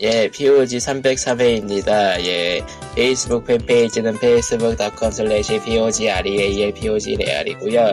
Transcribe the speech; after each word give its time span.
예, 0.00 0.28
POG 0.28 0.76
303회입니다. 0.76 2.20
예, 2.26 2.62
페이스북 2.94 3.46
팬페이지는 3.46 4.16
facebook.com 4.16 5.10
slash 5.10 5.64
POG 5.64 6.10
REAL 6.10 6.72
POG 6.74 7.16
레알이고요 7.16 7.92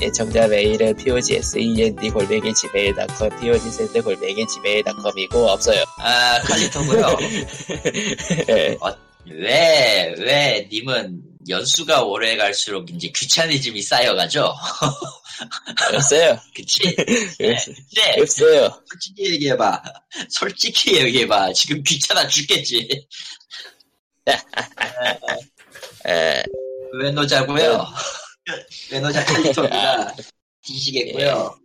애청자 0.00 0.46
메일은 0.46 0.94
POG 0.96 1.36
SEND 1.36 2.10
골뱅이 2.10 2.52
gmail.com 2.54 3.30
POG 3.40 3.70
SEND 3.70 4.02
골뱅이 4.02 4.46
gmail.com이고 4.46 5.38
없어요. 5.48 5.82
아, 5.98 6.40
칼리토고요. 6.42 7.16
예, 8.50 8.76
어, 8.80 8.94
왜, 9.26 10.14
왜, 10.18 10.68
님은 10.70 11.33
연수가 11.48 12.02
오래 12.04 12.36
갈수록 12.36 12.90
이제 12.90 13.08
귀차니즘이 13.14 13.82
쌓여가죠? 13.82 14.54
없어요. 15.94 16.38
그치? 16.54 16.82
예, 17.40 17.56
네, 17.96 18.20
없어요. 18.20 18.82
솔직히 18.88 19.32
얘기해봐. 19.32 19.82
솔직히 20.28 20.96
얘기해봐. 20.96 21.52
지금 21.52 21.82
귀찮아 21.82 22.26
죽겠지. 22.26 23.06
예, 26.08 26.42
왜 26.94 27.10
노자고요? 27.10 27.86
왜 28.90 29.00
노자 29.00 29.24
칼리토입니다. 29.24 30.14
뒤시겠고요. 30.62 31.58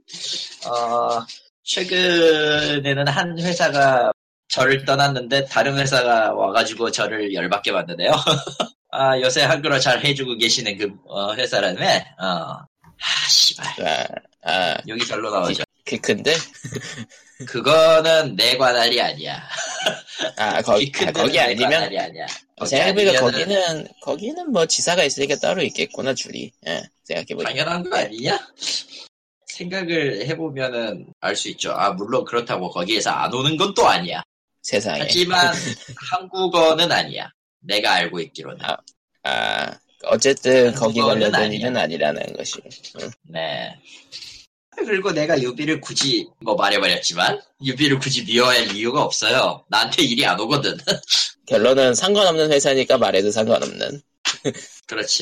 어, 0.65 1.25
최근에는 1.63 3.07
한 3.07 3.39
회사가 3.39 4.11
저를 4.49 4.83
떠났는데 4.83 5.45
다른 5.45 5.77
회사가 5.77 6.33
와가지고 6.33 6.91
저를 6.91 7.33
열받게 7.33 7.71
만드네요. 7.71 8.11
아, 8.91 9.19
요새 9.19 9.43
한글어 9.43 9.79
잘 9.79 10.03
해주고 10.03 10.37
계시는 10.37 10.77
그 10.77 10.91
어, 11.07 11.33
회사라네. 11.35 12.05
어. 12.21 12.25
아, 12.25 13.27
씨발. 13.29 13.65
아, 14.43 14.51
아, 14.51 14.77
여기 14.87 15.05
절로 15.05 15.29
나오죠. 15.31 15.63
키 15.85 15.97
큰데? 15.97 16.35
그거는 17.47 18.35
내 18.35 18.57
관할이 18.57 18.99
아니야. 19.01 19.41
아, 20.37 20.61
거기, 20.61 20.85
키 20.85 20.91
큰데 20.91 21.09
아, 21.09 21.23
거기 21.23 21.33
내 21.33 21.39
아니면, 21.39 21.83
아니야. 21.83 22.25
거기 22.57 22.69
생각해보니까 22.69 23.19
거기는, 23.21 23.87
거기는 24.01 24.51
뭐 24.51 24.65
지사가 24.65 25.03
있으니까 25.03 25.35
따로 25.37 25.61
있겠구나, 25.63 26.13
줄이. 26.13 26.51
예, 26.67 26.83
생각해보니까. 27.05 27.49
당연한 27.49 27.89
거 27.89 27.95
아니냐? 27.97 28.37
생각을 29.45 30.25
해보면은 30.27 31.07
알 31.21 31.35
수 31.35 31.49
있죠. 31.49 31.71
아, 31.73 31.91
물론 31.91 32.25
그렇다고 32.25 32.69
거기에서 32.69 33.11
안 33.11 33.33
오는 33.33 33.55
건 33.57 33.73
또 33.73 33.87
아니야. 33.87 34.21
세상에. 34.63 35.01
하지만 35.01 35.53
한국어는 36.11 36.91
아니야. 36.91 37.29
내가 37.59 37.93
알고 37.93 38.19
있기로는. 38.21 38.63
아, 38.63 38.77
아, 39.23 39.79
어쨌든 40.03 40.73
거기 40.73 41.01
관련된. 41.01 41.53
일은 41.53 41.75
아니라는 41.75 42.33
것이. 42.33 42.55
응. 43.01 43.11
네. 43.23 43.75
그리고 44.85 45.11
내가 45.11 45.39
유비를 45.41 45.81
굳이 45.81 46.29
뭐 46.41 46.55
말해버렸지만 46.55 47.41
유비를 47.63 47.99
굳이 47.99 48.23
미워할 48.23 48.73
이유가 48.73 49.03
없어요. 49.03 49.65
나한테 49.67 50.03
일이 50.03 50.25
안 50.25 50.39
오거든. 50.39 50.77
결론은 51.47 51.93
상관없는 51.95 52.51
회사니까 52.51 52.97
말해도 52.97 53.31
상관없는. 53.31 54.01
그렇지. 54.87 55.21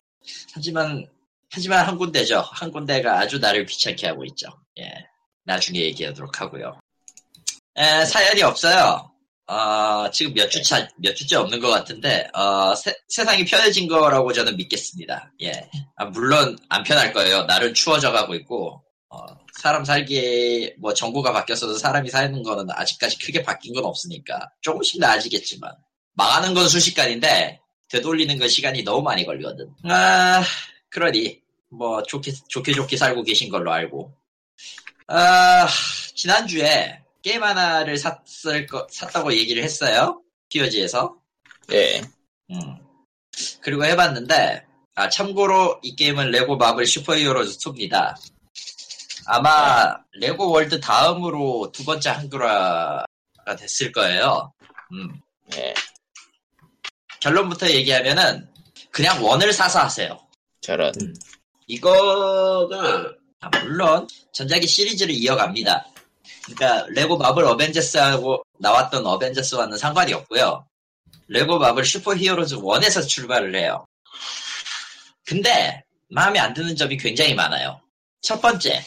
하지만 0.54 1.08
하지만 1.52 1.86
한 1.86 1.98
군데죠. 1.98 2.42
한 2.42 2.72
군데가 2.72 3.20
아주 3.20 3.40
나를 3.40 3.66
귀찮게 3.66 4.08
하고 4.08 4.26
있죠. 4.26 4.48
예. 4.80 4.92
나중에 5.46 5.80
얘기하도록 5.80 6.40
하고요. 6.40 6.80
에, 7.78 8.06
사연이 8.06 8.44
없어요. 8.44 9.12
어, 9.48 10.10
지금 10.12 10.34
몇 10.34 10.50
주차, 10.50 10.88
몇 10.98 11.16
주째 11.16 11.38
없는 11.38 11.62
것 11.62 11.70
같은데, 11.70 12.28
어, 12.34 12.76
세, 12.76 12.94
상이 13.08 13.46
편해진 13.46 13.88
거라고 13.88 14.34
저는 14.34 14.58
믿겠습니다. 14.58 15.32
예. 15.42 15.70
아, 15.96 16.06
물론 16.06 16.58
안 16.68 16.84
편할 16.84 17.14
거예요. 17.14 17.44
날은 17.44 17.74
추워져 17.74 18.12
가고 18.12 18.36
있고, 18.36 18.84
어, 19.10 19.20
사람 19.62 19.86
살기에, 19.86 20.76
뭐, 20.80 20.94
정부가 20.94 21.32
바뀌었어도 21.32 21.78
사람이 21.78 22.10
사는 22.10 22.44
거는 22.44 22.68
아직까지 22.72 23.20
크게 23.20 23.44
바뀐 23.44 23.74
건 23.74 23.86
없으니까, 23.86 24.52
조금씩 24.62 25.00
나아지겠지만, 25.00 25.72
망하는 26.14 26.54
건 26.54 26.68
순식간인데, 26.68 27.62
되돌리는 27.90 28.38
건 28.38 28.50
시간이 28.50 28.84
너무 28.84 29.02
많이 29.02 29.26
걸리거든. 29.26 29.70
아, 29.86 30.44
그러니, 30.90 31.40
뭐, 31.70 32.04
좋게, 32.04 32.34
좋게 32.50 32.74
좋게 32.74 32.98
살고 32.98 33.24
계신 33.24 33.50
걸로 33.50 33.72
알고. 33.72 34.14
아, 35.08 35.70
지난주에 36.16 37.00
게임 37.22 37.44
하나를 37.44 37.98
샀을 37.98 38.68
거, 38.68 38.88
샀다고 38.90 39.34
얘기를 39.34 39.64
했어요. 39.64 40.22
POG에서. 40.50 41.16
예. 41.72 42.02
음. 42.52 42.78
그리고 43.62 43.86
해봤는데, 43.86 44.66
아, 44.96 45.10
참고로 45.10 45.80
이 45.84 45.96
게임은 45.96 46.32
레고 46.32 46.58
마블 46.58 46.86
슈퍼 46.86 47.16
히어로즈 47.16 47.58
2입니다. 47.60 48.16
아마 49.26 49.96
레고 50.14 50.50
월드 50.50 50.80
다음으로 50.80 51.72
두 51.74 51.84
번째 51.84 52.10
한글화가 52.10 53.06
됐을 53.60 53.92
거예요. 53.92 54.54
음. 54.94 55.22
예. 55.56 55.74
결론부터 57.20 57.70
얘기하면은 57.70 58.48
그냥 58.92 59.24
one을 59.24 59.52
사서 59.52 59.80
하세요. 59.80 60.20
저런. 60.62 60.94
이거가 61.68 63.12
아, 63.42 63.50
물론 63.62 64.08
전작의 64.32 64.66
시리즈를 64.66 65.14
이어갑니다. 65.14 65.86
그러니까 66.48 66.88
레고 66.90 67.18
마블 67.18 67.44
어벤져스하고 67.46 68.44
나왔던 68.60 69.06
어벤져스와는 69.06 69.78
상관이 69.78 70.14
없고요. 70.14 70.66
레고 71.28 71.60
마블 71.60 71.84
슈퍼 71.84 72.16
히어로즈 72.16 72.56
1에서 72.56 73.08
출발을 73.08 73.56
해요. 73.56 73.86
근데 75.26 75.84
마음에 76.10 76.40
안 76.40 76.54
드는 76.54 76.76
점이 76.76 76.98
굉장히 76.98 77.34
많아요. 77.34 77.82
첫 78.22 78.42
번째, 78.42 78.82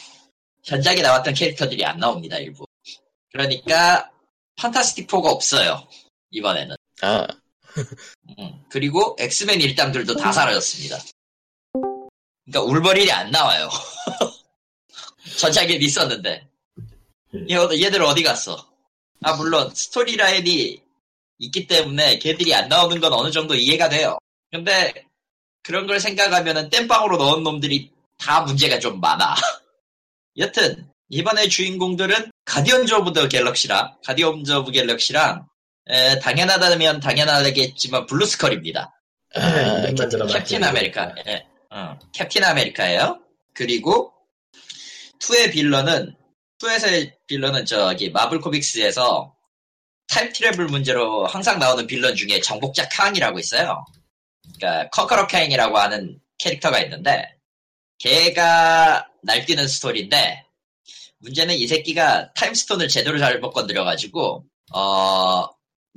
전작에 0.63 1.03
나왔던 1.03 1.35
캐릭터들이 1.35 1.85
안 1.85 1.99
나옵니다, 1.99 2.39
일부. 2.39 2.67
그러니까 3.31 4.11
판타스틱 4.57 5.07
4가 5.07 5.27
없어요. 5.27 5.87
이번에는. 6.31 6.77
아, 7.03 7.27
음, 8.39 8.65
그리고 8.71 9.17
엑스맨 9.19 9.61
일당들도 9.61 10.17
다 10.17 10.33
사라졌습니다. 10.33 10.99
그러니까 12.47 12.73
울버린이 12.73 13.13
안 13.13 13.31
나와요. 13.31 13.69
전작에 15.39 15.75
있었는데 15.75 16.50
얘- 17.35 17.83
얘들 17.83 18.03
어디 18.03 18.23
갔어? 18.23 18.67
아 19.23 19.35
물론 19.37 19.71
스토리 19.75 20.17
라인이 20.17 20.83
있기 21.39 21.67
때문에 21.67 22.19
걔들이 22.19 22.55
안 22.55 22.69
나오는 22.69 23.01
건 23.01 23.13
어느 23.13 23.31
정도 23.31 23.55
이해가 23.55 23.89
돼요. 23.89 24.19
근데 24.51 24.93
그런 25.63 25.87
걸 25.87 26.01
생각하면은 26.01 26.71
땜빵으로 26.71 27.17
넣은 27.19 27.43
놈들이 27.43 27.91
다 28.19 28.41
문제가 28.43 28.79
좀 28.79 29.01
많아. 29.01 29.35
여튼 30.39 30.89
이번에 31.09 31.49
주인공들은 31.49 32.31
가디언즈 32.45 32.95
오브 32.95 33.13
더 33.13 33.29
갤럭시랑 33.29 33.97
가디언즈 34.05 34.53
오브 34.53 34.73
갤럭시랑 34.73 35.47
에, 35.89 36.19
당연하다면 36.21 37.01
당연하겠지만 37.01 38.07
블루스컬입니다. 38.07 38.95
아, 39.35 39.41
이름만 39.89 40.27
캡틴 40.29 40.65
아메리카. 40.65 41.15
예. 41.27 41.47
어, 41.71 41.99
캡틴 42.13 42.45
아메리카예요. 42.45 43.21
그리고 43.55 44.13
2의 45.21 45.53
빌런은 45.53 46.15
2에서의 46.61 47.13
빌런은 47.27 47.65
저기 47.65 48.11
마블 48.11 48.41
코믹스에서 48.41 49.35
time 50.09 50.33
travel 50.33 50.67
문제로 50.67 51.27
항상 51.27 51.59
나오는 51.59 51.87
빌런 51.87 52.15
중에 52.15 52.41
정복자 52.41 52.89
캉이라고 52.89 53.39
있어요. 53.39 53.85
그러니까 54.57 54.91
Conqueror 54.91 55.27
캉이라고 55.27 55.79
하는 55.79 56.21
캐릭터가 56.39 56.81
있는데 56.81 57.37
걔가 57.99 59.07
날뛰는 59.23 59.69
스토리인데 59.69 60.45
문제는 61.19 61.55
이 61.55 61.67
새끼가 61.67 62.33
타임스톤을 62.35 62.89
제대로 62.89 63.19
잘못 63.19 63.53
건드려가지고 63.53 64.45
어 64.73 65.47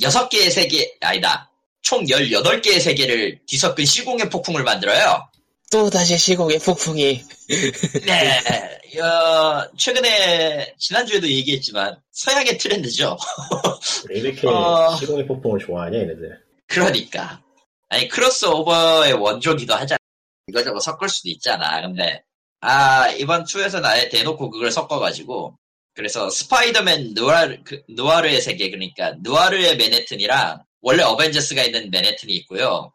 6개의 0.02 0.52
세계 0.52 0.96
아니다 1.02 1.50
총 1.82 2.06
18개의 2.06 2.82
세계를 2.82 3.40
뒤섞은 3.46 3.86
시공의 3.86 4.30
폭풍을 4.30 4.64
만들어요. 4.64 5.28
또 5.74 5.90
다시 5.90 6.20
시공의 6.20 6.60
폭풍이. 6.60 7.20
네, 8.06 9.00
어, 9.02 9.68
최근에 9.76 10.76
지난주에도 10.78 11.28
얘기했지만 11.28 12.00
서양의 12.12 12.60
트렌드죠. 12.60 13.18
왜 14.08 14.20
이렇게 14.20 14.48
어. 14.48 14.96
시공의 14.96 15.26
폭풍을 15.26 15.60
좋아하냐 15.60 15.98
얘네들 15.98 16.40
그러니까 16.68 17.42
아니 17.90 18.08
크로스오버의 18.08 19.14
원조기도 19.14 19.74
하잖아. 19.74 19.98
이거저거 20.46 20.80
섞을 20.80 21.10
수도 21.10 21.30
있잖아. 21.30 21.82
근데 21.82 22.22
아 22.62 23.10
이번 23.10 23.44
2에서는 23.46 23.84
아예 23.84 24.10
대놓고 24.10 24.52
그걸 24.52 24.70
섞어가지고 24.72 25.58
그래서 25.96 26.30
스파이더맨 26.30 27.14
누아르 27.16 27.64
그, 27.64 27.82
누아르의 27.90 28.42
세계 28.42 28.70
그러니까 28.70 29.16
누아르의 29.24 29.78
맨해튼이랑 29.78 30.62
원래 30.82 31.02
어벤져스가 31.02 31.64
있는 31.64 31.90
맨해튼이 31.90 32.32
있고요. 32.34 32.94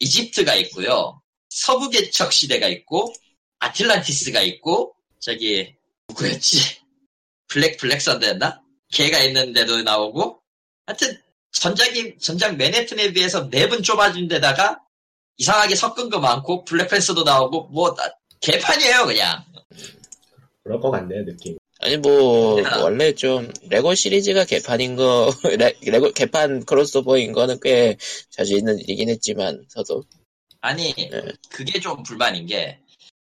이집트가 0.00 0.54
있고요. 0.56 1.19
서부 1.50 1.90
개척 1.90 2.32
시대가 2.32 2.68
있고 2.68 3.12
아틀란티스가 3.58 4.40
있고 4.42 4.94
저기 5.20 5.74
누구였지? 6.08 6.78
블랙 7.48 7.76
블랙 7.76 8.00
선대였나? 8.00 8.62
걔가 8.92 9.18
있는데도 9.24 9.82
나오고 9.82 10.40
하여튼 10.86 11.20
전작이 11.52 12.16
전작 12.18 12.56
맨해튼에 12.56 13.12
비해서 13.12 13.44
맵은 13.44 13.82
좁아진 13.82 14.28
데다가 14.28 14.80
이상하게 15.36 15.74
섞은 15.74 16.10
거 16.10 16.20
많고 16.20 16.64
블랙팬서도 16.64 17.24
나오고 17.24 17.68
뭐 17.68 17.94
나- 17.94 18.12
개판이에요 18.40 19.06
그냥 19.06 19.44
그럴 20.62 20.80
것 20.80 20.90
같네요 20.90 21.24
느낌 21.24 21.58
아니 21.80 21.96
뭐 21.96 22.62
야. 22.62 22.76
원래 22.82 23.12
좀 23.14 23.50
레고 23.68 23.94
시리즈가 23.94 24.44
개판인 24.44 24.96
거 24.96 25.32
레, 25.58 25.74
레고 25.82 26.12
개판 26.12 26.64
크로스오버인 26.64 27.32
거는 27.32 27.58
꽤 27.62 27.96
자주 28.30 28.54
있는 28.54 28.78
일이긴 28.78 29.08
했지만 29.08 29.64
저도 29.70 30.04
아니 30.60 30.94
네. 30.94 31.22
그게 31.48 31.80
좀 31.80 32.02
불만인 32.02 32.46
게 32.46 32.78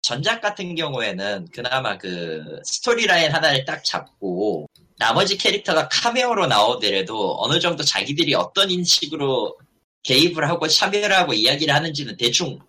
전작 0.02 0.42
같은 0.42 0.76
경우에는 0.76 1.48
그나마 1.52 1.98
그 1.98 2.60
스토리라인 2.66 3.32
하나를 3.32 3.66
딱 3.66 3.84
잡고 3.84 4.68
나머지 4.98 5.38
캐릭터가 5.38 5.88
카메오로 5.90 6.48
나오더라도 6.48 7.38
어느 7.40 7.60
정도 7.60 7.84
자기들이 7.84 8.36
어떤 8.36 8.70
인식으로 8.70 9.58
개입을 10.04 10.50
하고 10.50 10.68
참여를 10.68 11.14
하고 11.14 11.34
이야기를 11.34 11.74
하는지는 11.74 12.18
대충 12.18 12.60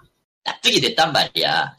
납득이 0.44 0.80
됐단 0.80 1.12
말이야. 1.12 1.76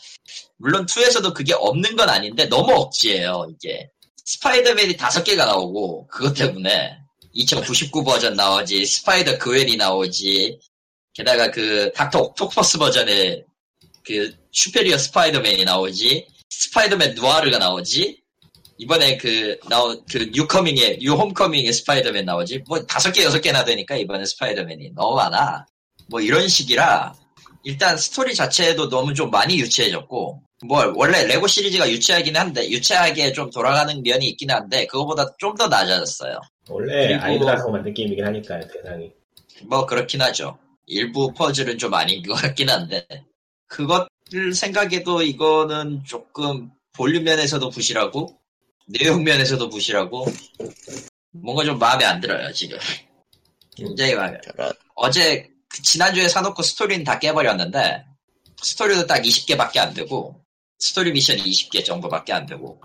물론 0.58 0.86
2에서도 0.86 1.34
그게 1.34 1.54
없는 1.54 1.96
건 1.96 2.10
아닌데 2.10 2.46
너무 2.48 2.74
억지예요 2.74 3.48
이게. 3.50 3.90
스파이더맨이 4.26 4.98
다섯 4.98 5.24
개가 5.24 5.46
나오고 5.46 6.08
그것 6.08 6.34
때문에 6.34 6.98
2099 7.32 8.04
버전 8.04 8.34
나오지 8.34 8.86
스파이더 8.86 9.38
그웬이 9.38 9.78
나오지 9.78 10.60
게다가 11.16 11.50
그 11.50 11.92
닥터 11.94 12.20
옥토퍼스 12.20 12.78
버전의 12.78 13.44
그 14.06 14.34
슈페리어 14.52 14.98
스파이더맨이 14.98 15.64
나오지 15.64 16.28
스파이더맨 16.50 17.16
누아르가 17.16 17.58
나오지 17.58 18.22
이번에 18.78 19.18
그 19.18 19.58
나온 19.70 20.04
그 20.12 20.30
뉴커밍의 20.34 21.00
뉴홈커밍의 21.02 21.72
스파이더맨 21.72 22.26
나오지 22.26 22.64
뭐 22.68 22.86
다섯 22.86 23.12
개 23.12 23.24
여섯 23.24 23.40
개나 23.40 23.64
되니까 23.64 23.96
이번에 23.96 24.26
스파이더맨이 24.26 24.92
너무 24.94 25.16
많아 25.16 25.66
뭐 26.10 26.20
이런 26.22 26.48
식이라 26.48 27.16
일단 27.64 27.98
스토리 27.98 28.36
자체도 28.36 28.90
너무 28.90 29.14
좀 29.14 29.32
많이 29.32 29.58
유치해졌고 29.58 30.42
뭐 30.66 30.94
원래 30.96 31.24
레고 31.24 31.48
시리즈가 31.48 31.90
유치하긴 31.90 32.36
한데 32.36 32.70
유치하게 32.70 33.32
좀 33.32 33.50
돌아가는 33.50 34.02
면이 34.04 34.28
있긴 34.30 34.52
한데 34.52 34.86
그거보다 34.88 35.36
좀 35.38 35.56
더 35.56 35.68
낮아졌어요 35.70 36.40
원래 36.70 37.16
아이들하고 37.16 37.72
만든 37.72 37.94
게임이긴 37.94 38.26
하니까요, 38.26 38.62
대상이. 38.68 39.12
뭐 39.64 39.86
그렇긴 39.86 40.22
하죠. 40.22 40.58
일부 40.88 41.34
퍼즐은 41.34 41.78
좀 41.78 41.94
아닌 41.94 42.22
것 42.24 42.34
같긴 42.36 42.70
한데 42.70 43.06
그것을 43.68 44.54
생각해도 44.54 45.22
이거는 45.22 46.04
조금 46.06 46.72
볼륨 46.94 47.24
면에서도 47.24 47.70
부실하고 47.70 48.40
내용 48.88 49.24
면에서도 49.24 49.70
부실하고 49.70 50.26
뭔가 51.32 51.64
좀 51.64 51.80
마음에 51.80 52.06
안 52.06 52.22
들어요 52.22 52.52
지금. 52.54 52.78
굉장히 53.76 54.16
마음에. 54.16 54.40
저런 54.44 54.72
어제 54.96 55.50
그 55.68 55.82
지난주에 55.82 56.28
사놓고 56.28 56.62
스토리는 56.62 57.04
다 57.04 57.20
깨버렸는데 57.20 58.06
스토리도 58.62 59.08
딱 59.08 59.22
20개밖에 59.22 59.80
안 59.80 59.94
되고 59.94 60.42
스토리 60.80 61.12
미션이 61.12 61.42
20개 61.42 61.84
정도밖에 61.84 62.32
안 62.34 62.46
되고 62.46 62.82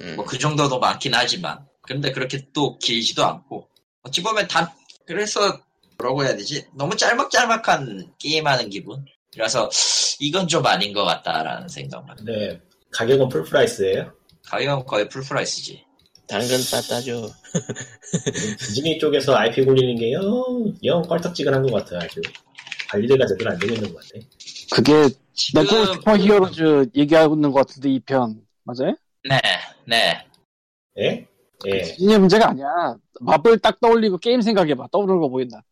음, 0.00 0.16
뭐그 0.16 0.38
정도도 0.38 0.78
많긴 0.78 1.14
하지만 1.14 1.66
근데 1.82 2.12
그렇게 2.12 2.46
또 2.52 2.78
길지도 2.78 3.24
않고 3.24 3.68
어찌 4.02 4.22
보면 4.22 4.48
단 4.48 4.68
그래서 5.06 5.60
뭐라고 6.00 6.24
해야 6.24 6.36
되지 6.36 6.66
너무 6.74 6.96
짤막짤막한 6.96 8.14
게임하는 8.18 8.70
기분 8.70 9.04
그래서 9.32 9.70
이건 10.18 10.48
좀 10.48 10.66
아닌 10.66 10.92
것 10.92 11.04
같다라는 11.04 11.68
생각만 11.68 12.16
근데 12.16 12.60
가격은 12.92 13.28
full 13.28 13.54
price예요 13.54 14.12
가격은 14.46 14.86
거의 14.86 15.08
full 15.08 15.36
price지 15.36 15.84
당근 16.26 16.58
빠따죠 16.70 17.30
디즈니 18.58 18.98
쪽에서 18.98 19.34
IP 19.36 19.64
굴리는 19.64 19.96
게 19.96 20.12
영, 20.12 20.24
영 20.84 21.02
껄떡지근한 21.02 21.62
것 21.62 21.72
같아요, 21.72 22.00
아주. 22.04 22.20
관리가 22.88 23.26
제대로 23.26 23.50
안 23.50 23.58
되고 23.58 23.74
있는 23.74 23.92
것 23.92 24.00
같아. 24.00 24.24
그게 24.72 25.08
지금 25.34 25.62
레고 25.64 25.92
슈퍼 25.94 26.16
히어로즈 26.16 26.90
얘기하고 26.94 27.34
있는 27.34 27.50
것 27.50 27.66
같은데, 27.66 27.90
이 27.90 27.98
편. 27.98 28.40
맞아요? 28.62 28.94
네 29.28 29.40
네 29.86 30.24
예? 30.98 31.26
예. 31.66 31.82
디즈니의 31.82 32.18
문제가 32.18 32.50
아니야. 32.50 32.96
마블 33.20 33.58
딱 33.58 33.80
떠올리고 33.80 34.18
게임 34.18 34.40
생각해봐. 34.40 34.88
떠오르는 34.90 35.20
거 35.20 35.28
보인다. 35.28 35.62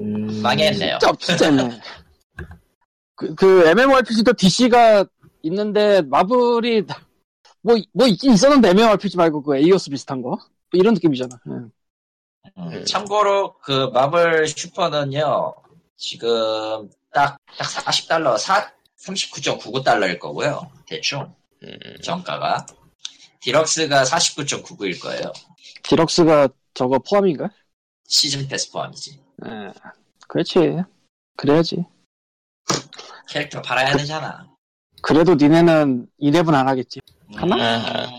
음, 0.00 0.40
망했네요 0.42 0.98
진짜, 0.98 1.36
진짜. 1.36 1.78
그, 3.14 3.34
그 3.34 3.66
MMORPG도 3.66 4.32
DC가 4.32 5.04
있는데 5.42 6.00
마블이 6.02 6.84
뭐, 7.62 7.76
뭐 7.92 8.06
있긴 8.06 8.32
있었는데 8.32 8.70
MMORPG 8.70 9.16
말고 9.18 9.42
그 9.42 9.56
AOS 9.56 9.90
비슷한 9.90 10.22
거? 10.22 10.30
뭐 10.30 10.38
이런 10.72 10.94
느낌이잖아. 10.94 11.38
응. 11.48 11.70
음, 12.56 12.84
참고로 12.86 13.58
그 13.58 13.90
마블 13.92 14.46
슈퍼는요 14.48 15.54
지금 15.96 16.88
딱 17.12 17.36
딱 17.58 17.66
40달러 17.68 18.36
39.99달러일 18.96 20.18
거고요 20.18 20.70
대충 20.86 21.32
음, 21.62 21.78
정가가 22.02 22.64
deluxe가 23.40 24.04
49.99일 24.04 25.00
거예요. 25.00 25.32
deluxe가 25.82 26.48
저거 26.74 26.98
포함인가? 26.98 27.50
season 28.06 28.46
pass 28.48 28.70
포함이지. 28.70 29.20
예. 29.46 29.72
그렇지. 30.28 30.58
그래야지. 31.36 31.84
캐릭터 33.28 33.62
팔아야 33.62 33.96
되잖아. 33.96 34.46
그래도 35.02 35.34
니네는 35.34 36.06
이랩은 36.20 36.54
안 36.54 36.68
하겠지. 36.68 37.00
하나? 37.34 37.56
음, 38.04 38.10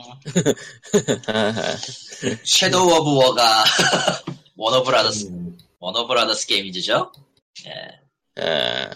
섀도우 2.44 3.00
오브 3.00 3.16
워가 3.26 3.64
워너브라더스 4.56 5.28
음, 5.28 5.58
워너브라더스 5.80 6.48
게임이죠. 6.48 7.12
예. 7.68 8.42
아, 8.42 8.90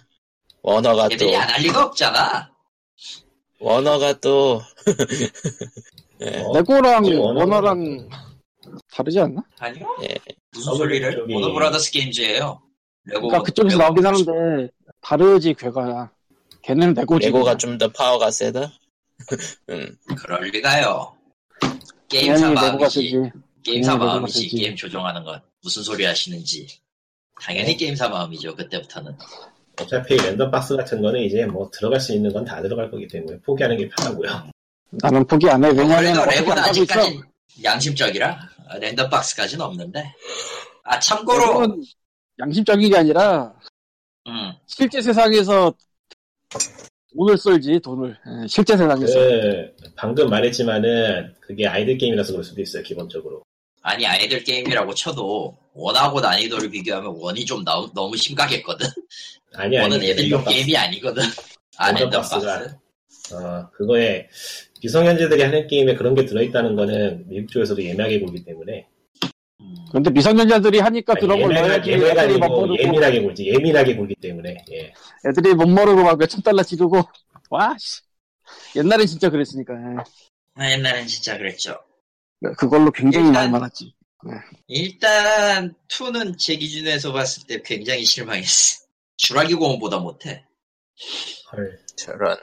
워너가 0.62 1.10
또 1.10 1.13
얘들이 1.13 1.36
안 1.36 1.50
할 1.50 1.62
리가 1.62 1.86
없잖아. 1.86 2.51
워너가 3.60 4.19
또 4.19 4.62
예, 6.21 6.39
어? 6.41 6.53
레고랑 6.53 7.03
워너랑 7.06 8.09
다르지 8.91 9.19
않나? 9.19 9.41
아니요? 9.59 9.85
예. 10.03 10.15
무슨 10.51 10.71
어, 10.71 10.75
소리를? 10.75 11.12
저기- 11.15 11.33
워너브라더스 11.33 11.91
게임즈예요. 11.91 12.62
레고. 13.06 13.27
그러니까 13.27 13.44
그쪽에서 13.44 13.77
레고 13.77 13.83
나오긴 14.01 14.06
하는데 14.06 14.69
다르지 15.01 15.53
괴가. 15.53 16.12
걔네는 16.63 16.94
레고지. 16.95 17.27
레고가 17.27 17.57
좀 17.57 17.77
더 17.77 17.88
파워가 17.89 18.31
세다. 18.31 18.71
음, 19.69 19.95
그럴 20.17 20.44
리가요. 20.45 21.13
게임사 22.09 22.51
마음이지. 22.51 23.31
게임사 23.63 23.97
마음이지. 23.97 24.47
게임 24.50 24.75
조종하는 24.75 25.23
건 25.23 25.41
무슨 25.63 25.83
소리 25.83 26.06
하시는지. 26.06 26.67
당연히 27.41 27.75
게임사 27.77 28.09
마음이죠. 28.09 28.56
그때부터는. 28.56 29.15
어차피 29.81 30.15
랜덤 30.15 30.50
박스 30.51 30.75
같은 30.77 31.01
거는 31.01 31.19
이제 31.21 31.45
뭐 31.45 31.69
들어갈 31.71 32.00
수 32.00 32.13
있는 32.13 32.31
건 32.31 32.45
다 32.45 32.62
들어갈 32.62 32.89
거기 32.89 33.07
때문에 33.07 33.39
포기하는 33.41 33.77
게 33.77 33.89
편하고요. 33.89 34.50
나는 34.91 35.25
포기 35.25 35.49
안 35.49 35.63
해. 35.63 35.69
왜냐면 35.69 36.15
하고 36.17 36.31
있어. 36.31 36.51
아직까지 36.53 37.19
양심적이라 37.63 38.39
랜덤 38.79 39.09
박스까지는 39.09 39.63
없는데. 39.65 40.13
아 40.83 40.99
참고로 40.99 41.77
양심적인 42.39 42.89
게 42.91 42.98
아니라 42.98 43.53
음, 44.27 44.53
실제 44.67 45.01
세상에서 45.01 45.74
돈을 47.17 47.38
썰지 47.38 47.79
돈을 47.79 48.15
예, 48.43 48.48
실제 48.48 48.75
세상에서 48.77 49.13
그 49.13 49.75
방금 49.95 50.29
말했지만은 50.29 51.33
그게 51.39 51.65
아이들 51.67 51.98
게임이라서 51.98 52.33
그럴 52.33 52.43
수도 52.43 52.62
있어요 52.62 52.83
기본적으로. 52.83 53.41
아니 53.81 54.05
아이들 54.05 54.43
게임이라고 54.43 54.93
쳐도 54.93 55.57
원하고 55.74 56.19
난이도를 56.19 56.69
비교하면 56.71 57.15
원이 57.17 57.45
좀 57.45 57.63
나- 57.63 57.86
너무 57.93 58.15
심각했거든. 58.17 58.88
아니 59.55 59.77
아니. 59.77 59.93
원은 59.93 60.03
애들용 60.03 60.39
랜덤박스. 60.41 60.50
게임이 60.55 60.77
아니거든. 60.77 61.24
아 61.77 61.91
랜덤. 61.91 62.21
박스. 62.21 62.36
어 63.33 63.69
그거에 63.71 64.27
미성년자들이 64.86 65.42
하는 65.42 65.68
게임에 65.68 65.96
그런 65.96 66.13
게 66.13 66.25
들어있다는 66.25 66.75
거는 66.75 67.27
미국 67.27 67.51
쪽에서도 67.51 67.82
예민하게 67.84 68.20
보기 68.22 68.44
때문에 68.46 68.88
음, 69.62 69.75
그런데 69.89 70.12
미성년자들이 70.12 70.80
하니까 70.80 71.13
아니, 71.13 71.22
그런 71.22 71.42
걸 71.42 71.54
넣어야지 71.54 71.92
예민하게 71.92 72.22
애들이 72.22 72.38
못 72.38 72.44
아니고 72.46 72.60
모르고 72.62 72.84
예민하게 72.84 73.22
보지 73.24 73.48
예민하게 73.48 73.98
보기 73.98 74.15
때문에 74.15 74.63
예. 74.72 74.94
애들이 75.27 75.54
못 75.56 75.68
모르고 75.68 76.04
막 76.04 76.18
몇천 76.20 76.42
달러 76.44 76.62
지르고 76.62 77.01
와 77.50 77.75
씨. 77.80 78.01
옛날엔 78.75 79.08
진짜 79.08 79.30
그랬으니까 79.32 79.74
예. 79.74 79.96
아, 80.56 80.72
옛날엔 80.72 81.08
진짜 81.08 81.38
그랬죠. 81.38 81.77
그걸로 82.58 82.92
굉장히 82.92 83.27
일단- 83.27 83.50
말 83.51 83.60
많았지 83.60 83.94
일단 84.68 85.74
2는 85.88 86.38
제 86.38 86.56
기준에서 86.56 87.12
봤을 87.12 87.46
때 87.48 87.62
굉장히 87.63 88.04
실망했어. 88.06 88.86
주라기 89.18 89.54
공원보다 89.56 89.98
못해. 90.00 90.44
헐. 91.51 91.80
저런. 91.96 92.38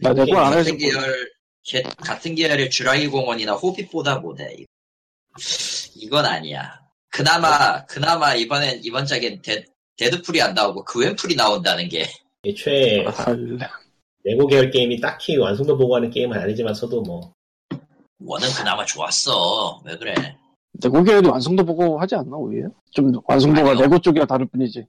나 0.00 0.12
레고 0.12 0.38
안 0.38 0.56
해서 0.56 0.74
계열 0.74 1.35
개- 1.66 1.82
같은 1.82 2.34
계열의 2.34 2.70
주라기 2.70 3.08
공원이나 3.08 3.54
호빗보다 3.54 4.20
못해. 4.20 4.56
이건 5.96 6.24
아니야. 6.24 6.80
그나마 7.10 7.84
그나마 7.86 8.34
이번엔 8.34 8.80
이번 8.84 9.04
작엔 9.04 9.42
데, 9.42 9.64
데드풀이 9.96 10.40
안 10.42 10.54
나오고 10.54 10.84
그웬풀이 10.84 11.34
나온다는 11.34 11.88
게 11.88 12.06
애초에 12.46 13.04
헐. 13.04 13.58
레고 14.22 14.46
계열 14.46 14.70
게임이 14.70 15.00
딱히 15.00 15.36
완성도 15.36 15.76
보고하는 15.76 16.10
게임은 16.10 16.38
아니지만서도 16.38 17.02
뭐 17.02 17.32
원은 18.24 18.48
그나마 18.56 18.84
좋았어. 18.84 19.80
왜 19.84 19.96
그래? 19.96 20.14
레고 20.82 21.02
계열이 21.02 21.28
완성도 21.28 21.64
보고 21.64 21.98
하지 21.98 22.14
않나 22.14 22.36
오히려? 22.36 22.68
좀 22.92 23.10
완성도가 23.26 23.70
아니요. 23.70 23.82
레고 23.82 23.98
쪽이랑 23.98 24.26
다를 24.26 24.46
뿐이지 24.46 24.84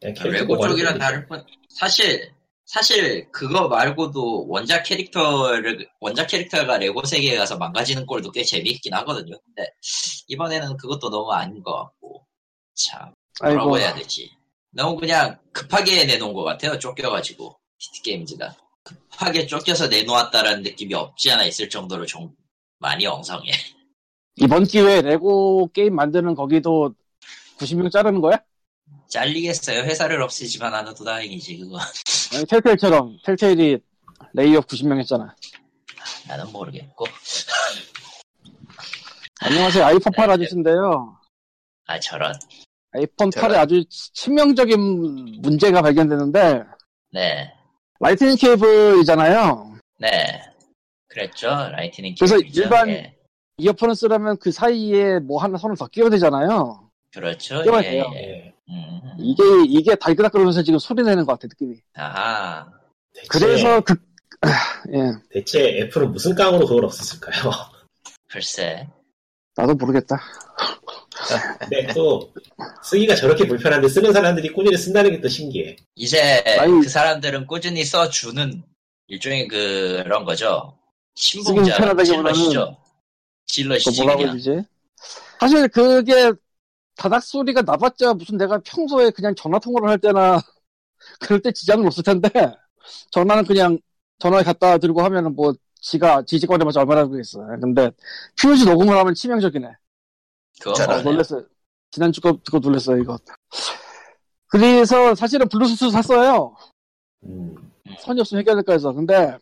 레고 0.00 0.46
보고하는 0.48 0.76
쪽이랑. 0.76 0.98
다를 0.98 1.26
뿐. 1.26 1.42
사실 1.70 2.30
사실 2.66 3.30
그거 3.30 3.68
말고도 3.68 4.48
원작 4.48 4.84
캐릭터를 4.84 5.86
원작 6.00 6.26
캐릭터가 6.26 6.78
레고 6.78 7.04
세계에 7.04 7.36
가서 7.36 7.58
망가지는 7.58 8.06
꼴도 8.06 8.32
꽤 8.32 8.42
재미있긴 8.42 8.94
하거든요. 8.94 9.38
근데 9.44 9.70
이번에는 10.28 10.76
그것도 10.76 11.10
너무 11.10 11.32
아닌 11.32 11.62
것 11.62 11.74
같고 11.74 12.26
참 12.74 13.12
뭐라고 13.42 13.76
아이고 13.76 13.78
해야 13.78 13.94
되지? 13.94 14.30
너무 14.70 14.96
그냥 14.96 15.38
급하게 15.52 16.04
내놓은 16.04 16.32
것 16.32 16.42
같아요. 16.42 16.78
쫓겨가지고 16.78 17.56
히트 17.78 18.02
게임즈가 18.02 18.56
급하게 18.82 19.46
쫓겨서 19.46 19.88
내놓았다라는 19.88 20.62
느낌이 20.62 20.94
없지 20.94 21.30
않아 21.30 21.44
있을 21.44 21.68
정도로 21.68 22.06
좀 22.06 22.34
많이 22.78 23.06
엉성해. 23.06 23.50
이번 24.36 24.64
기회에 24.64 25.02
레고 25.02 25.70
게임 25.72 25.94
만드는 25.94 26.34
거기도 26.34 26.94
90명 27.58 27.90
자르는 27.90 28.20
거야? 28.20 28.38
잘리겠어요. 29.14 29.82
회사를 29.84 30.20
없애지만 30.22 30.74
않아도 30.74 31.04
다행이지 31.04 31.58
그거. 31.58 31.78
아니, 32.34 32.44
텔텔처럼 32.46 33.18
텔텔이 33.24 33.78
layoff 34.32 34.66
90명 34.66 34.98
했잖아. 34.98 35.34
나는 36.26 36.50
모르겠고. 36.50 37.06
안녕하세요 39.40 39.84
아이폰 39.84 40.12
8 40.16 40.30
아저씨인데요. 40.30 41.16
아 41.86 42.00
저런. 42.00 42.34
아이폰 42.92 43.30
8에 43.30 43.32
저런. 43.40 43.54
아주 43.56 43.84
치명적인 43.88 44.80
문제가 45.42 45.80
발견되는데 45.80 46.64
네. 47.12 47.52
라이트닝 48.00 48.36
케이블이잖아요. 48.36 49.76
네. 50.00 50.42
그랬죠. 51.06 51.46
라이트닝 51.70 52.16
그래서 52.18 52.34
케이블이죠. 52.36 52.62
일반- 52.62 52.88
예. 52.90 53.14
이어폰을 53.58 53.94
쓰려면 53.94 54.36
그 54.38 54.50
사이에 54.50 55.20
뭐 55.20 55.40
하나 55.40 55.56
선을 55.56 55.76
더 55.76 55.86
끼워야 55.86 56.10
되잖아요. 56.10 56.90
그렇죠. 57.12 57.62
끼워야 57.62 57.84
예, 57.84 57.90
돼요. 57.90 58.10
예. 58.16 58.53
예. 58.70 58.74
음. 58.74 59.00
이게 59.18 59.42
이게 59.66 59.94
달그락거리면서 59.94 60.62
지금 60.62 60.78
소리 60.78 61.02
내는 61.02 61.24
것 61.26 61.32
같아 61.32 61.46
느낌이. 61.48 61.76
아하. 61.94 62.66
대체, 63.14 63.28
그래서 63.28 63.80
그 63.80 63.94
아, 64.40 64.48
예, 64.92 65.12
대체 65.30 65.60
애플은 65.80 66.12
무슨 66.12 66.34
깡으로 66.34 66.66
그걸 66.66 66.84
없앴을까요? 66.88 67.50
글쎄. 68.28 68.88
나도 69.56 69.74
모르겠다. 69.74 70.20
근데 71.60 71.86
또 71.94 72.32
쓰기가 72.82 73.14
저렇게 73.14 73.46
불편한데 73.46 73.88
쓰는 73.88 74.12
사람들이 74.12 74.48
꾸준히 74.52 74.76
쓴다는 74.76 75.12
게 75.12 75.20
또 75.20 75.28
신기해. 75.28 75.76
이제 75.94 76.42
아니- 76.58 76.80
그 76.82 76.88
사람들은 76.88 77.46
꾸준히 77.46 77.84
써주는 77.84 78.62
일종의 79.06 79.46
그런 79.48 80.24
거죠. 80.24 80.76
쓰기 81.14 81.44
신봉자 81.44 81.76
질러시죠. 82.04 82.76
그 82.76 83.46
질러시지 83.46 84.04
그냥. 84.04 84.32
되지? 84.32 84.62
사실 85.38 85.68
그게 85.68 86.32
다닥 86.96 87.22
소리가 87.22 87.62
나봤자 87.62 88.14
무슨 88.14 88.36
내가 88.36 88.58
평소에 88.58 89.10
그냥 89.10 89.34
전화 89.34 89.58
통화를 89.58 89.88
할 89.88 89.98
때나 89.98 90.40
그럴 91.20 91.40
때 91.40 91.52
지장은 91.52 91.86
없을 91.86 92.02
텐데 92.02 92.28
전화는 93.10 93.44
그냥 93.44 93.78
전화에 94.18 94.42
갖다 94.42 94.78
들고 94.78 95.02
하면은 95.02 95.34
뭐 95.34 95.52
지가 95.80 96.22
지지거리면서 96.24 96.80
얼마나 96.80 97.06
그랬어. 97.06 97.40
근데 97.60 97.90
퓨즈 98.40 98.64
녹음을 98.64 98.96
하면 98.96 99.14
치명적이네. 99.14 99.70
그거. 100.60 100.82
어. 100.82 101.02
놀랬어요. 101.02 101.44
지난주 101.90 102.20
거 102.20 102.32
듣고 102.44 102.58
놀랬어요 102.58 102.98
이거. 102.98 103.18
그래서 104.46 105.14
사실은 105.14 105.48
블루투스 105.48 105.90
샀어요. 105.90 106.56
음, 107.24 107.72
선이 108.00 108.20
없으면 108.20 108.40
해결될까 108.40 108.72
해서. 108.72 108.92
근데, 108.92 109.36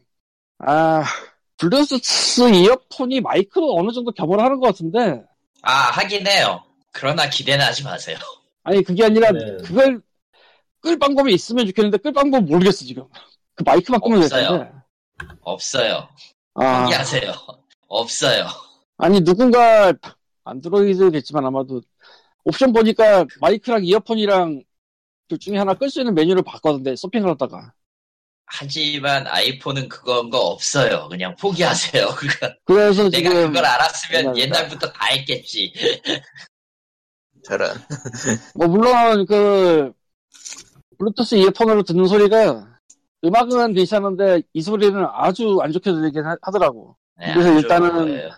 아, 0.59 1.05
블루투스 1.59 2.49
이어폰이 2.51 3.21
마이크로 3.21 3.77
어느 3.77 3.93
정도 3.93 4.11
겸을 4.13 4.41
하는 4.41 4.59
것 4.59 4.69
같은데, 4.69 5.23
아 5.63 5.91
하긴 5.91 6.27
해요. 6.27 6.65
그러나 6.93 7.29
기대는 7.29 7.65
하지 7.65 7.83
마세요. 7.83 8.19
아니, 8.63 8.83
그게 8.83 9.05
아니라, 9.05 9.33
네. 9.33 9.57
그걸 9.65 10.01
끌 10.81 10.99
방법이 10.99 11.33
있으면 11.35 11.67
좋겠는데, 11.67 11.99
끌 11.99 12.13
방법 12.13 12.45
모르겠어, 12.45 12.85
지금. 12.85 13.05
그 13.55 13.63
마이크만 13.65 14.01
끄면 14.01 14.23
없어요. 14.23 14.49
되는데. 14.49 14.71
없어요. 15.41 16.09
아, 16.55 16.83
포기하세요. 16.85 17.33
없어요. 17.89 18.47
아니, 18.99 19.21
누군가, 19.21 19.93
안드로이드겠지만 20.45 21.45
아마도, 21.45 21.83
옵션 22.45 22.73
보니까 22.73 23.25
마이크랑 23.41 23.85
이어폰이랑 23.85 24.63
둘 25.29 25.39
중에 25.39 25.57
하나 25.59 25.75
끌 25.75 25.91
수 25.91 26.01
있는 26.01 26.15
메뉴를 26.15 26.43
봤거든요, 26.43 26.95
서핑을 26.97 27.31
하다가. 27.31 27.73
하지만 28.47 29.27
아이폰은 29.27 29.89
그건 29.89 30.29
거 30.29 30.39
없어요. 30.39 31.09
그냥 31.09 31.35
포기하세요. 31.37 32.07
그거 32.17 32.55
그래서 32.65 33.09
내가 33.09 33.31
지금, 33.31 33.47
그걸 33.47 33.65
알았으면 33.65 34.37
옛날부터 34.37 34.93
다 34.93 35.07
했겠지. 35.07 35.73
저런. 37.45 37.71
뭐, 38.55 38.69
물론, 38.69 39.27
그, 39.27 39.93
블루투스 40.99 41.35
이어폰으로 41.37 41.83
듣는 41.83 42.07
소리가, 42.07 42.69
음악은 43.25 43.75
괜찮은데, 43.75 44.43
이 44.53 44.63
소리는 44.63 45.05
아주 45.13 45.59
안 45.63 45.73
좋게 45.73 45.93
들리긴 45.93 46.25
하, 46.25 46.37
더라고 46.53 46.97
네, 47.19 47.33
그래서 47.33 47.51
안 47.51 47.57
일단은 47.59 47.93
거예요. 47.93 48.31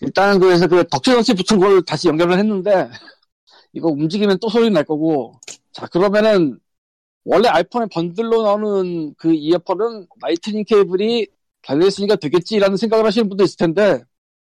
일단은 0.00 0.40
그래서 0.40 0.66
그 0.66 0.86
덕지덕지 0.88 1.34
붙은 1.34 1.58
걸 1.58 1.82
다시 1.82 2.08
연결을 2.08 2.38
했는데, 2.38 2.90
이거 3.72 3.88
움직이면 3.88 4.38
또 4.40 4.48
소리 4.48 4.70
날 4.70 4.84
거고, 4.84 5.38
자, 5.72 5.86
그러면은, 5.86 6.58
원래 7.24 7.48
아이폰에 7.48 7.86
번들로 7.92 8.42
나오는 8.42 9.14
그 9.18 9.34
이어폰은 9.34 10.06
라이트닝 10.22 10.64
케이블이 10.64 11.26
달려있으니까 11.62 12.16
되겠지라는 12.16 12.76
생각을 12.76 13.04
하시는 13.04 13.28
분도 13.28 13.44
있을 13.44 13.56
텐데, 13.58 14.02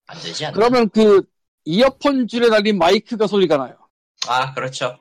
안 0.07 0.17
되지 0.19 0.45
않나? 0.45 0.55
그러면 0.55 0.89
그 0.89 1.23
이어폰 1.67 2.27
줄에 2.27 2.49
달린 2.49 2.77
마이크가 2.77 3.27
소리가 3.27 3.57
나요. 3.57 3.75
아 4.27 4.53
그렇죠. 4.53 4.97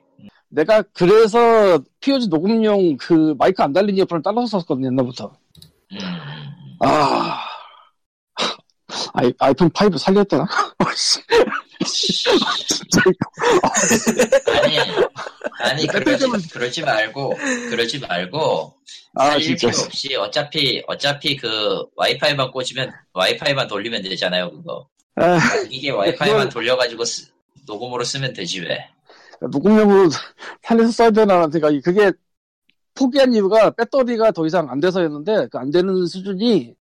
내가 0.49 0.81
그래서 0.93 1.79
POG 2.01 2.27
녹음용 2.27 2.97
그 2.97 3.33
마이크 3.37 3.61
안 3.63 3.71
달린 3.73 3.95
이어폰을 3.97 4.21
따라서 4.21 4.59
썼거든요, 4.59 4.87
옛날부터. 4.87 5.31
음. 5.93 5.97
아. 6.81 7.39
아이, 9.13 9.33
아이폰 9.39 9.69
5 9.93 9.97
살렸다나? 9.97 10.45
어이씨. 10.85 11.21
진짜 11.85 13.01
이거. 13.07 14.51
아니 14.61 14.77
아니 15.59 15.87
그러지 15.87 16.17
좀- 16.19 16.33
그러지 16.51 16.81
말고 16.81 17.35
그러지 17.69 17.99
말고 17.99 18.73
아, 19.15 19.31
살릴 19.31 19.57
진짜. 19.57 19.69
필요 19.71 19.83
없이 19.85 20.15
어차피 20.15 20.83
어차피 20.87 21.35
그 21.37 21.85
와이파이만 21.95 22.51
꽂으면 22.51 22.91
와이파이만 23.13 23.67
돌리면 23.67 24.03
되잖아요 24.03 24.51
그거 24.51 24.87
아, 25.17 25.39
이게 25.69 25.89
와이파이만 25.91 26.37
그걸- 26.47 26.49
돌려가지고 26.49 27.03
쓰- 27.05 27.27
녹음으로 27.65 28.03
쓰면 28.03 28.33
되지 28.33 28.61
왜 28.61 28.77
녹음용으로 29.41 30.09
살려서 30.63 30.91
써야 30.91 31.11
되나 31.11 31.47
생각이. 31.49 31.81
그게 31.81 32.11
포기한 32.95 33.33
이유가 33.33 33.69
배터리가 33.71 34.31
더 34.31 34.45
이상 34.47 34.69
안 34.69 34.79
돼서였는데, 34.79 35.47
그 35.49 35.57
안 35.59 35.69
되는 35.69 36.05
수준이 36.07 36.73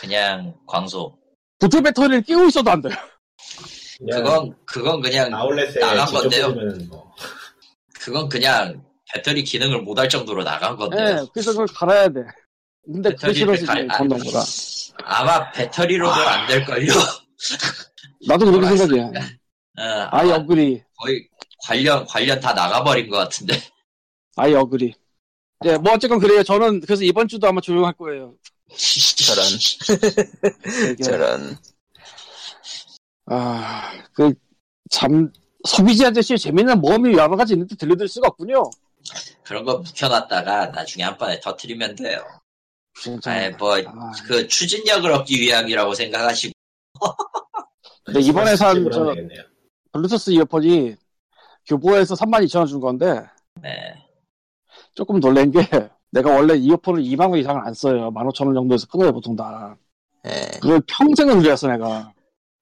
그냥 0.00 0.54
광소 0.66 1.16
보조 1.58 1.80
배터리를 1.80 2.22
끼고 2.22 2.44
있어도 2.46 2.70
안 2.70 2.82
돼요. 2.82 2.92
그건 4.10 4.54
그건 4.66 5.00
그냥 5.00 5.32
아울렛에 5.32 5.78
나간 5.80 6.06
건데요. 6.06 6.50
뭐 6.90 7.14
그건 8.00 8.28
그냥 8.28 8.82
배터리 9.12 9.44
기능을 9.44 9.82
못 9.82 9.98
할 9.98 10.08
정도로 10.08 10.42
나간 10.44 10.72
예, 10.72 10.76
건데요 10.76 11.26
그래서 11.32 11.52
그걸 11.52 11.66
갈아야 11.68 12.08
돼. 12.08 12.20
근데 12.84 13.10
그게 13.14 13.26
배터리를 13.28 13.56
싫어서 13.58 13.72
갈- 13.72 13.88
아, 13.90 13.98
건너보다. 13.98 14.40
아마 15.04 15.50
배터리로는 15.52 16.12
안 16.28 16.46
될 16.48 16.64
걸요 16.64 16.92
나도 18.26 18.50
그렇게. 18.50 18.76
생각이야. 18.76 19.06
어, 19.78 19.82
아이 20.10 20.30
아마 20.30 20.36
어그리. 20.36 20.82
거의 20.96 21.28
관련 21.66 22.04
관련 22.06 22.40
다 22.40 22.52
나가버린 22.52 23.08
것 23.08 23.16
같은데 23.16 23.60
아이 24.36 24.54
어그리. 24.54 24.94
네, 25.60 25.78
뭐 25.78 25.92
어쨌건 25.92 26.18
그래요. 26.18 26.42
저는 26.42 26.80
그래서 26.80 27.04
이번 27.04 27.28
주도 27.28 27.46
아마 27.46 27.60
조용할 27.60 27.94
거예요. 27.94 28.34
저런. 29.26 29.46
저런. 31.02 31.58
아, 33.26 33.92
그, 34.12 34.34
참, 34.90 35.32
소비자 35.66 36.08
아저씨의 36.08 36.38
재미있는 36.38 36.80
모험이 36.80 37.16
여러 37.16 37.36
가지 37.36 37.52
있는데 37.52 37.76
들려드릴 37.76 38.08
수가 38.08 38.28
없군요. 38.28 38.70
그런 39.44 39.64
거 39.64 39.78
묵혀놨다가 39.78 40.66
나중에 40.66 41.04
한 41.04 41.16
번에 41.16 41.38
터트리면 41.40 41.94
돼요. 41.96 42.24
아이, 43.24 43.50
뭐, 43.50 43.76
아, 43.76 44.12
그 44.26 44.46
추진력을 44.48 45.10
얻기 45.10 45.40
위함이라고 45.40 45.94
생각하시고. 45.94 46.52
근데 48.04 48.20
이번에 48.20 48.56
산 48.56 48.90
저. 48.90 49.14
블루투스 49.92 50.30
이어폰이 50.30 50.96
교보에서 51.66 52.14
32,000원 52.14 52.66
준 52.66 52.80
건데 52.80 53.24
네. 53.60 53.70
조금 54.94 55.20
놀란 55.20 55.50
게 55.50 55.60
내가 56.10 56.30
원래 56.34 56.54
이어폰을 56.54 57.02
2만 57.02 57.30
원 57.30 57.38
이상을 57.38 57.60
안 57.66 57.72
써요. 57.74 58.10
15,000원 58.12 58.54
정도에서 58.54 58.86
끊어요, 58.86 59.12
보통 59.12 59.34
다. 59.36 59.76
예. 60.26 60.50
그걸 60.60 60.80
평생을 60.86 61.38
누렸어, 61.38 61.68
내가. 61.68 62.12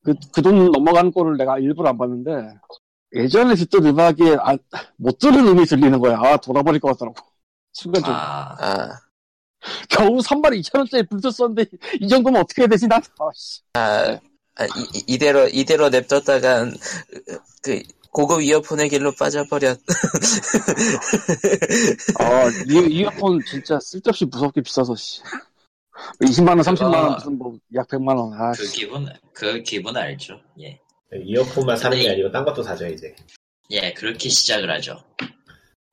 그, 0.02 0.14
그 0.32 0.40
돈 0.42 0.70
넘어가는 0.70 1.10
꼴을 1.12 1.36
내가 1.36 1.58
일부러 1.58 1.90
안 1.90 1.98
봤는데 1.98 2.54
예전에 3.14 3.54
듣던 3.54 3.84
음악이 3.86 4.36
아, 4.40 4.56
못 4.96 5.18
들은 5.18 5.46
음이 5.48 5.64
들리는 5.66 5.98
거야. 5.98 6.18
아, 6.18 6.36
돌아버릴 6.36 6.80
것 6.80 6.88
같더라고. 6.92 7.16
순간적으로. 7.72 8.16
아, 8.16 8.56
아, 8.60 8.88
겨우 9.88 10.18
32,000원짜리 10.18 11.08
블루투스 11.08 11.36
썼는데 11.36 11.66
이 12.00 12.08
정도면 12.08 12.42
어떻게 12.42 12.62
해야 12.62 12.68
되지, 12.68 12.86
난? 12.86 13.02
아, 13.18 13.30
씨. 13.34 13.60
아, 13.74 14.18
아, 14.60 14.66
이, 14.66 14.68
이- 14.98 15.04
이대로, 15.14 15.48
이대로 15.48 15.88
냅뒀다간, 15.88 16.76
그, 17.62 17.82
고급 18.12 18.42
이어폰의 18.42 18.90
길로 18.90 19.10
빠져버렸. 19.18 19.78
아, 22.18 22.48
이, 22.68 22.92
이어폰 22.94 23.40
진짜 23.48 23.78
쓸데없이 23.80 24.26
무섭게 24.26 24.60
비싸서, 24.60 24.94
씨. 24.96 25.22
20만원, 26.22 26.62
30만원, 26.62 27.14
무슨 27.14 27.38
뭐, 27.38 27.54
약 27.74 27.88
100만원. 27.88 28.32
아, 28.34 28.52
그 28.52 28.64
기분, 28.70 29.06
그 29.32 29.62
기분 29.62 29.96
알죠. 29.96 30.34
예. 30.60 30.78
이어폰만 31.24 31.76
사는 31.76 31.96
게 31.96 32.04
네. 32.04 32.10
아니고 32.12 32.30
딴 32.30 32.44
것도 32.44 32.62
사죠 32.62 32.86
이제. 32.86 33.14
예, 33.70 33.92
그렇게 33.94 34.28
시작을 34.28 34.70
하죠. 34.76 35.02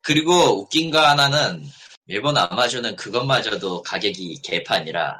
그리고 0.03 0.33
웃긴 0.61 0.91
거 0.91 0.99
하나는 0.99 1.63
일본 2.07 2.37
아마존은 2.37 2.95
그것마저도 2.95 3.81
가격이 3.81 4.41
개판이라 4.43 5.17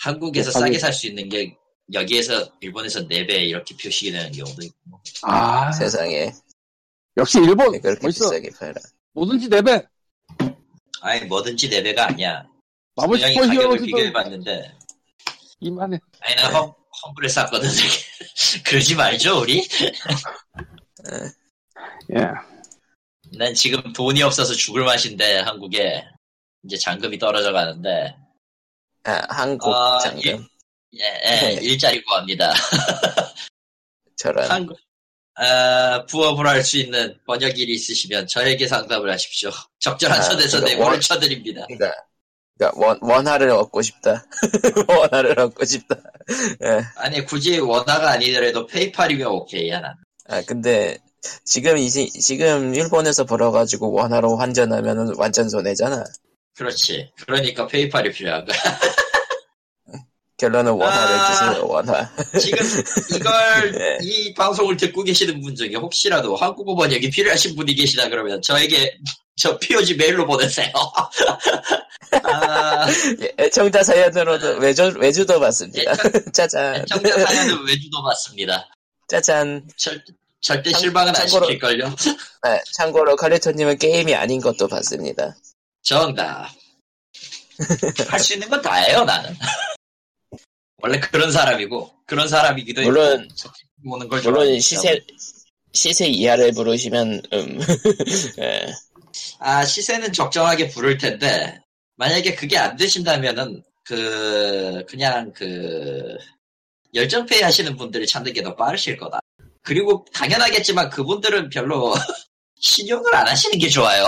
한국에서 0.00 0.50
개판이- 0.50 0.60
싸게 0.60 0.78
살 0.78 0.92
수 0.92 1.06
있는 1.08 1.28
게 1.28 1.56
여기에서 1.92 2.52
일본에서 2.60 3.00
4배 3.00 3.30
이렇게 3.46 3.74
표시가 3.76 4.18
되는 4.18 4.32
경우도 4.32 4.62
있고 4.62 5.00
아, 5.22 5.72
세상에 5.72 6.32
역시 7.16 7.38
일본, 7.38 7.72
왜 7.72 7.80
그렇게 7.80 8.06
멋있어. 8.06 8.30
비싸게 8.30 8.50
팔아. 8.58 8.74
뭐든지 9.14 9.48
4배. 9.48 9.86
아니 11.00 11.24
뭐든지 11.26 11.70
4배가 11.70 11.98
아니야 12.00 12.46
마블 12.96 13.18
분명히 13.18 13.56
가격을 13.56 13.78
비교해봤는데 13.78 14.74
이만해. 15.60 15.98
아니 16.20 16.36
나 16.36 16.60
험, 16.60 16.74
험블에 17.04 17.28
쌌거든 17.28 17.68
그러지 18.66 18.94
말죠 18.96 19.40
우리? 19.40 19.66
예. 22.16 22.26
난 23.36 23.54
지금 23.54 23.92
돈이 23.92 24.22
없어서 24.22 24.54
죽을 24.54 24.84
맛인데 24.84 25.38
한국에 25.40 26.04
이제 26.64 26.76
잔금이 26.76 27.18
떨어져 27.18 27.52
가는데 27.52 28.16
아, 29.04 29.22
한국 29.28 29.72
아, 29.72 29.98
장금. 30.00 30.46
예, 30.94 31.04
예, 31.24 31.58
일자리 31.60 32.02
구합니다 32.04 32.52
저런. 34.16 34.50
한국, 34.50 34.78
아, 35.36 36.04
부업을 36.06 36.46
할 36.46 36.62
수 36.64 36.78
있는 36.78 37.16
번역 37.26 37.58
일이 37.58 37.74
있으시면 37.74 38.26
저에게 38.26 38.66
상담을 38.66 39.10
하십시오. 39.12 39.50
적절한 39.80 40.20
아, 40.20 40.28
그러니까 40.28 40.60
내보를 40.60 40.92
원- 40.92 41.00
쳐드립니다. 41.00 41.66
그러니까, 41.66 41.94
그러니까 42.58 42.86
원, 42.86 42.98
원화를 43.02 43.50
얻고 43.50 43.82
싶다. 43.82 44.24
원화를 44.88 45.38
얻고 45.38 45.64
싶다. 45.64 45.96
예. 46.64 46.82
아니, 46.96 47.24
굳이 47.24 47.58
원화가 47.58 48.10
아니더라도 48.12 48.66
페이팔이면 48.66 49.28
오케이야, 49.28 49.80
난. 49.80 49.94
아, 50.26 50.42
근데, 50.42 50.98
지금 51.44 51.78
이, 51.78 51.88
시- 51.88 52.10
지금 52.10 52.74
일본에서 52.74 53.24
벌어가지고 53.24 53.92
원화로 53.92 54.36
환전하면은 54.36 55.14
완전 55.16 55.48
손해잖아. 55.48 56.02
그렇지. 56.56 57.12
그러니까 57.24 57.66
페이팔이 57.68 58.10
필요한 58.10 58.44
거야. 58.44 58.56
결론은 60.38 60.72
원화를 60.72 61.14
아. 61.16 61.32
주세요, 61.50 61.66
원화. 61.66 62.08
지금 62.40 62.58
이걸, 63.16 63.72
네. 63.72 63.98
이 64.02 64.32
방송을 64.34 64.76
듣고 64.76 65.02
계시는 65.02 65.40
분 65.40 65.54
중에 65.54 65.74
혹시라도 65.74 66.36
한국어 66.36 66.74
번역이 66.76 67.10
필요하신 67.10 67.56
분이 67.56 67.74
계시다 67.74 68.08
그러면 68.08 68.40
저에게 68.42 68.96
저 69.36 69.58
POG 69.58 69.96
메일로 69.96 70.26
보내세요. 70.26 70.72
아, 72.22 72.86
예, 73.20 73.32
애청자 73.38 73.82
사연으로도 73.82 74.58
외주, 74.58 74.82
외주도 74.98 75.38
받습니다. 75.40 75.92
짜잔. 76.32 76.76
애청자 76.76 77.26
사연은 77.26 77.66
외주도 77.66 78.02
받습니다. 78.02 78.68
짜잔. 79.08 79.68
절, 79.76 80.02
절대 80.40 80.70
참- 80.70 80.80
실망은 80.80 81.14
안 81.16 81.26
참고로- 81.26 81.46
시킬걸요. 81.46 81.86
아, 82.42 82.58
참고로 82.74 83.16
칼리토님은 83.16 83.78
게임이 83.78 84.14
아닌 84.14 84.40
것도 84.40 84.68
받습니다. 84.68 85.36
정답. 85.82 86.48
할 88.08 88.20
수 88.20 88.34
있는 88.34 88.48
건다 88.48 88.74
해요, 88.74 89.02
나는. 89.04 89.36
원래 90.80 91.00
그런 91.00 91.30
사람이고, 91.32 91.90
그런 92.06 92.28
사람이기도 92.28 92.82
물론- 92.82 93.28
보는 93.84 94.08
걸 94.08 94.22
물론. 94.22 94.60
시세, 94.60 95.00
시세 95.72 96.06
이하를 96.06 96.52
부르시면, 96.52 97.22
음, 97.32 97.58
예, 98.40 98.66
아, 99.40 99.64
시세는 99.64 100.12
적정하게 100.12 100.68
부를 100.68 100.98
텐데, 100.98 101.58
만약에 101.96 102.34
그게 102.34 102.56
안 102.58 102.76
되신다면은, 102.76 103.62
그, 103.84 104.84
그냥 104.88 105.32
그, 105.32 106.16
열정페이 106.94 107.42
하시는 107.42 107.76
분들이 107.76 108.06
찾는 108.06 108.32
게 108.32 108.42
더 108.42 108.54
빠르실 108.56 108.96
거다. 108.96 109.20
그리고 109.62 110.04
당연하겠지만 110.14 110.88
그분들은 110.90 111.50
별로 111.50 111.92
신용을 112.60 113.14
안 113.14 113.26
하시는 113.28 113.58
게 113.58 113.68
좋아요. 113.68 114.06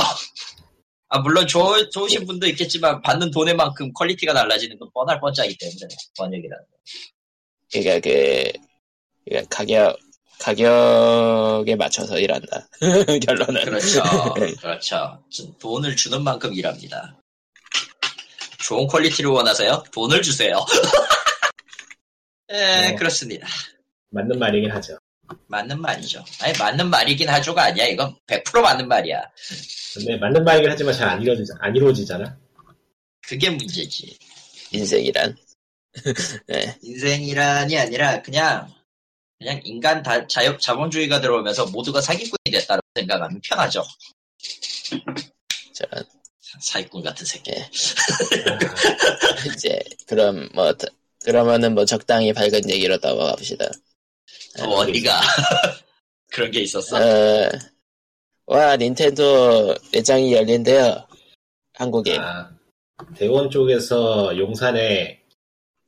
아, 1.11 1.19
물론 1.19 1.47
좋, 1.47 1.91
좋으신 1.91 2.25
분도 2.25 2.47
있겠지만 2.47 3.03
받는 3.03 3.33
돈의 3.33 3.55
만큼 3.55 3.93
퀄리티가 3.93 4.33
달라지는 4.33 4.79
건 4.79 4.89
뻔할 4.95 5.21
뻔짜기 5.21 5.59
때문에, 5.59 5.89
번역이라는. 6.17 6.65
그러니까 7.73 8.01
그, 8.01 8.53
그러니까 9.25 9.49
가격, 9.57 9.99
가격에 10.39 11.75
맞춰서 11.75 12.17
일한다. 12.17 12.69
결론은. 13.27 13.65
그렇죠. 13.65 14.03
그렇죠. 14.61 15.23
전 15.31 15.59
돈을 15.59 15.97
주는 15.97 16.23
만큼 16.23 16.55
일합니다. 16.55 17.17
좋은 18.65 18.87
quality를 18.87 19.31
원하세요? 19.31 19.83
돈을 19.93 20.23
주세요. 20.23 20.65
예, 22.53 22.93
어. 22.93 22.97
그렇습니다. 22.97 23.49
맞는 24.11 24.39
말이긴 24.39 24.71
하죠. 24.71 24.97
맞는 25.47 25.81
말이죠. 25.81 26.25
아니, 26.41 26.57
맞는 26.59 26.91
말이긴 26.91 27.29
하죠가 27.29 27.65
아니야. 27.65 27.87
이건 27.87 28.17
100% 28.27 28.61
맞는 28.61 28.89
말이야. 28.89 29.23
근데 29.95 30.17
맞는 30.17 30.45
말이긴 30.45 30.71
하지만 30.71 30.95
잘 30.95 31.09
안 31.09 31.23
이루어지잖아. 31.23 31.59
안 31.63 31.77
이루어지잖아. 31.77 32.39
그게 33.27 33.51
문제지. 33.51 34.17
인생이란. 34.73 35.37
네. 36.47 36.79
인생이란이 36.83 37.77
아니라 37.79 38.23
그냥, 38.23 38.73
그냥 39.39 39.61
인간 39.65 40.03
다, 40.03 40.27
자유, 40.27 40.57
자본주의가 40.59 41.21
들어오면서 41.21 41.67
모두가 41.67 42.01
사기꾼이 42.01 42.51
됐다고 42.53 42.81
생각하면 42.95 43.41
편하죠. 43.43 43.85
저런, 45.75 46.05
사기꾼 46.61 47.03
같은 47.03 47.25
새끼. 47.27 47.51
예. 47.53 47.69
이제, 49.55 49.79
그럼, 50.07 50.49
뭐, 50.55 50.73
더- 50.77 50.89
그러면은 51.25 51.75
뭐 51.75 51.85
적당히 51.85 52.33
밝은 52.33 52.71
얘기로 52.71 52.99
넘어가 52.99 53.35
봅시다. 53.37 53.69
어, 54.59 54.65
어디가. 54.65 55.21
그런 56.33 56.51
게 56.51 56.61
있었어. 56.61 56.97
어, 56.97 57.49
와, 58.47 58.77
닌텐도 58.77 59.75
매장이 59.93 60.33
열린대요. 60.35 61.07
한국에. 61.75 62.17
아, 62.19 62.51
대원 63.17 63.51
쪽에서 63.51 64.37
용산에 64.37 65.23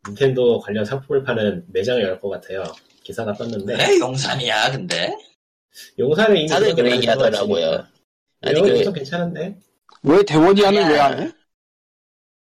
닌텐도 0.08 0.60
관련 0.60 0.84
상품을 0.84 1.22
파는 1.24 1.64
매장을 1.68 2.02
열 2.02 2.18
것 2.20 2.28
같아요. 2.30 2.62
기사가 3.04 3.32
떴는데 3.34 3.76
왜 3.76 3.98
용산이야, 3.98 4.72
근데? 4.72 5.12
용산에 5.98 6.40
이미 6.40 6.48
다들 6.48 6.74
그런 6.74 6.90
그 6.90 6.96
얘기 6.96 7.06
데가 7.06 7.12
하더라고요. 7.12 7.66
있으니까. 7.66 7.88
아니, 8.42 8.60
그, 8.60 8.92
괜찮은데 8.92 9.56
왜 10.02 10.22
대원이 10.24 10.60
하는. 10.62 10.88
왜 10.90 10.98
안 10.98 11.20
해? 11.20 11.32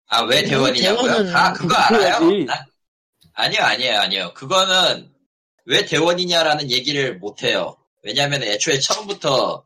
아, 0.08 0.22
왜 0.24 0.44
대원이냐고요? 0.44 1.12
대원은 1.12 1.36
아, 1.36 1.54
그거 1.54 1.76
알아요? 1.76 2.02
해야지. 2.30 2.46
나- 2.46 2.66
아니요, 3.34 3.62
아니에요, 3.62 4.00
아니요. 4.00 4.34
그거는 4.34 5.10
왜 5.70 5.86
대원이냐라는 5.86 6.72
얘기를 6.72 7.20
못해요. 7.20 7.78
왜냐하면 8.02 8.42
애초에 8.42 8.80
처음부터 8.80 9.64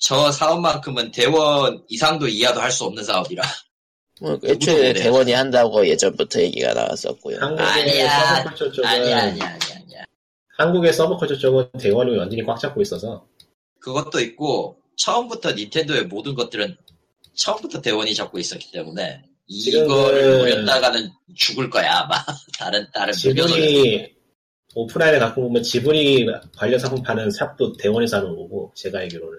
저 0.00 0.32
사업만큼은 0.32 1.12
대원 1.12 1.84
이상도 1.88 2.26
이하도 2.28 2.60
할 2.60 2.72
수 2.72 2.84
없는 2.84 3.04
사업이라. 3.04 3.42
뭐, 4.20 4.36
애초에. 4.44 4.92
대원이 4.94 5.32
한다고 5.32 5.86
예전부터 5.86 6.40
얘기가 6.42 6.74
나왔었고요. 6.74 7.38
아니야. 7.40 8.44
쪽은 8.56 8.84
아니야, 8.84 9.18
아니야, 9.18 9.44
아니야, 9.44 9.76
아니야. 9.76 10.04
한국의 10.58 10.92
서브컬처 10.92 11.38
쪽은 11.38 11.70
대원이 11.80 12.16
완전히 12.16 12.42
꽉 12.44 12.58
잡고 12.58 12.82
있어서 12.82 13.24
그것도 13.80 14.18
있고 14.20 14.78
처음부터 14.96 15.52
닌텐도의 15.52 16.06
모든 16.06 16.34
것들은 16.34 16.76
처음부터 17.36 17.80
대원이 17.80 18.12
잡고 18.16 18.40
있었기 18.40 18.72
때문에 18.72 19.22
지금은- 19.48 19.84
이거를 19.84 20.38
노렸다가는 20.38 21.12
죽을 21.36 21.70
거야 21.70 21.98
아마. 22.00 22.16
다른 22.58 22.88
다른 22.92 23.12
지분이 23.12 24.17
오프라인에 24.78 25.18
갖고 25.18 25.42
보면 25.42 25.62
지분이 25.62 26.26
관련 26.56 26.78
상품 26.78 27.02
파는 27.02 27.30
샵도 27.30 27.72
대원에서 27.78 28.18
하는 28.18 28.36
거고 28.36 28.70
제가 28.76 29.00
알기로는 29.00 29.38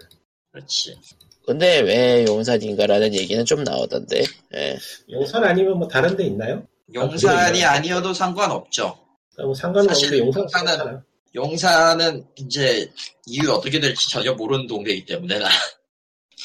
그렇지. 0.52 0.98
근데 1.46 1.80
왜 1.80 2.26
용산인가라는 2.28 3.14
얘기는 3.14 3.44
좀 3.46 3.64
나오던데. 3.64 4.24
예. 4.56 4.78
용산 5.10 5.44
아니면 5.46 5.80
뭐 5.80 5.88
다른 5.88 6.16
데 6.18 6.26
있나요? 6.26 6.68
용산이 6.94 7.64
아, 7.64 7.74
아니어도 7.74 8.14
상관없죠. 8.14 8.98
그러니까 9.34 9.46
뭐 9.46 9.54
상관은 9.56 9.88
사실 9.88 10.22
없는데 10.22 10.26
용산 10.26 10.66
용산은-. 10.66 11.02
용산은 11.36 12.26
이제 12.36 12.92
이유 13.26 13.52
어떻게 13.52 13.80
될지 13.80 14.10
전혀 14.10 14.34
모르는 14.34 14.68
동네이기 14.68 15.06
때문에 15.06 15.40
나 15.40 15.48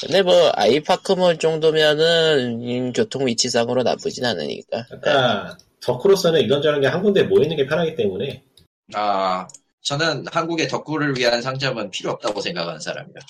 근데 0.01 0.21
뭐, 0.21 0.51
아이파크몰 0.55 1.37
정도면은, 1.37 2.61
음, 2.61 2.91
교통 2.91 3.25
위치상으로 3.27 3.81
나쁘진 3.83 4.25
않으니까. 4.25 4.85
그러니까 4.87 5.57
덕후로서는 5.81 6.41
이런저런 6.41 6.81
게 6.81 6.87
한 6.87 7.01
군데 7.01 7.23
모이는 7.23 7.55
게 7.55 7.65
편하기 7.65 7.95
때문에 7.95 8.43
아 8.93 9.47
저는 9.81 10.25
한국의 10.31 10.67
덕후를 10.67 11.17
위한 11.17 11.41
상점은 11.41 11.91
필요 11.91 12.11
없다고 12.11 12.41
생각하는 12.41 12.79
사람이라 12.79 13.21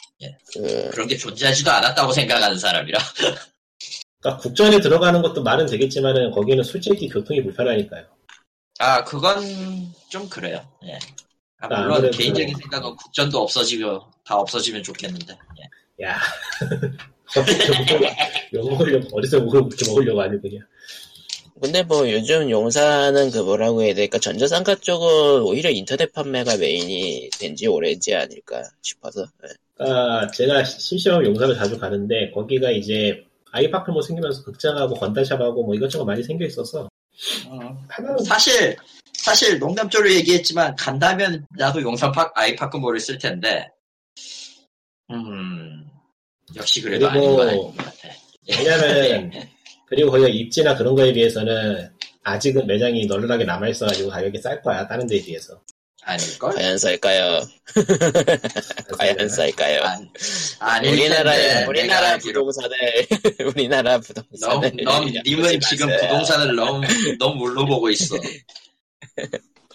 그, 0.53 0.89
그런 0.91 1.07
게 1.07 1.17
존재하지도 1.17 1.69
않았다고 1.71 2.11
생각하는 2.13 2.57
사람이라 2.57 2.99
그러니까 4.21 4.41
국전에 4.41 4.79
들어가는 4.79 5.21
것도 5.21 5.43
말은 5.43 5.67
되겠지만은 5.67 6.31
거기는 6.31 6.63
솔직히 6.63 7.07
교통이 7.07 7.43
불편하니까요. 7.43 8.07
아 8.79 9.03
그건 9.03 9.43
좀 10.09 10.27
그래요. 10.27 10.67
예. 10.85 10.97
아, 11.59 11.67
물론 11.67 11.97
아무래도- 11.97 12.17
개인적인 12.17 12.55
생각은 12.55 12.95
국전도 12.95 13.39
없어지고 13.41 14.01
다 14.25 14.35
없어지면 14.35 14.81
좋겠는데. 14.83 15.37
예. 15.59 16.05
야. 16.05 16.19
욕 18.53 18.69
먹으려고, 18.69 19.17
어디서 19.17 19.37
욕을 19.37 19.61
먹으려고 19.87 20.21
하는 20.21 20.41
거냐. 20.41 20.59
근데 21.61 21.83
뭐 21.83 22.09
요즘 22.11 22.49
용사는 22.49 23.31
그 23.31 23.37
뭐라고 23.39 23.81
해야 23.81 23.93
될까? 23.93 24.19
전자상가 24.19 24.75
쪽은 24.75 25.41
오히려 25.43 25.69
인터넷 25.69 26.11
판매가 26.11 26.57
메인이 26.57 27.29
된 27.39 27.55
지 27.55 27.67
오래지 27.67 28.13
아닐까 28.13 28.61
싶어서. 28.81 29.25
예. 29.45 29.83
아, 29.83 30.27
제가 30.27 30.63
심심하면 30.65 31.27
용사를 31.27 31.55
자주 31.55 31.79
가는데, 31.79 32.31
거기가 32.31 32.71
이제, 32.71 33.23
아이파크 33.51 33.91
뭐 33.91 34.01
생기면서 34.01 34.43
극장하고 34.43 34.95
건달샵하고 34.95 35.63
뭐 35.65 35.75
이것저것 35.75 36.03
많이 36.03 36.21
생겨 36.23 36.45
있어서, 36.45 36.89
하나는 37.87 38.23
사실 38.25 38.75
사실 39.13 39.57
농담조로 39.57 40.11
얘기했지만 40.13 40.75
간다면 40.75 41.45
나도 41.57 41.81
용산팍 41.81 42.33
아이파크 42.37 42.75
몰을 42.77 42.99
쓸 42.99 43.17
텐데. 43.17 43.69
음 45.11 45.85
역시 46.55 46.81
그래도 46.81 47.07
아닌 47.07 47.33
건 47.35 47.47
아닌 47.47 47.61
것 47.61 47.77
같아. 47.77 48.09
왜냐면, 48.49 49.31
그리고 49.95 50.11
거기가 50.11 50.29
입지나 50.29 50.75
그런 50.75 50.95
거에 50.95 51.13
비해서는, 51.13 51.89
아직은 52.23 52.67
매장이 52.67 53.05
널널하게 53.05 53.45
남아있어가지고 53.45 54.09
가격이 54.09 54.39
쌀 54.41 54.61
거야, 54.61 54.87
다른 54.87 55.07
데에 55.07 55.21
비해서. 55.21 55.61
아닐걸? 56.05 56.53
과연 56.53 56.77
쌀까요? 56.77 57.41
과연 58.99 59.27
쌀까요? 59.27 59.81
안, 59.81 60.09
아닐 60.59 60.91
우리나라 60.91 61.33
우리나라 61.67 62.17
부동산을 62.19 62.71
우리나라 63.43 63.91
너무 63.93 64.01
부동산을 64.01 64.71
넌 64.83 65.03
보지 65.05 65.21
님은 65.25 65.59
지금 65.61 65.87
마세요. 65.89 66.07
부동산을 66.07 66.55
너무 66.55 66.81
너무 67.17 67.35
물러보고 67.37 67.89
있어 67.89 68.17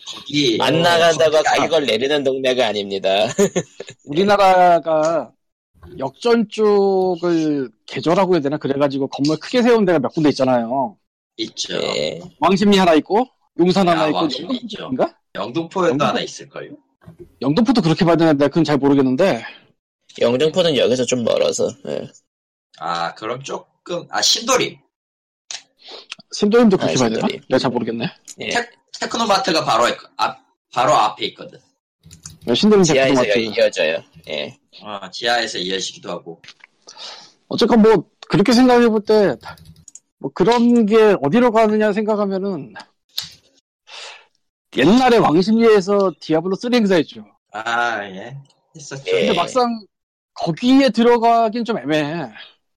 거기 0.06 0.56
안 0.60 0.82
나간다고 0.82 1.42
가격을 1.42 1.86
내리는 1.86 2.22
동네가 2.22 2.68
아닙니다. 2.68 3.26
우리나라가 4.04 5.32
역전 5.98 6.48
쪽을 6.48 7.70
개조라고 7.86 8.34
해야 8.34 8.40
되나 8.40 8.56
그래가지고 8.58 9.08
건물 9.08 9.38
크게 9.38 9.62
세운 9.62 9.84
데가 9.84 9.98
몇 9.98 10.12
군데 10.12 10.28
있잖아요. 10.30 10.96
있죠 11.36 11.74
예. 11.74 12.20
왕십리 12.38 12.76
하나 12.76 12.94
있고 12.94 13.26
용산 13.58 13.88
하나 13.88 14.02
아, 14.04 14.08
있고. 14.08 14.18
영등포인가? 14.20 15.14
영등포에도 15.34 15.94
영등포- 15.96 16.06
하나 16.06 16.20
있을걸요 16.20 16.76
영등포도 17.40 17.80
그렇게 17.82 18.04
봐야 18.04 18.16
되는데 18.16 18.48
그건 18.48 18.64
잘 18.64 18.76
모르겠는데 18.76 19.42
영등포는 20.20 20.76
여기서 20.76 21.04
좀 21.06 21.24
멀어서 21.24 21.68
예. 21.86 22.08
아 22.78 23.14
그럼 23.14 23.42
조금 23.42 24.06
아 24.10 24.20
신도림 24.20 24.76
신도림도 26.32 26.76
그렇게 26.76 26.94
아, 26.94 26.98
봐야 26.98 27.08
되나? 27.08 27.20
신도림. 27.20 27.40
내가 27.48 27.58
잘 27.58 27.70
모르겠네. 27.70 28.04
예. 28.40 28.48
테, 28.50 28.70
테크노마트가 29.00 29.64
바로 29.64 29.84
앞 30.18 30.38
바로 30.72 30.92
앞에 30.92 31.24
있거든 31.26 31.58
신도림 32.54 32.82
지하에서 32.84 33.22
테크노마트. 33.22 33.60
이어져요. 33.60 34.02
예. 34.28 34.56
어, 34.82 35.10
지하에서 35.10 35.58
이어지기도 35.58 36.10
하고 36.10 36.40
어쨌건 37.48 37.82
뭐 37.82 38.04
그렇게 38.28 38.52
생각해 38.52 38.88
볼 38.88 39.00
때 39.04 39.36
뭐 40.22 40.30
그런 40.34 40.84
게 40.84 41.16
어디로 41.22 41.50
가느냐 41.50 41.94
생각하면은 41.94 42.74
옛날에 44.76 45.16
왕십리에서 45.16 46.12
디아블로 46.20 46.56
3 46.56 46.74
행사했죠. 46.74 47.24
아, 47.52 48.04
예. 48.04 48.36
했었죠. 48.76 49.02
예. 49.16 49.26
근데 49.26 49.34
막상 49.34 49.80
거기에 50.34 50.90
들어가긴 50.90 51.64
좀 51.64 51.78
애매해. 51.78 52.28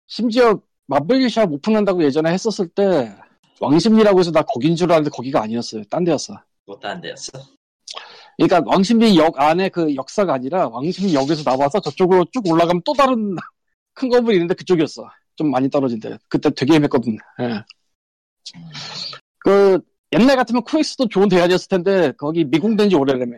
심지어 0.08 0.60
마블샵 0.88 1.52
오픈한다고 1.52 2.04
예전에 2.04 2.32
했었을 2.32 2.68
때 2.70 3.14
왕십리라고 3.60 4.20
해서 4.20 4.32
나 4.32 4.42
거긴 4.42 4.76
줄 4.76 4.90
알았는데 4.92 5.10
거기가 5.14 5.42
아니었어요. 5.44 5.84
딴 5.90 6.04
데였어. 6.06 6.34
못한 6.66 7.00
데였어. 7.02 7.32
그러니까 8.38 8.62
왕십리 8.66 9.18
역 9.18 9.40
안에 9.40 9.70
그 9.70 9.94
역사가 9.96 10.34
아니라 10.34 10.68
왕십리 10.70 11.14
역에서 11.14 11.44
나와서 11.44 11.80
저쪽으로 11.80 12.26
쭉 12.32 12.48
올라가면 12.48 12.82
또 12.86 12.94
다른 12.94 13.36
큰 13.94 14.10
건물이 14.10 14.38
있는데 14.38 14.54
그쪽이었어. 14.56 15.10
좀 15.36 15.52
많이 15.52 15.70
떨어진 15.70 16.00
데. 16.00 16.18
그때 16.30 16.50
되게 16.50 16.76
애매했거든. 16.76 17.18
예. 17.42 17.64
그 19.40 19.80
옛날 20.14 20.36
같으면 20.36 20.64
코엑스도 20.64 21.08
좋은 21.08 21.28
대안이었을 21.28 21.68
텐데 21.68 22.12
거기 22.18 22.44
미궁된 22.44 22.90
지 22.90 22.96
오래라며. 22.96 23.38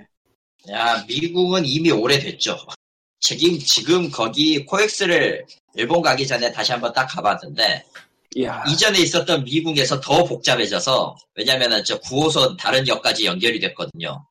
야, 0.72 1.04
미국은 1.08 1.64
이미 1.66 1.92
오래됐죠. 1.92 2.58
지금, 3.20 3.58
지금 3.60 4.12
거기 4.12 4.66
코엑스를 4.66 5.46
일본 5.76 6.02
가기 6.02 6.28
전에 6.28 6.52
다시 6.52 6.72
한번 6.72 6.92
딱 6.94 7.06
가봤는데, 7.08 7.86
이야. 8.36 8.64
이전에 8.68 9.00
있었던 9.00 9.44
미국에서 9.46 10.00
더 10.00 10.24
복잡해져서, 10.26 11.16
왜냐면은 11.36 11.84
저 11.84 12.00
9호선 12.02 12.58
다른 12.58 12.88
역까지 12.88 13.26
연결이 13.26 13.60
됐거든요. 13.60 14.26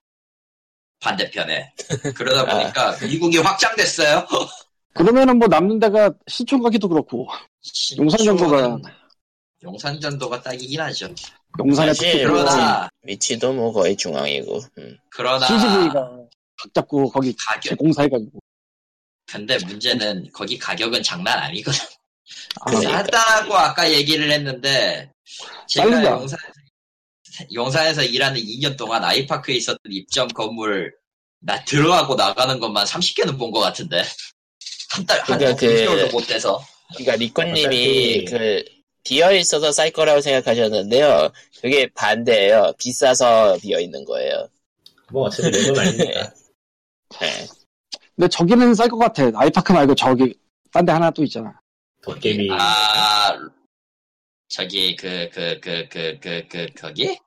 반대편에. 1.04 1.72
그러다 2.16 2.46
보니까 2.46 2.96
미국이 3.06 3.38
확장됐어요. 3.38 4.26
그러면은 4.94 5.38
뭐 5.38 5.46
남는 5.48 5.78
데가 5.80 6.12
시청 6.26 6.62
가기도 6.62 6.88
그렇고 6.88 7.28
용산 7.98 8.24
정도가 8.24 8.78
용산 9.62 10.00
정도가 10.00 10.40
딱이긴 10.42 10.80
하죠. 10.80 11.08
용산에 11.58 11.92
그러나 12.22 12.88
위치도 13.02 13.52
뭐 13.52 13.72
거의 13.72 13.96
중앙이고. 13.96 14.60
음. 14.78 14.98
그러나, 15.10 15.46
CGV가 15.46 16.10
각 16.56 16.74
잡고 16.74 17.10
거기 17.10 17.34
가격, 17.36 17.76
공사해가지고. 17.78 18.38
근데 19.26 19.58
문제는 19.64 20.30
거기 20.32 20.58
가격은 20.58 21.02
장난 21.02 21.38
아니거든. 21.38 21.80
아, 22.60 22.70
그러니까. 22.70 22.92
간단하고 22.92 23.54
아까 23.54 23.90
얘기를 23.90 24.30
했는데 24.30 25.10
제가 25.68 25.90
빠르다. 25.90 26.10
용산, 26.12 26.38
용산에서 27.52 28.02
일하는 28.02 28.40
2년 28.40 28.76
동안 28.76 29.04
아이파크에 29.04 29.54
있었던 29.56 29.78
입점 29.90 30.28
건물 30.28 30.94
나 31.40 31.62
들어가고 31.64 32.14
나가는 32.14 32.58
것만 32.58 32.86
30개는 32.86 33.38
본 33.38 33.50
것 33.50 33.60
같은데 33.60 34.02
한 34.90 35.04
달, 35.06 35.20
한 35.20 35.38
그러니까 35.38 35.56
그- 35.56 35.66
6개월도 35.66 36.12
못 36.12 36.26
돼서 36.26 36.64
그러니까 36.96 37.16
리코님이 37.16 37.60
어차피- 37.60 38.24
그 38.26 38.64
비어 39.02 39.32
있어서 39.34 39.70
쌀 39.72 39.90
거라고 39.90 40.22
생각하셨는데요. 40.22 41.30
그게 41.60 41.86
반대예요. 41.94 42.72
비싸서 42.78 43.58
비어 43.60 43.78
있는 43.78 44.02
거예요. 44.06 44.48
뭐 45.10 45.24
어차피 45.26 45.50
내돈 45.50 45.78
아니니까. 45.78 46.20
예. 46.20 46.28
근데 48.16 48.28
저기는 48.28 48.74
쌀 48.74 48.88
것 48.88 48.96
같아. 48.98 49.30
아이파크 49.34 49.72
말고 49.72 49.94
저기 49.94 50.34
딴 50.72 50.86
데 50.86 50.92
하나 50.92 51.10
또 51.10 51.22
있잖아. 51.24 51.52
도깨비. 52.02 52.48
아 52.52 53.36
저기 54.48 54.96
그 54.96 55.28
그 55.30 55.60
그 55.60 55.88
그 55.88 56.18
그 56.20 56.48
그 56.48 56.66
거기? 56.80 57.18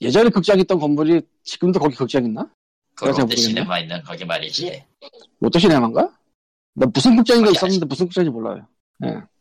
예전에 0.00 0.30
극장 0.30 0.58
있던 0.60 0.78
건물이 0.78 1.20
지금도 1.44 1.78
거기 1.80 1.94
극장 1.94 2.24
있나? 2.24 2.48
그 2.94 3.04
롯데. 3.06 3.36
시네마 3.36 3.80
있는 3.80 4.02
거기 4.02 4.24
말이지 4.24 4.82
롯데 5.40 5.58
시네마인가? 5.58 6.10
나 6.74 6.86
무슨 6.92 7.16
극장인가 7.16 7.50
있었는데 7.50 7.86
무슨 7.86 8.06
극장인지 8.06 8.30
몰라요. 8.32 8.66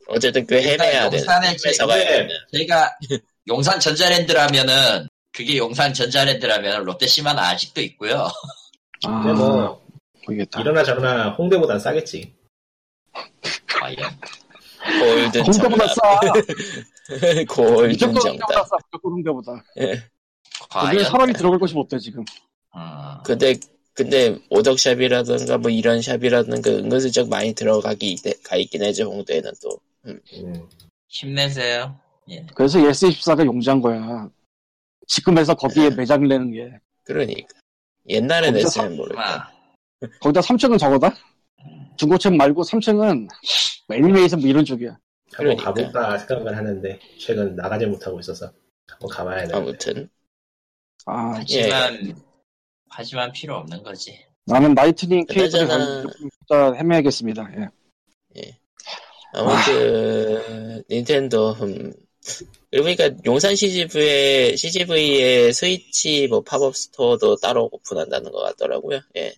어쨌든 0.07 0.45
꽤 0.47 0.61
헤매야. 0.63 1.05
용산에 1.05 1.55
제- 1.57 1.69
회사가 1.69 1.93
근데 1.93 2.07
되는. 2.07 2.35
제가 2.53 2.97
용산 3.47 3.79
전자랜드라면은 3.79 5.07
그게 5.31 5.57
용산 5.57 5.93
전자랜드라면 5.93 6.83
롯데시마는 6.85 7.41
아직도 7.41 7.81
있고요. 7.81 8.27
아, 9.05 9.23
근데 9.23 9.37
뭐 9.39 9.85
모르겠다. 10.25 10.59
이러나 10.61 10.83
저러나 10.83 11.29
홍대보단 11.31 11.79
싸겠지. 11.79 12.33
과연 13.67 13.97
골든 14.99 15.41
홍대보다. 15.45 15.87
싸. 15.87 16.19
골든 17.49 18.15
홍대보다. 18.15 18.63
싸. 18.65 18.77
홍대보다. 19.03 19.63
거기에 20.69 20.91
과연 20.99 21.03
사람이 21.05 21.33
들어갈 21.33 21.59
곳이 21.59 21.73
못돼 21.73 21.97
지금. 21.99 22.23
음, 22.75 23.23
근데 23.25 23.55
근데 23.93 24.37
오덕샵이라든가 24.49 25.57
뭐 25.57 25.69
이런 25.69 26.01
샵이라든가 26.01 26.69
은근슬쩍 26.71 27.27
많이 27.27 27.53
들어가기 27.53 28.15
돼- 28.17 28.33
가 28.43 28.55
있긴 28.55 28.83
해죠 28.83 29.05
홍대에는 29.11 29.51
또. 29.61 29.79
음. 30.05 30.21
힘내세요. 31.07 31.99
예. 32.29 32.45
그래서 32.55 32.79
S24가 32.79 33.45
용자인 33.45 33.81
거야. 33.81 34.29
지금에서 35.07 35.55
거기에 35.55 35.89
매장을 35.89 36.27
내는 36.27 36.51
게. 36.51 36.71
그러니까 37.03 37.47
옛날에 38.07 38.51
거기서 38.51 38.67
냈으면 38.83 38.97
모르겠다. 38.97 39.21
아, 39.21 39.51
거기다 40.21 40.41
3층은 40.41 40.77
저거다? 40.79 41.13
중고층 41.97 42.37
말고 42.37 42.61
3층은 42.61 43.27
애니메이션 43.91 44.39
뭐 44.39 44.47
이런 44.49 44.63
쪽이야. 44.63 44.91
한번 45.33 45.57
그러니까. 45.57 45.63
가볼까 45.73 46.17
생각을 46.19 46.55
하는데 46.55 46.99
최근 47.19 47.55
나가지 47.55 47.85
못하고 47.87 48.19
있어서 48.19 48.51
한번 48.87 49.09
가봐야 49.09 49.47
돼. 49.47 49.55
아무튼 49.57 50.09
아, 51.11 51.33
하지만 51.37 52.15
하지만 52.89 53.31
필요 53.31 53.55
없는 53.57 53.83
거지. 53.83 54.25
나는 54.45 54.73
라이트닝 54.73 55.25
케이블에 55.25 55.47
그나저나- 55.47 56.11
진짜 56.11 56.73
헤매야겠습니다. 56.73 57.49
예. 58.37 58.57
아무튼 59.33 60.83
닌텐도 60.89 61.53
음. 61.61 61.93
그러니까 62.71 63.09
용산 63.25 63.55
CGV에 63.55 64.55
CGV에 64.55 65.51
스위치 65.51 66.27
뭐 66.27 66.41
pop-up 66.41 66.75
store도 66.75 67.35
따로 67.37 67.69
오픈한다는 67.71 68.31
것 68.31 68.41
같더라고요. 68.41 68.99
예. 69.17 69.33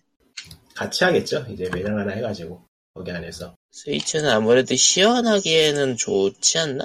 같이 0.74 1.04
하겠죠. 1.04 1.44
이제 1.50 1.68
매장 1.72 1.98
하나 1.98 2.12
해가지고 2.12 2.62
거기 2.94 3.10
안에서 3.10 3.54
스위치는 3.70 4.28
아무래도 4.30 4.74
시연하기에는 4.74 5.96
좋지 5.96 6.58
않나? 6.58 6.84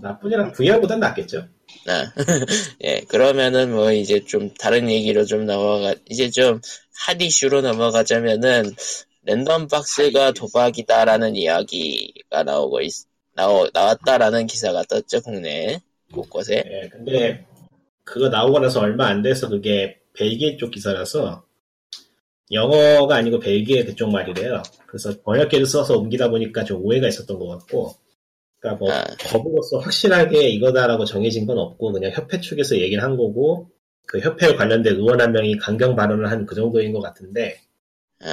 나쁘진 0.00 0.40
않. 0.40 0.52
VR보단 0.52 1.00
낫겠죠. 1.00 1.48
아, 1.86 2.12
예, 2.82 3.00
그러면은 3.08 3.72
뭐 3.72 3.92
이제 3.92 4.24
좀 4.24 4.52
다른 4.54 4.88
얘기로 4.88 5.24
좀 5.24 5.46
넘어가, 5.46 5.94
이제 6.08 6.30
좀 6.30 6.60
핫 7.06 7.20
이슈로 7.20 7.60
넘어가자면은 7.60 8.72
랜덤 9.24 9.68
박스가 9.68 10.32
도박이다라는 10.32 11.36
이야기가 11.36 12.44
나오고 12.44 12.80
있, 12.82 12.92
나오, 13.34 13.68
나왔다라는 13.72 14.46
기사가 14.46 14.84
떴죠, 14.84 15.20
국내에. 15.22 15.80
곳곳에. 16.12 16.62
예, 16.66 16.88
근데 16.88 17.44
그거 18.04 18.28
나오고 18.28 18.60
나서 18.60 18.80
얼마 18.80 19.06
안 19.06 19.22
돼서 19.22 19.48
그게 19.48 19.98
벨기에 20.12 20.56
쪽 20.56 20.70
기사라서 20.70 21.44
영어가 22.52 23.16
아니고 23.16 23.40
벨기에 23.40 23.84
그쪽 23.84 24.10
말이래요. 24.10 24.62
그래서 24.86 25.12
번역기를 25.24 25.66
써서 25.66 25.98
옮기다 25.98 26.28
보니까 26.28 26.64
좀 26.64 26.84
오해가 26.84 27.08
있었던 27.08 27.38
것 27.38 27.48
같고, 27.48 27.96
그러니까 28.64 28.78
뭐 28.78 28.90
아. 28.92 29.04
법으로서 29.28 29.78
확실하게 29.78 30.48
이거다라고 30.48 31.04
정해진 31.04 31.44
건 31.46 31.58
없고 31.58 31.92
그냥 31.92 32.10
협회 32.14 32.40
측에서 32.40 32.78
얘기를 32.78 33.02
한 33.02 33.16
거고 33.16 33.68
그 34.06 34.20
협회 34.20 34.54
관련된 34.56 34.94
의원 34.96 35.20
한 35.20 35.32
명이 35.32 35.58
강경 35.58 35.96
발언을 35.96 36.30
한 36.30 36.46
그 36.46 36.54
정도인 36.54 36.92
것 36.92 37.00
같은데 37.00 37.60
아, 38.20 38.32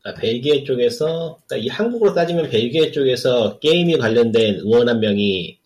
그러니까 0.00 0.20
벨기에 0.20 0.64
쪽에서 0.64 1.38
그러니까 1.46 1.56
이 1.66 1.68
한국으로 1.68 2.14
따지면 2.14 2.48
벨기에 2.48 2.92
쪽에서 2.92 3.58
게임이 3.58 3.98
관련된 3.98 4.56
의원 4.60 4.88
한 4.88 5.00
명이 5.00 5.58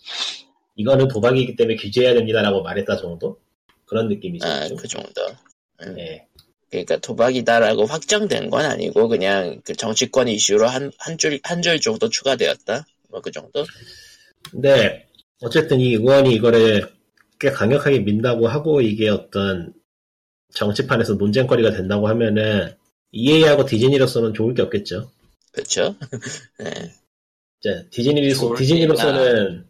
이거는 0.77 1.07
도박이기 1.09 1.55
때문에 1.55 1.77
규제해야 1.77 2.15
됩니다라고 2.15 2.63
말했다 2.63 2.97
정도 2.97 3.39
그런 3.87 4.09
느낌이죠. 4.09 4.45
아, 4.47 4.67
좀. 4.67 4.77
그 4.77 4.89
정도. 4.89 5.23
음. 5.83 5.95
네. 5.95 6.27
그러니까 6.71 6.97
도박이다라고 6.97 7.87
확정된 7.87 8.51
건 8.51 8.65
아니고 8.65 9.07
그냥 9.09 9.61
그 9.65 9.75
정치권 9.77 10.27
이슈로 10.27 10.67
한 10.67 10.91
한 10.99 11.17
줄 11.19 11.39
한 11.45 11.63
줄 11.63 11.79
정도 11.81 12.09
추가되었다. 12.09 12.85
뭐 13.15 13.21
그 13.23 13.31
정도. 13.31 13.65
근데 14.51 15.07
어쨌든 15.41 15.81
이 15.81 15.95
의원이 15.95 16.35
이거를 16.35 16.91
꽤 17.39 17.51
강력하게 17.51 18.01
민다고 18.01 18.49
하고 18.49 18.81
이게 18.81 19.09
어떤 19.09 19.73
정치판에서 20.53 21.15
논쟁거리가 21.15 21.71
된다고 21.71 22.09
하면은 22.09 22.75
EA하고 23.13 23.65
디즈니로서는 23.67 24.35
좋을 24.35 24.55
게 24.55 24.63
없겠죠. 24.63 25.11
그렇죠. 25.53 25.95
네. 26.59 26.93
자, 27.63 27.85
디즈니, 27.91 28.35
좋을 28.35 28.57
디즈니로서는 28.57 29.67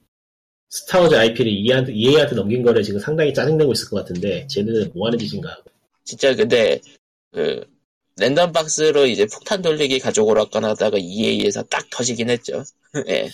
스타워즈 0.71 1.15
IP를 1.15 1.53
EA한테, 1.53 1.93
EA한테 1.93 2.35
넘긴 2.35 2.63
거를 2.63 2.83
지금 2.83 2.99
상당히 2.99 3.33
짜증내고 3.33 3.73
있을 3.73 3.91
것 3.91 3.97
같은데, 3.97 4.47
쟤는 4.49 4.91
뭐 4.95 5.07
하는 5.07 5.19
짓인가. 5.19 5.63
진짜 6.05 6.35
근데 6.35 6.81
그 7.33 7.65
랜덤 8.17 8.53
박스로 8.53 9.07
이제 9.07 9.27
폭탄 9.27 9.63
돌리기 9.63 9.99
가져오라건 10.01 10.65
하다가 10.65 10.99
EA에서 10.99 11.63
딱 11.65 11.89
터지긴 11.91 12.31
했죠. 12.31 12.65
예. 13.09 13.29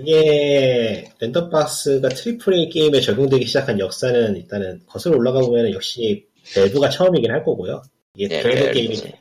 이게, 0.00 1.10
랜덤박스가 1.20 2.08
triple 2.08 2.54
A 2.54 2.68
게임에 2.70 3.00
적용되기 3.00 3.46
시작한 3.46 3.78
역사는 3.78 4.36
일단은 4.36 4.80
거슬러 4.86 5.16
올라가 5.16 5.40
보면 5.40 5.72
역시 5.72 6.26
밸브가 6.54 6.90
처음이긴 6.90 7.30
할 7.30 7.44
거고요. 7.44 7.82
이게 8.16 8.28
네, 8.28 8.42
걔네들 8.42 8.66
네, 8.66 8.72
게임이, 8.72 8.96
네. 8.96 9.20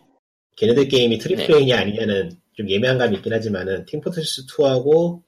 걔네들 0.55 0.87
게임이 0.87 1.17
triple 1.19 1.55
A냐 1.55 1.79
아니냐는 1.79 2.31
좀 2.53 2.69
애매한 2.69 2.97
감이 2.97 3.17
있긴 3.17 3.33
하지만은, 3.33 3.85
팀포트스2하고 3.85 5.21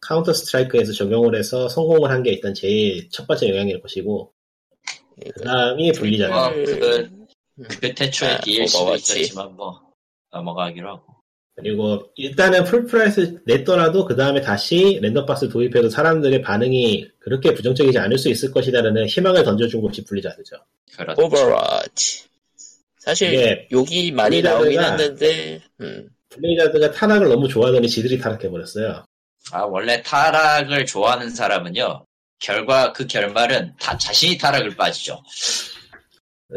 카운터 0.00 0.32
스트라이크에서 0.32 0.92
적용을 0.92 1.34
해서 1.36 1.68
성공을 1.68 2.10
한 2.10 2.22
게 2.22 2.30
일단 2.32 2.52
제일 2.54 3.08
첫 3.10 3.26
번째 3.26 3.48
영향일 3.48 3.80
것이고, 3.80 4.32
그 5.34 5.40
다음이 5.42 5.92
블리자드. 5.92 6.30
뭐, 6.32 6.50
그, 6.52 7.10
그 7.80 7.94
태초에 7.94 8.28
아, 8.28 8.40
DLC도. 8.40 8.94
있었지만 8.96 9.56
뭐 9.56 9.80
넘어가기로 10.30 10.88
하고. 10.90 11.15
그리고 11.56 12.10
일단은 12.16 12.64
full 12.64 12.98
price 12.98 13.40
냈더라도 13.46 14.04
그 14.04 14.14
다음에 14.14 14.42
다시 14.42 14.98
랜덤박스 15.00 15.48
도입해도 15.48 15.88
사람들의 15.88 16.42
반응이 16.42 17.08
그렇게 17.18 17.54
부정적이지 17.54 17.98
않을 17.98 18.18
수 18.18 18.28
있을 18.28 18.50
것이라는 18.52 19.06
희망을 19.06 19.42
던져준 19.42 19.80
것이 19.80 20.04
블리자드죠. 20.04 20.56
그렇죠. 20.96 21.22
오버워치. 21.22 22.24
사실 22.98 23.32
이게 23.32 23.68
욕이 23.72 24.12
많이 24.12 24.42
블리자드가- 24.42 24.44
나오긴 24.44 24.80
했는데, 24.80 25.62
음, 25.80 26.08
블리자드가 26.28 26.90
타락을 26.90 27.28
너무 27.28 27.48
좋아하더니 27.48 27.88
지들이 27.88 28.18
타락해버렸어요. 28.18 29.04
아 29.52 29.62
원래 29.62 30.02
타락을 30.02 30.84
좋아하는 30.84 31.30
사람은요. 31.30 32.04
결과 32.38 32.92
그 32.92 33.06
결말은 33.06 33.72
다 33.80 33.96
자신이 33.96 34.36
타락을 34.36 34.76
빠지죠. 34.76 35.22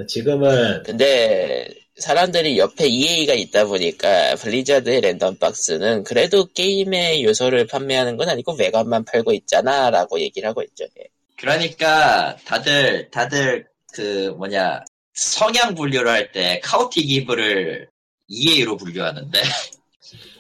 지금은 0.08 0.84
근데 0.84 1.70
사람들이 2.00 2.58
옆에 2.58 2.88
EA가 2.88 3.34
있다 3.34 3.66
보니까 3.66 4.36
블리자드의 4.36 5.02
랜덤 5.02 5.38
박스는 5.38 6.04
그래도 6.04 6.46
게임의 6.46 7.24
요소를 7.24 7.68
판매하는 7.68 8.18
건 8.18 8.30
아니고 8.30 8.56
외관만 8.56 9.06
팔고 9.06 9.34
있잖아 9.34 9.90
라고 9.90 10.20
얘기를 10.20 10.48
하고 10.50 10.62
있죠. 10.64 10.86
예. 11.00 11.06
그러니까 11.38 12.38
다들 12.46 13.10
다들 13.12 13.68
그 13.94 14.34
뭐냐 14.38 14.84
성향 15.14 15.76
분류를 15.76 16.10
할 16.10 16.32
때 16.32 16.60
chaotic 16.64 17.04
evil을 17.04 17.90
EA로 18.28 18.78
분류하는데 18.78 19.42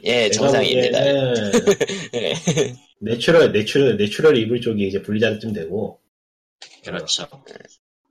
예, 0.05 0.29
정상입니다. 0.29 0.99
예. 2.15 2.33
neutral, 3.01 3.51
neutral, 3.51 3.97
neutral 3.97 4.37
evil 4.37 4.61
쪽이 4.61 4.87
이제 4.87 5.01
블리자드쯤 5.01 5.53
되고 5.53 5.99
그렇죠. 6.83 7.27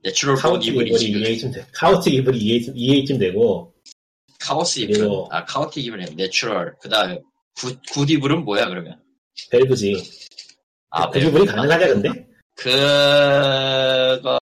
내추럴 0.03 0.37
본 0.37 0.43
카우티 0.43 0.69
이블이 0.69 0.91
이블이 0.91 1.39
지금 1.39 1.53
돼. 1.53 1.67
카우티 1.73 2.11
이블이 2.15 2.39
EA, 2.39 2.67
EA쯤 2.75 3.19
되고 3.19 3.73
카오스 4.41 4.81
이블 4.81 4.95
그리고- 4.99 5.29
아 5.33 5.45
카우티 5.45 5.83
기브는 5.83 6.15
내추럴 6.17 6.77
그 6.81 6.89
다음에 6.89 7.21
굿, 7.57 7.79
굿 7.93 8.09
이블은 8.11 8.45
뭐야 8.45 8.69
그러면? 8.69 9.01
벨브지. 9.51 10.11
아그 10.91 11.21
부분이 11.21 11.47
가능하냐 11.47 11.87
근데? 11.89 12.09
그거 12.55 14.39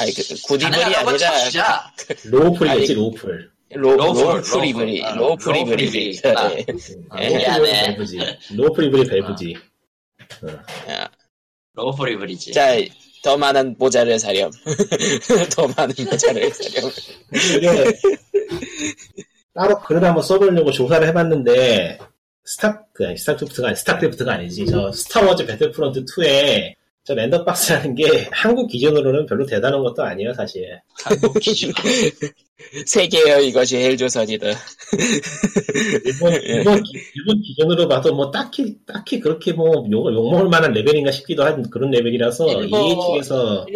아니 0.00 0.12
그 0.12 0.22
구디블이 0.46 0.72
가능하다고 0.80 1.10
아니라. 1.10 1.94
로우풀이겠지 2.24 2.94
로우풀. 2.94 3.50
로, 3.74 3.96
로풀 3.96 4.64
이블이. 4.64 5.02
아, 5.04 5.14
로풀 5.14 5.56
이블이 5.56 5.84
이블이. 5.84 6.20
아. 6.34 6.50
예. 6.54 6.64
아, 7.10 7.22
예. 7.22 7.28
로우풀이 7.28 7.38
미안해. 7.38 7.86
벨브지. 7.86 8.18
로우풀 8.56 8.90
벨브지. 9.08 9.54
야, 10.90 11.10
lawful 11.74 12.12
evil이지. 12.12 12.52
자, 12.52 12.76
더 13.22 13.36
많은 13.36 13.74
모자를 13.78 14.18
사렴. 14.18 14.50
더 15.54 15.68
많은 15.76 15.94
모자를 16.10 16.50
사렴. 16.52 16.90
따로 19.54 19.80
글을 19.80 20.04
한번 20.04 20.22
써보려고 20.22 20.70
조사를 20.70 21.06
해봤는데 21.08 21.98
스타 22.44 22.84
그 22.92 23.16
스타크래프트가 23.16 23.74
스타크래프트가 23.74 24.34
아니지 24.34 24.66
저 24.66 24.90
스타워즈 24.92 25.44
배틀프론트 25.46 26.04
2에 26.04 26.74
저 27.08 27.14
랜덤박스라는 27.14 27.94
게 27.94 28.04
한국 28.30 28.68
기준으로는 28.68 29.24
별로 29.24 29.46
대단한 29.46 29.82
것도 29.82 30.02
아니에요 30.02 30.34
사실. 30.34 30.78
한국 31.02 31.40
기준. 31.40 31.72
세계여 32.86 33.40
이것이 33.40 33.78
헬조선이다. 33.78 34.46
일본 36.04 36.32
일본, 36.42 36.82
기- 36.82 36.92
일본 37.14 37.40
기준으로 37.40 37.88
봐도 37.88 38.14
뭐 38.14 38.30
딱히 38.30 38.76
딱히 38.84 39.20
그렇게 39.20 39.54
뭐 39.54 39.86
욕, 39.90 40.12
욕먹을 40.12 40.50
만한 40.50 40.72
레벨인가 40.72 41.10
싶기도 41.10 41.44
한 41.44 41.62
그런 41.70 41.90
레벨이라서 41.92 42.46
일본- 42.64 42.82
EA 42.84 42.96
측에서 43.00 43.66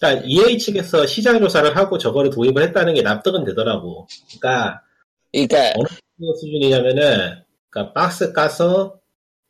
그러니까 0.00 0.26
EA 0.26 0.58
측에서 0.58 1.04
시장 1.06 1.38
조사를 1.40 1.76
하고 1.76 1.98
저거를 1.98 2.30
도입을 2.30 2.62
했다는 2.62 2.94
게 2.94 3.02
납득은 3.02 3.44
되더라고. 3.44 4.06
그러니까 4.40 4.80
그러니까 5.30 5.74
어느 5.76 5.86
수준이냐면은, 6.40 7.42
그러니까 7.68 7.92
박스 7.92 8.32
까서 8.32 8.98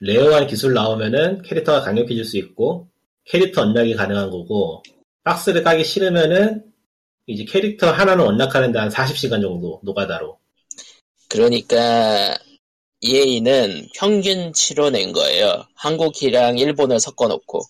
rare한 0.04 0.46
기술 0.46 0.74
나오면은 0.74 1.42
캐릭터가 1.42 1.80
강력해질 1.80 2.24
수 2.24 2.36
있고, 2.38 2.88
캐릭터 3.24 3.62
unlock이 3.62 3.94
가능한 3.94 4.30
거고, 4.30 4.82
박스를 5.24 5.62
까기 5.62 5.84
싫으면은, 5.84 6.64
이제 7.26 7.44
캐릭터 7.44 7.90
하나는 7.90 8.24
unlock하는데 8.24 8.78
한 8.78 8.90
40시간 8.90 9.40
정도, 9.40 9.80
노가다로. 9.82 10.38
그러니까 11.28 12.36
EA는 13.00 13.88
평균치로 13.94 14.90
낸 14.90 15.12
거예요. 15.12 15.66
한국이랑 15.74 16.58
일본을 16.58 17.00
섞어놓고. 17.00 17.62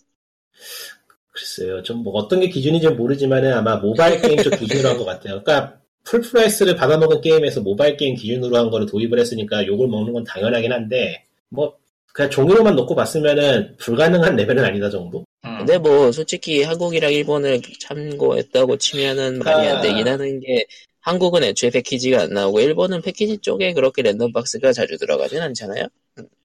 글쎄요, 1.31 1.83
좀 1.83 2.03
뭐 2.03 2.13
어떤 2.15 2.41
게 2.41 2.49
기준인지 2.49 2.87
는 2.87 2.97
모르지만은 2.97 3.53
아마 3.53 3.77
모바일 3.77 4.21
게임 4.21 4.41
쪽 4.43 4.51
기준으로 4.59 4.89
한 4.89 4.99
것 4.99 5.05
같아요. 5.05 5.43
그러니까 5.43 5.81
full 6.05 6.27
price를 6.27 6.77
받아먹은 6.77 7.21
게임에서 7.21 7.61
모바일 7.63 7.97
게임 7.97 8.15
기준으로 8.15 8.57
한 8.57 8.71
거를 8.71 8.87
도입을 8.87 9.19
했으니까 9.19 9.67
욕을 9.67 9.89
먹는 9.89 10.13
건 10.13 10.25
당연하긴 10.25 10.73
한데, 10.73 11.25
뭐, 11.49 11.77
그냥 12.15 12.31
종이로만 12.31 12.77
놓고 12.77 12.95
봤으면은 12.95 13.77
불가능한 13.77 14.37
레벨은 14.37 14.65
아니다 14.65 14.89
정도? 14.89 15.25
음. 15.45 15.59
근데 15.59 15.79
뭐 15.79 16.13
솔직히 16.13 16.63
한국이랑 16.63 17.13
일본을 17.13 17.61
참고했다고 17.81 18.79
치면은 18.79 19.41
말이 19.41 19.69
아. 19.69 19.77
안 19.77 19.83
되긴 19.83 20.07
하는 20.07 20.39
게 20.39 20.65
한국은 21.01 21.43
애초에 21.43 21.71
패키지가 21.71 22.23
안 22.23 22.31
나오고 22.31 22.61
일본은 22.61 23.03
패키지 23.03 23.39
쪽에 23.39 23.73
그렇게 23.73 24.03
랜덤 24.03 24.33
박스가 24.33 24.73
자주 24.73 24.97
들어가진 24.97 25.43
않잖아요. 25.43 25.89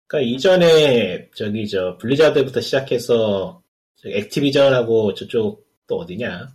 그러니까 0.07 0.35
이전에 0.35 1.29
저기 1.35 1.67
저 1.67 1.97
블리자드부터 1.99 2.61
시작해서 2.61 3.61
액티비전하고 4.03 5.13
저쪽 5.13 5.67
또 5.85 5.97
어디냐? 5.97 6.47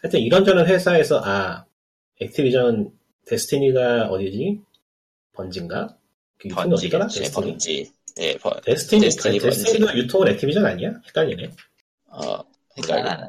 하여튼 0.00 0.20
이런저런 0.20 0.64
회사에서 0.68 1.20
아 1.24 1.64
액티비전 2.20 2.92
데스티니가 3.26 4.10
어디지? 4.10 4.60
번진가? 5.34 5.96
그 6.38 6.48
유통이 6.48 6.68
번지, 6.68 6.86
어디더라? 6.86 7.08
네, 7.08 7.20
데스티니? 7.20 7.46
번지. 7.50 7.97
예, 8.20 8.36
번. 8.38 8.52
데스티니 8.64 9.02
데스티니 9.02 9.38
데스티니도 9.38 9.96
유통은 9.96 10.28
액티비전 10.28 10.64
아니야? 10.66 10.90
헷갈리네. 11.08 11.50
어, 12.10 12.20
몰라 12.20 12.44
그러니까 12.74 13.02
나는. 13.14 13.28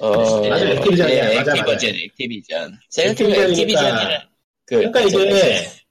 어, 0.00 0.48
맞아, 0.48 0.64
액티비전이야. 0.70 1.28
네, 1.28 1.36
맞아, 1.36 1.54
맞아. 1.56 1.72
액티비전, 1.72 1.94
액티비전. 2.04 2.78
생각해보면 2.90 3.38
액티비전이니까- 3.38 3.50
액티비전이라. 3.50 4.28
그, 4.66 4.76
그러니까 4.76 5.00
이게 5.00 5.66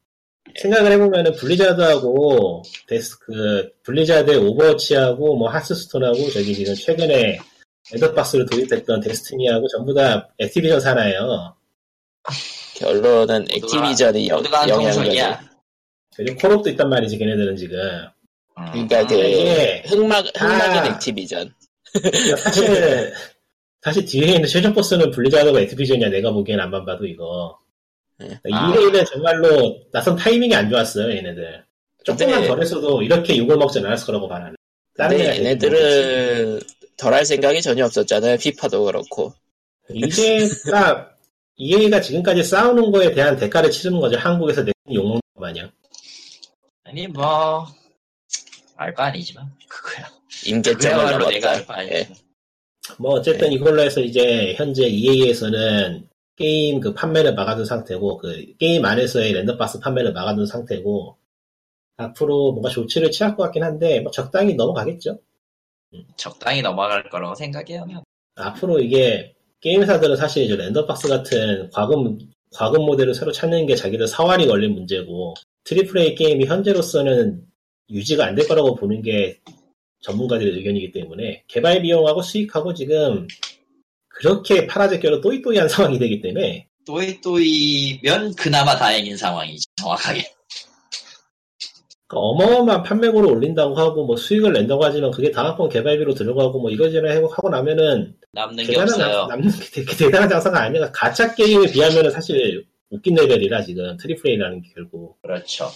생각을 0.61 0.91
해보면은 0.93 1.33
블리자드하고 1.35 2.63
데스 2.87 3.17
그 3.19 3.69
블리자드의 3.83 4.37
오버워치하고 4.37 5.35
뭐 5.37 5.49
하스스톤하고 5.49 6.29
저기 6.31 6.53
지금 6.55 6.73
최근에 6.75 7.39
랜덤박스를 7.93 8.45
도입했던 8.45 8.99
데스티니하고 9.01 9.67
전부 9.69 9.93
다 9.93 10.27
액티비전 10.39 10.79
산하예요. 10.79 11.55
결론은 12.75 13.45
액티비전이 13.51 14.27
영- 14.27 14.37
모두가 14.37 14.65
통속이 14.67 15.17
야. 16.15 16.17
그리고 16.17 16.37
콜옵도 16.39 16.69
있단 16.71 16.89
말이지 16.89 17.17
걔네들은 17.17 17.55
지금. 17.55 17.77
음. 18.57 18.65
그러니까 18.71 19.05
그 19.07 19.15
이게- 19.15 19.83
흑막 19.87 20.25
흑막은 20.35 20.77
아. 20.79 20.85
액티비전. 20.87 21.53
그러니까 21.93 22.37
사실 22.37 23.13
사실 23.81 24.05
뒤에 24.05 24.35
있는 24.35 24.47
최종 24.47 24.73
보스는 24.73 25.11
블리자드가 25.11 25.59
액티비전이야 25.61 26.09
내가 26.09 26.31
보기엔 26.31 26.59
안만 26.59 26.85
봐도 26.85 27.05
이거. 27.05 27.57
네. 28.17 28.29
아. 28.51 28.73
이레이는 28.73 29.05
정말로 29.05 29.77
나선 29.91 30.15
타이밍이 30.15 30.55
안 30.55 30.69
좋았어요 30.69 31.15
얘네들. 31.17 31.63
조금만 32.03 32.45
덜 32.47 32.61
했어도 32.61 33.01
이렇게 33.01 33.37
욕을 33.37 33.57
먹진 33.57 33.85
않았을 33.85 34.05
거라고 34.07 34.27
봐 34.27 34.39
나는. 34.39 34.55
다른 34.97 35.17
되게 35.17 35.37
얘네들은 35.39 36.59
덜 36.97 37.13
할 37.13 37.25
생각이 37.25 37.61
전혀 37.61 37.83
없었잖아요. 37.85 38.37
피파도 38.37 38.85
그렇고. 38.85 39.33
이게 39.89 40.47
딱 40.71 41.17
EA가 41.57 41.99
지금까지 42.01 42.43
싸우는 42.43 42.91
거에 42.91 43.11
대한 43.13 43.35
대가를 43.35 43.69
치르는 43.69 43.99
거죠. 43.99 44.17
한국에서 44.17 44.63
내 44.63 44.71
욕 44.89 45.03
먹는 45.03 45.19
거 45.35 45.41
마냥. 45.41 45.69
아니 46.95 47.09
뭐 47.09 47.67
알바 48.77 49.07
아니지만 49.07 49.51
그거야. 49.67 50.07
임계점을 50.45 51.05
내가 51.05 51.17
넘었다. 51.17 51.51
알바 51.51 51.85
예. 51.87 52.05
아니지. 52.05 52.23
뭐 52.97 53.11
어쨌든 53.11 53.51
이걸로 53.51 53.81
해서 53.81 53.99
이제 53.99 54.53
현재 54.55 54.87
EA에서는 54.87 56.07
게임 56.37 56.79
그 56.79 56.93
판매를 56.93 57.35
막아둔 57.35 57.65
상태고 57.65 58.17
그 58.19 58.45
게임 58.59 58.85
안에서의 58.85 59.33
랜덤박스 59.33 59.81
판매를 59.81 60.13
막아둔 60.13 60.45
상태고 60.45 61.17
앞으로 61.97 62.53
뭔가 62.53 62.69
조치를 62.69 63.11
취할 63.11 63.35
것 63.35 63.43
같긴 63.43 63.63
한데 63.63 63.99
뭐 63.99 64.09
적당히 64.11 64.53
넘어가겠죠. 64.53 65.19
적당히 66.15 66.61
넘어갈 66.61 67.09
거라고 67.09 67.35
생각해요. 67.35 67.85
앞으로 68.35 68.79
이게 68.79 69.35
게임사들은 69.59 70.15
사실 70.15 70.45
이제 70.45 70.55
랜덤박스 70.55 71.09
같은 71.09 71.69
과금 71.71 72.19
과금 72.53 72.85
모델을 72.85 73.13
새로 73.13 73.33
찾는 73.33 73.65
게 73.65 73.75
자기들 73.75 74.07
사활이 74.07 74.47
걸린 74.47 74.75
문제고 74.75 75.33
triple 75.65 75.97
A 76.01 76.15
게임이 76.15 76.45
현재로서는 76.45 77.43
유지가 77.89 78.25
안 78.25 78.35
될 78.35 78.47
거라고 78.47 78.75
보는 78.75 79.01
게 79.01 79.39
전문가들의 80.01 80.53
의견이기 80.53 80.91
때문에 80.91 81.43
개발 81.47 81.81
비용하고 81.81 82.21
수익하고 82.21 82.73
지금 82.73 83.27
그렇게 84.07 84.65
파라제껴로 84.67 85.21
또이또이한 85.21 85.67
상황이 85.67 85.99
되기 85.99 86.21
때문에 86.21 86.67
또이또이면 86.85 88.35
그나마 88.35 88.75
다행인 88.77 89.17
상황이지 89.17 89.65
정확하게. 89.75 90.23
그러니까 92.07 92.27
어마어마한 92.27 92.83
판매고를 92.83 93.29
올린다고 93.31 93.73
하고 93.75 94.05
뭐 94.05 94.15
수익을 94.15 94.53
낸다고 94.53 94.85
하지만 94.85 95.09
그게 95.09 95.31
다음번 95.31 95.69
개발비로 95.69 96.13
들어가고 96.13 96.59
뭐 96.59 96.69
이거저거 96.69 97.09
하고 97.09 97.27
하고 97.27 97.49
나면은 97.49 98.15
남는 98.31 98.63
게 98.65 98.79
없어요. 98.79 98.97
장- 99.11 99.27
남는 99.29 99.51
게 99.51 99.65
되게 99.71 99.95
대단한 99.97 100.29
장사가 100.29 100.61
아니라 100.61 100.91
가챠 100.91 101.33
게임에 101.33 101.71
비하면은 101.71 102.11
사실 102.11 102.63
웃긴 102.95 103.15
레벨이라 103.15 103.63
지금 103.63 103.97
triple 103.97 104.29
A라는 104.31 104.61
게 104.61 104.69
결국 104.75 105.21
그렇죠. 105.21 105.69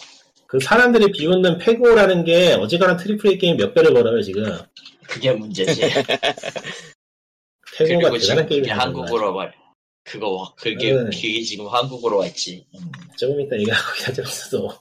그 0.47 0.59
사람들이 0.59 1.11
비웃는 1.11 1.59
페그오라는 1.59 2.23
게 2.23 2.53
어지간한 2.53 2.97
triple 2.97 3.31
A 3.31 3.37
게임 3.37 3.57
몇 3.57 3.73
배를 3.73 3.93
벌어요 3.93 4.21
지금 4.21 4.43
그게 5.07 5.31
문제지. 5.31 5.81
페그오가 7.77 8.11
대단한 8.11 8.47
게임이 8.47 8.61
그게 8.63 8.71
한국어로 8.71 9.33
말. 9.33 9.53
그거 10.03 10.53
그게 10.57 10.93
네. 10.93 11.03
그게 11.05 11.41
지금 11.41 11.67
한국어로 11.67 12.17
왔지. 12.17 12.65
음. 12.75 12.91
조금 13.17 13.39
이따 13.41 13.55
얘기하고 13.57 13.93
기다렸어도 13.95 14.71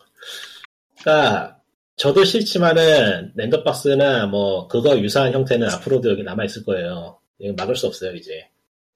그러니까 1.01 1.59
저도 1.97 2.25
싫지만은 2.25 3.33
랜덤박스나 3.35 4.27
뭐 4.27 4.69
그거 4.69 4.99
유사한 4.99 5.33
형태는 5.33 5.69
앞으로도 5.69 6.11
여기 6.11 6.23
남아 6.23 6.45
있을 6.45 6.65
거예요 6.65 7.19
이거 7.39 7.55
막을 7.57 7.75
수 7.77 7.87
없어요 7.89 8.15
이제 8.15 8.49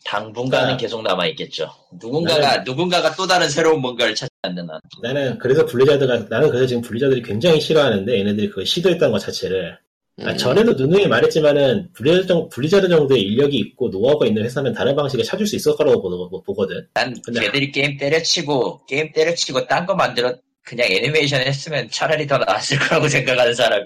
당분간은 0.05 0.75
아. 0.75 0.77
계속 0.77 1.03
남아 1.03 1.27
있겠죠. 1.29 1.71
누군가가 2.01 2.59
누군가가 2.65 3.15
또 3.15 3.27
다른 3.27 3.49
새로운 3.49 3.81
뭔가를 3.81 4.15
찾지 4.15 4.31
않는 4.43 4.69
한. 4.69 4.81
나는 5.03 5.39
그래서 5.39 5.65
블리자드가 5.67 6.27
나는 6.29 6.49
그래서 6.49 6.67
지금 6.67 6.83
블리자드를 6.83 7.23
굉장히 7.23 7.61
싫어하는데 7.61 8.19
얘네들이 8.19 8.49
그걸 8.49 8.67
시도했다는 8.67 9.13
것 9.13 9.19
자체를 9.21 9.79
아, 10.23 10.31
음. 10.33 10.37
전에도 10.37 10.73
누누이 10.73 11.07
말했지만은 11.09 11.89
블리자드, 11.95 12.27
정- 12.27 12.49
블리자드 12.51 12.89
정도의 12.89 13.23
인력이 13.23 13.57
있고 13.57 13.89
노하우가 13.89 14.27
있는 14.27 14.45
회사는 14.45 14.73
다른 14.75 14.95
방식을 14.95 15.25
찾을 15.25 15.47
수 15.47 15.57
있을 15.57 15.75
거라고 15.75 16.03
보- 16.29 16.43
보거든. 16.43 16.87
난 16.95 17.15
근데- 17.25 17.41
걔들이 17.41 17.73
게임 17.73 17.97
때려치고 17.97 18.85
게임 18.87 19.11
때려치고 19.13 19.67
딴 19.67 19.87
거 19.87 19.95
만들어 19.95 20.35
그냥 20.65 20.87
애니메이션 20.91 21.41
했으면 21.41 21.89
차라리 21.91 22.27
더 22.27 22.37
나았을 22.39 22.79
거라고 22.79 23.09
생각하는 23.09 23.55
사람. 23.55 23.85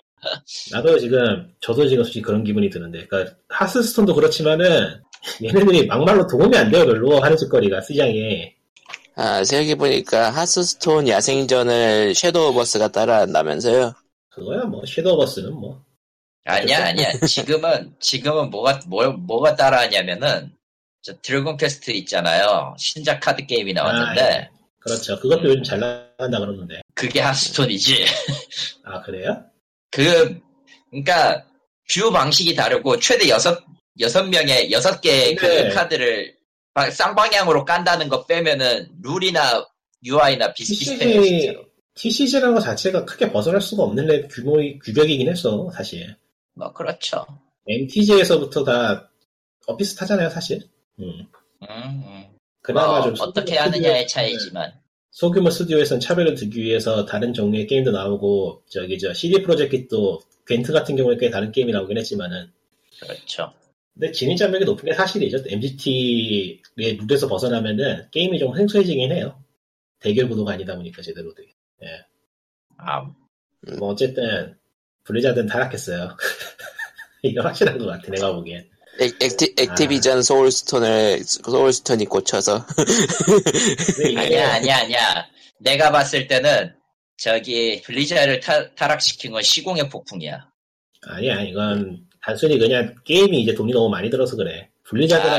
나도 0.72 0.98
지금 0.98 1.48
저도 1.60 1.86
지금 1.88 2.02
솔직히 2.02 2.22
그런 2.22 2.42
기분이 2.42 2.68
드는데, 2.68 3.06
그러니까 3.06 3.34
하스스톤도 3.48 4.14
그렇지만은 4.14 5.00
얘네들이 5.42 5.86
막말로 5.86 6.26
도움이 6.26 6.56
안 6.56 6.70
돼요 6.70 6.84
별로 6.86 7.20
하는 7.20 7.36
짓거리가 7.36 7.80
시장에. 7.82 8.54
아, 9.16 9.42
생각해보니까 9.44 10.30
하스스톤 10.30 11.08
야생전을 11.08 12.14
섀도우버스가 12.14 12.88
따라한다면서요? 12.88 13.94
그거야 14.30 14.64
뭐 14.64 14.82
섀도우버스는 14.86 15.54
뭐. 15.54 15.82
아니야 16.44 16.86
아니야. 16.86 17.12
지금은 17.26 17.94
지금은 17.98 18.50
뭐가 18.50 18.80
뭐 18.86 19.08
뭐가 19.10 19.56
따라하냐면은 19.56 20.52
저 21.02 21.12
드래곤 21.22 21.56
퀘스트 21.56 21.90
있잖아요. 21.92 22.74
신작 22.78 23.20
카드 23.20 23.44
게임이 23.46 23.72
나왔는데 23.72 24.20
아, 24.20 24.30
예. 24.32 24.48
그렇죠. 24.78 25.18
그것도 25.18 25.44
요즘 25.44 25.62
잘 25.64 25.80
나간다 25.80 26.38
그러는데. 26.38 26.80
그게 26.94 27.20
하스톤이지. 27.20 28.04
아 28.84 29.02
그래요? 29.02 29.42
그 29.90 30.40
그러니까 30.90 31.44
view 31.92 32.10
방식이 32.12 32.54
다르고 32.54 32.98
최대 33.00 33.28
여섯 33.28 33.62
여섯 34.00 34.24
명의 34.28 34.70
여섯 34.72 35.00
개의 35.00 35.34
그 35.36 35.46
네. 35.46 35.68
카드를 35.70 36.36
카드를 36.74 36.92
쌍방향으로 36.92 37.64
깐다는 37.64 38.08
거 38.08 38.26
빼면은 38.26 38.88
룰이나 39.02 39.66
UI나 40.04 40.52
비슷비슷해요 40.52 41.20
TCG 41.22 41.40
진짜로. 41.40 41.66
TCG라는 41.94 42.54
것 42.54 42.60
자체가 42.60 43.04
크게 43.06 43.32
벗어날 43.32 43.60
수가 43.60 43.84
없는 43.84 44.06
레- 44.06 44.28
규모의 44.28 44.78
규격이긴 44.80 45.28
했어 45.28 45.70
사실. 45.74 46.14
뭐 46.54 46.70
그렇죠. 46.72 47.24
MTG에서부터 47.66 48.64
다 48.64 49.10
어, 49.66 49.76
비슷하잖아요 49.76 50.28
사실. 50.30 50.60
음. 51.00 51.26
음, 51.62 51.68
음. 51.70 52.24
그나마 52.60 52.98
뭐좀 53.00 53.14
어떻게 53.20 53.56
하느냐의 53.56 54.06
차이지만 54.06 54.72
소규모 55.10 55.48
스튜디오에서는 55.48 56.00
차별을 56.00 56.34
두기 56.34 56.60
위해서 56.62 57.06
다른 57.06 57.32
종류의 57.32 57.66
게임도 57.66 57.90
나오고 57.92 58.64
저기 58.68 58.98
저 58.98 59.14
CD 59.14 59.40
프로젝트도 59.42 60.20
궨트 60.46 60.72
같은 60.72 60.94
경우에 60.96 61.16
꽤 61.16 61.30
다른 61.30 61.50
게임이 61.52 61.72
나오긴 61.72 61.96
했지만은 61.96 62.52
그렇죠. 63.00 63.52
근데 63.98 64.12
진입장벽이 64.12 64.64
높은 64.66 64.84
게 64.84 64.92
사실이죠. 64.92 65.38
MGT의 65.48 66.98
룰에서 67.08 67.26
벗어나면은 67.28 68.08
게임이 68.10 68.38
좀 68.38 68.54
생소해지긴 68.54 69.10
해요. 69.10 69.42
대결 70.00 70.28
구도가 70.28 70.52
아니다 70.52 70.76
보니까 70.76 71.00
제대로 71.00 71.34
되게. 71.34 71.48
아, 72.76 73.00
뭐 73.78 73.88
어쨌든 73.88 74.54
블리자드는 75.04 75.46
타락했어요. 75.46 76.14
이거 77.22 77.42
확실한 77.42 77.78
것 77.78 77.86
같아 77.86 78.10
내가 78.10 78.34
보기엔. 78.34 78.68
액, 79.00 79.14
액티, 79.22 79.54
액티비전 79.58 80.22
소울스톤을 80.22 81.22
소울스톤이 81.24 82.04
이게 84.08 84.18
아니야 84.18 84.54
아니야 84.54 84.78
아니야. 84.78 85.26
내가 85.58 85.90
봤을 85.90 86.26
때는 86.26 86.74
저기 87.16 87.80
블리자드를 87.82 88.40
타, 88.40 88.74
타락시킨 88.74 89.32
건 89.32 89.42
시공의 89.42 89.88
폭풍이야. 89.88 90.50
아니야 91.02 91.42
이건 91.42 92.05
단순히 92.26 92.58
그냥 92.58 92.92
게임이 93.04 93.40
이제 93.42 93.54
돈이 93.54 93.72
너무 93.72 93.88
많이 93.88 94.10
들어서 94.10 94.34
그래. 94.36 94.68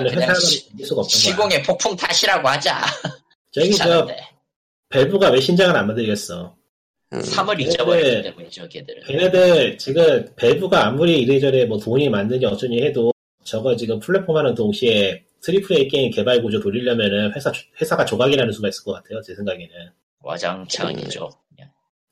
그냥 0.10 0.22
회사는 0.22 0.40
시- 0.40 0.70
이길 0.74 0.86
수가 0.86 1.02
없던 1.02 1.12
거야. 1.12 1.20
시공의 1.34 1.64
폭풍 1.64 1.96
탓이라고 1.98 2.48
하자. 2.48 2.82
저기 3.52 3.72
저. 3.74 4.08
밸브가 4.90 5.32
왜 5.32 5.42
신작을 5.42 5.76
안 5.76 5.86
만들겠어? 5.88 6.56
음, 7.12 7.20
3을 7.20 7.58
걔네들- 7.58 7.60
잊어버렸기 7.62 8.24
때문에 8.24 8.48
저 8.50 8.68
걔들은. 8.70 9.04
걔네들 9.04 9.78
지금 9.78 10.30
밸브가 10.38 10.88
아무리 10.88 11.20
이래저래 11.20 11.66
뭐 11.66 11.78
돈이 11.78 12.08
많느니 12.10 12.46
어쩌니 12.46 12.82
해도 12.82 13.12
저거 13.44 13.76
지금 13.76 14.00
플랫폼 14.00 14.38
하는 14.38 14.56
동시에 14.56 15.24
triple 15.42 15.78
A 15.78 15.88
게임 15.90 16.10
개발 16.12 16.42
구조 16.42 16.60
돌리려면은 16.62 17.34
회사 17.36 17.52
회사가 17.82 18.06
조각이라는 18.06 18.52
수가 18.54 18.70
있을 18.70 18.84
것 18.86 18.94
같아요 18.94 19.22
제 19.22 19.36
생각에는. 19.36 19.70
와장창이죠. 20.22 21.30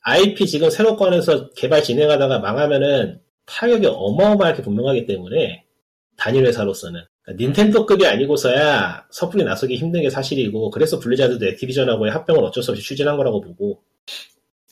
IP 0.08 0.46
지금 0.46 0.70
새로 0.70 0.96
꺼내서 0.96 1.50
개발 1.52 1.82
진행하다가 1.82 2.40
망하면은 2.40 3.20
타격이 3.46 3.88
어마어마하게 3.88 4.62
분명하기 4.62 5.06
때문에 5.06 5.64
단일 6.18 6.46
회사로서는 6.46 7.02
그러니까 7.22 7.44
닌텐도급이 7.44 8.06
아니고서야 8.06 9.08
섣불리 9.12 9.44
나서기 9.44 9.76
힘든 9.76 10.02
게 10.02 10.10
사실이고 10.10 10.70
그래서 10.70 11.00
블리자드도 11.00 11.46
액티비전하고의 11.48 12.12
합병을 12.12 12.44
어쩔 12.44 12.64
수 12.64 12.72
없이 12.72 12.84
추진한 12.84 13.18
거라고 13.18 13.42
보고 13.42 13.82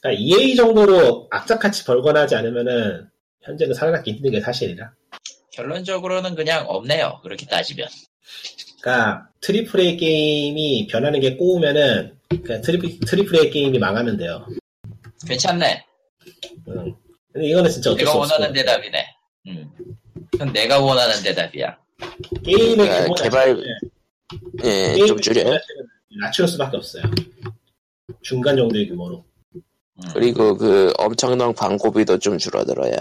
그러니까 0.01 0.21
EA 0.21 0.55
정도로 0.55 1.27
악착같이 1.31 1.85
벌거나 1.85 2.21
하지 2.21 2.35
않으면은 2.35 3.07
현재는 3.41 3.73
살아남기 3.73 4.11
힘든 4.13 4.31
게 4.31 4.41
사실이라 4.41 4.93
결론적으로는 5.53 6.35
그냥 6.35 6.65
없네요. 6.67 7.19
그렇게 7.21 7.45
따지면. 7.45 7.87
그러니까 8.81 9.29
triple 9.41 9.79
A 9.79 9.97
게임이 9.97 10.87
변하는 10.87 11.19
게 11.19 11.37
꼬우면은 11.37 12.17
그냥 12.43 12.61
triple, 12.61 12.99
triple 13.01 13.35
A 13.39 13.49
게임이 13.51 13.79
망하면 13.79 14.17
돼요. 14.17 14.45
괜찮네. 15.27 15.85
응. 16.69 16.95
근데 17.33 17.47
이거는 17.47 17.69
진짜 17.71 17.89
어쩔 17.91 17.97
내가 17.99 18.11
수 18.11 18.17
없어. 18.19 18.33
원하는 18.35 18.53
대답이네. 18.53 19.05
음. 19.47 19.71
그건 20.31 20.53
내가 20.53 20.79
원하는 20.79 21.21
대답이야. 21.23 21.77
게임의 22.43 22.75
그러니까 22.75 23.01
규모 23.03 23.15
개발- 23.15 23.63
예, 24.63 25.05
좀 25.05 25.19
줄여요. 25.19 25.45
자체는 25.45 25.85
낮출 26.21 26.47
수밖에 26.47 26.77
없어요. 26.77 27.03
중간 28.21 28.55
정도의 28.55 28.87
규모로. 28.87 29.25
음. 29.55 29.61
그리고 30.13 30.55
그 30.57 30.91
엄청난 30.97 31.53
광고비도 31.53 32.19
좀 32.19 32.37
줄어들어야. 32.37 32.95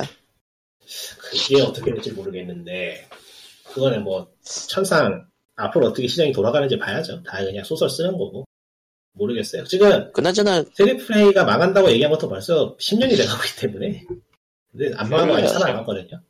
그게 1.18 1.62
어떻게 1.62 1.92
될지 1.92 2.12
모르겠는데 2.12 3.08
그거는 3.72 4.02
뭐 4.04 4.30
천상 4.68 5.26
앞으로 5.56 5.86
어떻게 5.88 6.06
시장이 6.08 6.32
돌아가는지 6.32 6.78
봐야죠. 6.78 7.22
다 7.22 7.38
그냥 7.38 7.64
소설 7.64 7.88
쓰는 7.88 8.12
거고 8.12 8.44
모르겠어요. 9.12 9.64
지금 9.64 10.10
그나저나 10.12 10.64
triple 10.74 11.16
A가 11.16 11.44
망한다고 11.44 11.90
얘기한 11.90 12.10
것도 12.12 12.28
벌써 12.28 12.76
10년이 12.76 13.16
돼가고 13.16 13.44
있기 13.44 13.60
때문에 13.60 14.06
근데 14.70 14.92
안 14.96 15.08
망한 15.08 15.28
거 15.28 15.36
아직 15.36 15.48
살아남았거든요. 15.48 16.20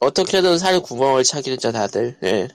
어떻게든 0.00 0.58
살 0.58 0.80
구멍을 0.80 1.24
찾겠죠 1.24 1.72
다들. 1.72 2.16
예. 2.24 2.48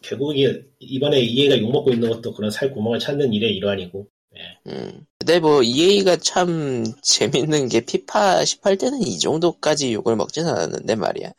결국 0.00 0.36
이 0.36 0.62
이번에 0.80 1.20
EA가 1.20 1.58
욕먹고 1.60 1.92
있는 1.92 2.08
것도 2.08 2.34
그런 2.34 2.50
살 2.50 2.72
구멍을 2.72 2.98
찾는 2.98 3.32
일의 3.32 3.54
일환이고 3.56 4.08
음. 4.66 5.06
근데 5.18 5.38
뭐 5.38 5.62
EA가 5.62 6.16
참 6.16 6.84
재밌는 7.02 7.68
게 7.68 7.80
피파 7.80 8.44
18 8.44 8.76
때는 8.78 9.00
이 9.02 9.18
정도까지 9.18 9.92
욕을 9.92 10.16
먹진 10.16 10.46
않았는데 10.46 10.96
말이야. 10.96 11.32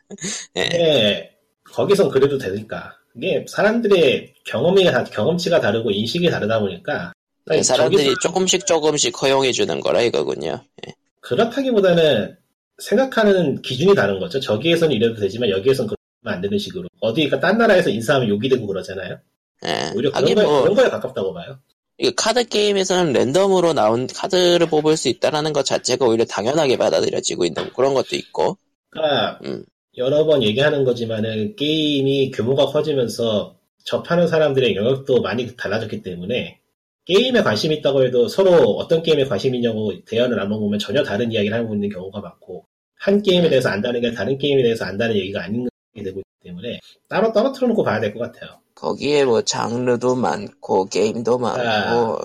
예. 0.56 0.60
근데 0.60 1.38
거기선 1.72 2.08
그래도 2.10 2.38
되니까 2.38 2.96
이게 3.16 3.44
사람들의 3.48 4.34
경험이 4.44 4.84
다 4.84 5.04
경험치가 5.04 5.60
다르고 5.60 5.90
인식이 5.90 6.30
다르다 6.30 6.60
보니까 6.60 7.12
네, 7.46 7.62
사람들이 7.62 8.04
저기서 8.04 8.18
조금씩 8.20 8.66
조금씩 8.66 9.20
허용해 9.20 9.52
주는 9.52 9.80
거라 9.80 10.00
이거군요. 10.02 10.60
예. 10.86 10.94
그렇다기보다는 11.20 12.36
생각하는 12.78 13.62
기준이 13.62 13.94
다른 13.94 14.18
거죠. 14.18 14.40
저기에서는 14.40 14.94
이래도 14.94 15.14
되지만 15.20 15.50
여기에서는 15.50 15.88
그러면 16.22 16.36
안 16.36 16.40
되는 16.40 16.58
식으로. 16.58 16.88
어디가 17.00 17.40
딴 17.40 17.58
나라에서 17.58 17.90
인사하면 17.90 18.28
욕이 18.28 18.48
되고 18.48 18.66
그러잖아요. 18.66 19.18
예. 19.66 19.92
오히려 19.94 20.10
그런 20.10 20.34
거에, 20.34 20.44
뭐 20.44 20.62
그런 20.62 20.74
거에 20.74 20.88
가깝다고 20.88 21.34
봐요. 21.34 21.58
이거 21.98 22.12
카드 22.16 22.44
게임에서는 22.44 23.12
랜덤으로 23.12 23.72
나온 23.72 24.06
카드를 24.06 24.66
뽑을 24.66 24.96
수 24.96 25.08
있다라는 25.08 25.52
것 25.52 25.64
자체가 25.64 26.06
오히려 26.06 26.24
당연하게 26.24 26.76
받아들여지고 26.76 27.44
있는 27.44 27.72
그런 27.72 27.94
것도 27.94 28.16
있고. 28.16 28.56
그러니까 28.90 29.38
음. 29.44 29.64
여러 29.96 30.24
번 30.24 30.42
얘기하는 30.42 30.84
거지만은 30.84 31.54
게임이 31.56 32.32
규모가 32.32 32.66
커지면서 32.66 33.54
접하는 33.84 34.26
사람들의 34.26 34.74
영역도 34.74 35.20
많이 35.20 35.54
달라졌기 35.56 36.02
때문에 36.02 36.58
게임에 37.04 37.42
관심이 37.42 37.76
있다고 37.76 38.04
해도 38.04 38.28
서로 38.28 38.52
어떤 38.76 39.02
게임에 39.02 39.24
관심이 39.24 39.58
있냐고 39.58 39.92
대화를 40.06 40.36
나눠보면 40.36 40.78
전혀 40.78 41.02
다른 41.02 41.30
이야기를 41.32 41.56
하고 41.56 41.74
있는 41.74 41.88
경우가 41.90 42.20
많고 42.20 42.64
한 42.96 43.22
게임에 43.22 43.48
대해서 43.50 43.68
안다는 43.68 44.00
게 44.00 44.12
다른 44.12 44.38
게임에 44.38 44.62
대해서 44.62 44.84
안다는 44.86 45.16
얘기가 45.16 45.42
아닌 45.44 45.68
게 45.94 46.02
되고 46.02 46.20
있기 46.20 46.44
때문에 46.44 46.80
따로 47.08 47.32
떨어뜨려 47.32 47.68
놓고 47.68 47.82
봐야 47.84 48.00
될 48.00 48.14
것 48.14 48.20
같아요. 48.20 48.58
거기에 48.74 49.24
뭐 49.24 49.42
장르도 49.42 50.16
많고 50.16 50.86
게임도 50.86 51.38
많고 51.38 52.18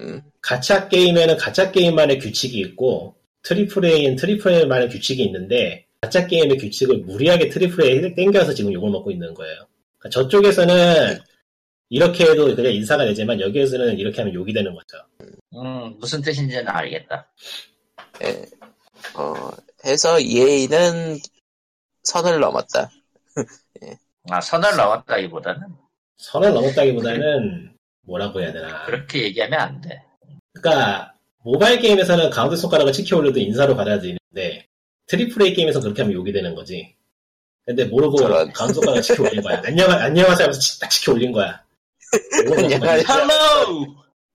음. 0.00 0.22
가챠 0.40 0.88
게임에는 0.88 1.36
가챠 1.36 1.72
게임만의 1.72 2.18
규칙이 2.18 2.58
있고 2.60 3.14
triple 3.42 3.84
A는 3.84 4.16
triple 4.16 4.52
A만의 4.52 4.88
규칙이 4.88 5.22
있는데 5.24 5.84
가챠 6.00 6.26
게임의 6.26 6.58
규칙을 6.58 6.98
무리하게 6.98 7.48
triple 7.48 7.84
A를 7.84 8.14
땡겨서 8.14 8.54
지금 8.54 8.72
욕을 8.72 8.90
먹고 8.90 9.10
있는 9.10 9.34
거예요. 9.34 9.54
그러니까 9.98 10.20
저쪽에서는 10.20 11.18
이렇게 11.92 12.24
해도 12.24 12.46
그냥 12.56 12.72
인사가 12.72 13.04
되지만 13.04 13.38
여기에서는 13.38 13.98
이렇게 13.98 14.22
하면 14.22 14.32
욕이 14.32 14.50
되는 14.54 14.74
거죠. 14.74 14.96
음, 15.54 15.94
무슨 15.98 16.22
뜻인지는 16.22 16.66
알겠다. 16.66 17.30
예. 18.24 18.46
어, 19.14 19.50
해서 19.84 20.18
EA는 20.18 21.18
선을 22.04 22.40
넘었다. 22.40 22.90
아, 24.30 24.40
선을 24.40 24.74
넘었다기보다는 24.74 25.66
선을 26.16 26.54
넘었다기보다는 26.54 27.74
뭐라고 28.06 28.40
해야 28.40 28.52
되나. 28.54 28.86
그렇게 28.86 29.24
얘기하면 29.24 29.60
안 29.60 29.80
돼. 29.82 30.02
그러니까 30.54 31.12
모바일 31.44 31.78
게임에서는 31.78 32.30
가운데 32.30 32.56
손가락을 32.56 32.94
치켜 32.94 33.18
올려도 33.18 33.38
인사로 33.38 33.76
받아들이는데 33.76 34.66
triple 35.08 35.42
A 35.42 35.52
게임에서 35.52 35.82
그렇게 35.82 36.00
하면 36.00 36.14
욕이 36.16 36.32
되는 36.32 36.54
거지. 36.54 36.96
근데 37.66 37.84
모르고 37.84 38.16
저런. 38.16 38.50
가운데 38.54 38.72
손가락을 38.72 39.02
치켜 39.02 39.24
올린 39.24 39.42
거야. 39.42 39.60
안녕 39.66 39.90
안녕하세요 39.90 40.44
하면서 40.46 40.58
치- 40.58 40.80
딱 40.80 40.88
치켜 40.88 41.12
올린 41.12 41.32
거야. 41.32 41.62
이건 42.12 42.58
안녕하세요. 42.58 43.04
정말 43.04 43.38
Hello! 43.40 43.86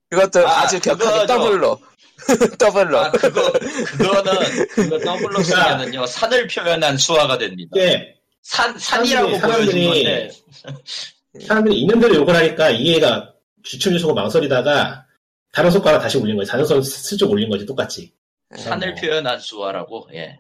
그것도 0.10 0.48
아, 0.48 0.62
아, 0.62 0.68
주 0.68 0.80
격하게. 0.80 1.28
더블로. 1.28 1.80
더블로. 2.58 2.98
아, 3.00 3.12
그거, 3.12 3.52
그거는, 3.52 4.68
그거 4.70 5.00
더블로 5.00 5.44
쓰면은요, 5.44 6.06
산을 6.06 6.48
표현한 6.48 6.98
수화가 6.98 7.38
됩니다. 7.38 7.70
이게 7.76 8.16
산, 8.42 8.78
산이라고 8.80 9.32
사람들이- 9.38 9.86
건데, 9.86 10.32
사람들이 11.48 11.82
있는 11.82 12.00
대로 12.00 12.16
욕을 12.16 12.36
하니까 12.36 12.70
이해가 12.72 13.34
주춤주춤하고 13.64 14.16
망설이다가 14.16 15.06
다른 15.54 15.70
손가락 15.72 16.00
다시 16.00 16.18
올린 16.18 16.36
거지. 16.38 16.50
다른 16.50 16.66
손 16.66 16.82
슬쩍 16.82 17.30
올린 17.30 17.50
거지 17.50 17.66
똑같이. 17.66 18.12
산을 18.56 18.96
표현한 18.96 19.40
수화라고, 19.40 20.08
예. 20.14 20.40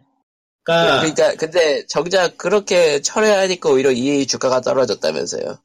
그러니까 0.63 0.99
그러니까 0.99 1.35
근데 1.35 1.85
정작 1.87 2.37
그렇게 2.37 3.01
철회하니까 3.01 3.69
오히려 3.69 3.91
EA 3.91 4.25
주가가 4.27 4.59
떨어졌다면서요. 4.61 5.57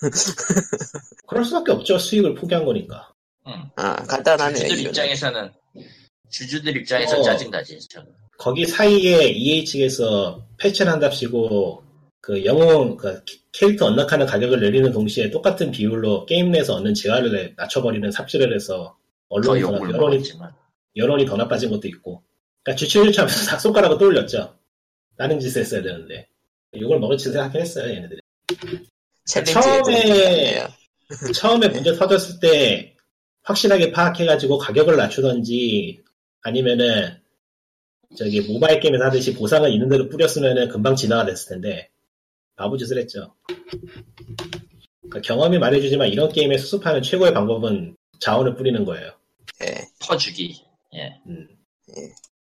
그럴 1.26 1.44
수밖에 1.44 1.72
없죠. 1.72 1.98
수익을 1.98 2.34
포기한 2.34 2.64
거니까. 2.64 3.12
응. 3.46 3.70
아 3.76 3.96
간단하네요. 4.06 4.54
주주들 4.54 4.74
이유는. 4.76 4.90
입장에서는, 4.90 5.52
주주들 6.30 6.76
입장에서 6.76 7.18
어. 7.18 7.22
짜증나지, 7.22 7.78
저는. 7.88 8.08
거기 8.38 8.66
사이에 8.66 9.28
EA 9.28 9.64
측에서 9.64 10.46
패치를 10.56 10.90
한답시고 10.90 11.84
그 12.20 12.44
영웅 12.44 12.96
그 12.96 13.22
캐릭터 13.52 13.86
언락하는 13.86 14.26
가격을 14.26 14.60
내리는 14.60 14.90
동시에 14.92 15.30
똑같은 15.30 15.70
비율로 15.70 16.26
게임 16.26 16.50
내에서 16.50 16.74
얻는 16.76 16.94
재화를 16.94 17.54
낮춰버리는 17.56 18.10
삽질을 18.10 18.54
해서 18.54 18.96
더 19.28 19.34
언론이 19.36 19.60
더, 19.62 19.74
여론이, 19.74 19.92
먹었지만. 19.92 20.52
여론이 20.96 21.26
더 21.26 21.36
나빠진 21.36 21.70
것도 21.70 21.86
있고 21.88 22.22
그러니까 22.62 22.78
주춤주춤하면서 22.78 23.58
손가락을 23.58 23.98
떠올렸죠 23.98 24.56
다른 25.16 25.38
짓을 25.38 25.62
했어야 25.62 25.82
되는데 25.82 26.28
욕을 26.78 26.98
먹을 26.98 27.16
짓을 27.16 27.40
하긴 27.40 27.60
했어요 27.60 27.92
얘네들이 27.92 28.20
처음에-. 29.44 30.68
처음에 31.34 31.68
문제 31.68 31.94
터졌을 31.94 32.40
때 32.40 32.94
확실하게 33.42 33.90
파악해가지고 33.92 34.58
가격을 34.58 34.96
낮추던지 34.96 36.02
아니면은 36.42 37.16
저기 38.16 38.40
모바일 38.40 38.80
게임에서 38.80 39.04
하듯이 39.04 39.34
보상을 39.34 39.70
있는 39.72 39.88
대로 39.88 40.08
뿌렸으면은 40.08 40.68
금방 40.68 40.94
진화가 40.96 41.26
됐을 41.26 41.50
텐데 41.50 41.90
바보짓을 42.56 42.98
했죠. 42.98 43.34
그러니까 45.00 45.20
경험이 45.22 45.58
말해주지만 45.58 46.08
이런 46.08 46.30
게임에 46.30 46.58
수습하는 46.58 47.02
최고의 47.02 47.32
방법은 47.34 47.96
자원을 48.20 48.54
뿌리는 48.56 48.84
거예요. 48.84 49.12
예. 49.62 49.78
퍼주기. 50.00 50.62
예. 50.94 51.20
음. 51.26 51.48
예. 51.90 52.02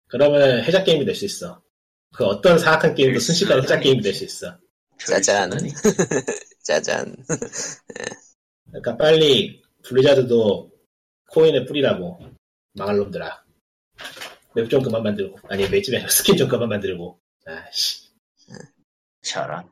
그러면 0.09 0.62
해작 0.64 0.85
게임이 0.85 1.05
될 1.05 1.14
수 1.14 1.24
있어. 1.24 1.61
그 2.14 2.24
어떤 2.24 2.59
사악한 2.59 2.95
게임도 2.95 3.18
순식간에 3.20 3.62
해작. 3.62 3.81
게임이 3.81 4.01
될 4.01 4.14
수 4.14 4.24
있어. 4.24 4.57
짜잔. 4.99 5.51
짜잔. 6.62 7.16
그러니까 8.68 8.97
빨리 8.97 9.62
블리자드도 9.82 10.70
코인에 11.30 11.64
뿌리라고 11.66 12.18
망할 12.72 12.97
놈들아 12.97 13.44
맵 14.55 14.68
좀 14.68 14.82
그만 14.82 15.03
만들고 15.03 15.38
아니 15.49 15.64
아니라 15.64 16.09
스킨 16.09 16.36
좀 16.36 16.49
그만 16.49 16.68
만들고 16.68 17.18
아씨 17.44 18.09
저런. 19.22 19.68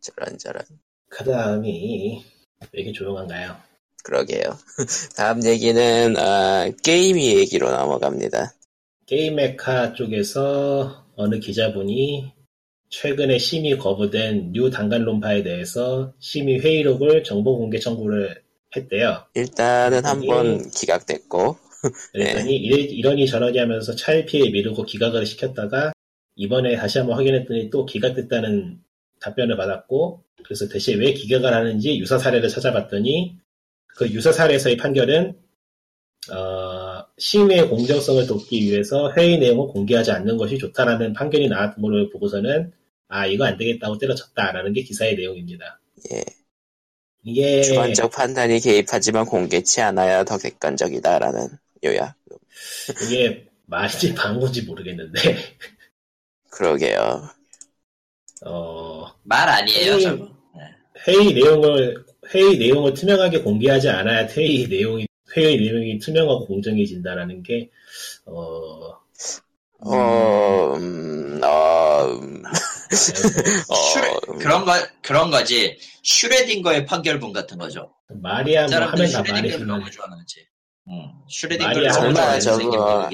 저런 0.00 0.38
저런. 0.38 0.62
그 1.08 1.24
다음이 1.24 2.24
왜 2.60 2.68
이렇게 2.72 2.92
조용한가요 2.92 3.56
그러게요. 4.04 4.58
다음 5.16 5.44
얘기는 5.44 6.16
아, 6.16 6.70
게임 6.82 7.18
얘기로 7.18 7.70
넘어갑니다. 7.70 8.52
게임 9.06 9.36
메카 9.36 9.94
쪽에서 9.94 11.06
어느 11.16 11.38
기자분이 11.40 12.32
최근에 12.88 13.38
심의 13.38 13.78
거부된 13.78 14.52
뉴 14.52 14.70
단간론파에 14.70 15.42
대해서 15.42 16.12
심의 16.18 16.60
회의록을 16.60 17.24
정보 17.24 17.56
공개 17.58 17.78
청구를 17.78 18.42
했대요. 18.74 19.24
일단은 19.34 20.04
한번 20.04 20.70
기각됐고. 20.70 21.56
그랬더니 22.12 22.56
이래- 22.56 22.80
이러니 22.82 23.26
저러니 23.26 23.58
하면서 23.58 23.94
차일피에 23.94 24.50
미루고 24.50 24.84
기각을 24.84 25.24
시켰다가 25.26 25.92
이번에 26.34 26.76
다시 26.76 26.98
한번 26.98 27.16
확인했더니 27.18 27.70
또 27.70 27.86
기각됐다는 27.86 28.78
답변을 29.20 29.56
받았고 29.56 30.24
그래서 30.44 30.68
대체 30.68 30.94
왜 30.94 31.12
기각을 31.12 31.52
하는지 31.52 31.98
유사 31.98 32.18
사례를 32.18 32.48
찾아봤더니 32.48 33.36
그 33.96 34.08
유사 34.10 34.32
사례에서의 34.32 34.76
판결은 34.76 35.34
어, 36.32 36.65
심의의 37.18 37.68
공정성을 37.68 38.26
돕기 38.26 38.62
위해서 38.62 39.12
회의 39.16 39.38
내용을 39.38 39.68
공개하지 39.68 40.10
않는 40.12 40.36
것이 40.36 40.58
좋다라는 40.58 41.14
판결이 41.14 41.48
나왔던 41.48 41.80
걸로 41.82 42.10
보고서는 42.10 42.72
아 43.08 43.26
이거 43.26 43.44
안 43.44 43.56
되겠다고 43.56 43.98
때려쳤다라는 43.98 44.72
게 44.72 44.82
기사의 44.82 45.16
내용입니다. 45.16 45.80
예. 46.12 46.24
이게 47.24 47.62
주관적 47.62 48.12
판단이 48.12 48.60
개입하지만 48.60 49.26
공개치 49.26 49.80
않아야 49.80 50.24
더 50.24 50.38
객관적이다라는 50.38 51.48
요약. 51.84 52.14
이게 53.04 53.48
말인지 53.66 54.14
방구인지 54.14 54.62
모르겠는데 54.62 55.20
그러게요. 56.50 57.28
어, 58.44 59.06
말 59.22 59.48
아니에요, 59.48 59.94
음. 59.94 60.00
저거. 60.00 60.36
회의 61.06 61.34
내용을 61.34 62.04
회의 62.34 62.58
내용을 62.58 62.94
투명하게 62.94 63.42
공개하지 63.42 63.88
않아야 63.88 64.26
회의 64.26 64.66
내용이 64.68 65.06
회의 65.36 65.58
내용이 65.58 65.98
투명하고 65.98 66.46
공정해진다라는 66.46 67.42
게 67.42 67.70
어, 68.24 68.96
어, 69.80 70.74
음, 70.76 71.40
어, 71.44 72.06
음, 72.20 72.42
어, 73.68 73.74
슈레, 73.74 74.14
음, 74.28 74.38
그런 74.38 74.64
거, 74.64 74.72
그런 75.02 75.30
거지. 75.30 75.78
슈레딩거의 76.02 76.86
판결문 76.86 77.32
같은 77.32 77.58
거죠. 77.58 77.92
말이야 78.08 78.62
뭐 78.62 78.68
사람들이 78.68 79.12
하면 79.12 79.12
다 79.12 79.18
슈레딩거를 79.18 79.42
말이지만 79.42 79.66
너무 79.66 79.90
좋아하는지. 79.90 80.46
응. 80.88 81.12
슈레딩거를 81.28 81.88
말이야, 81.88 82.40
생긴 82.40 82.72
저거-. 82.72 83.10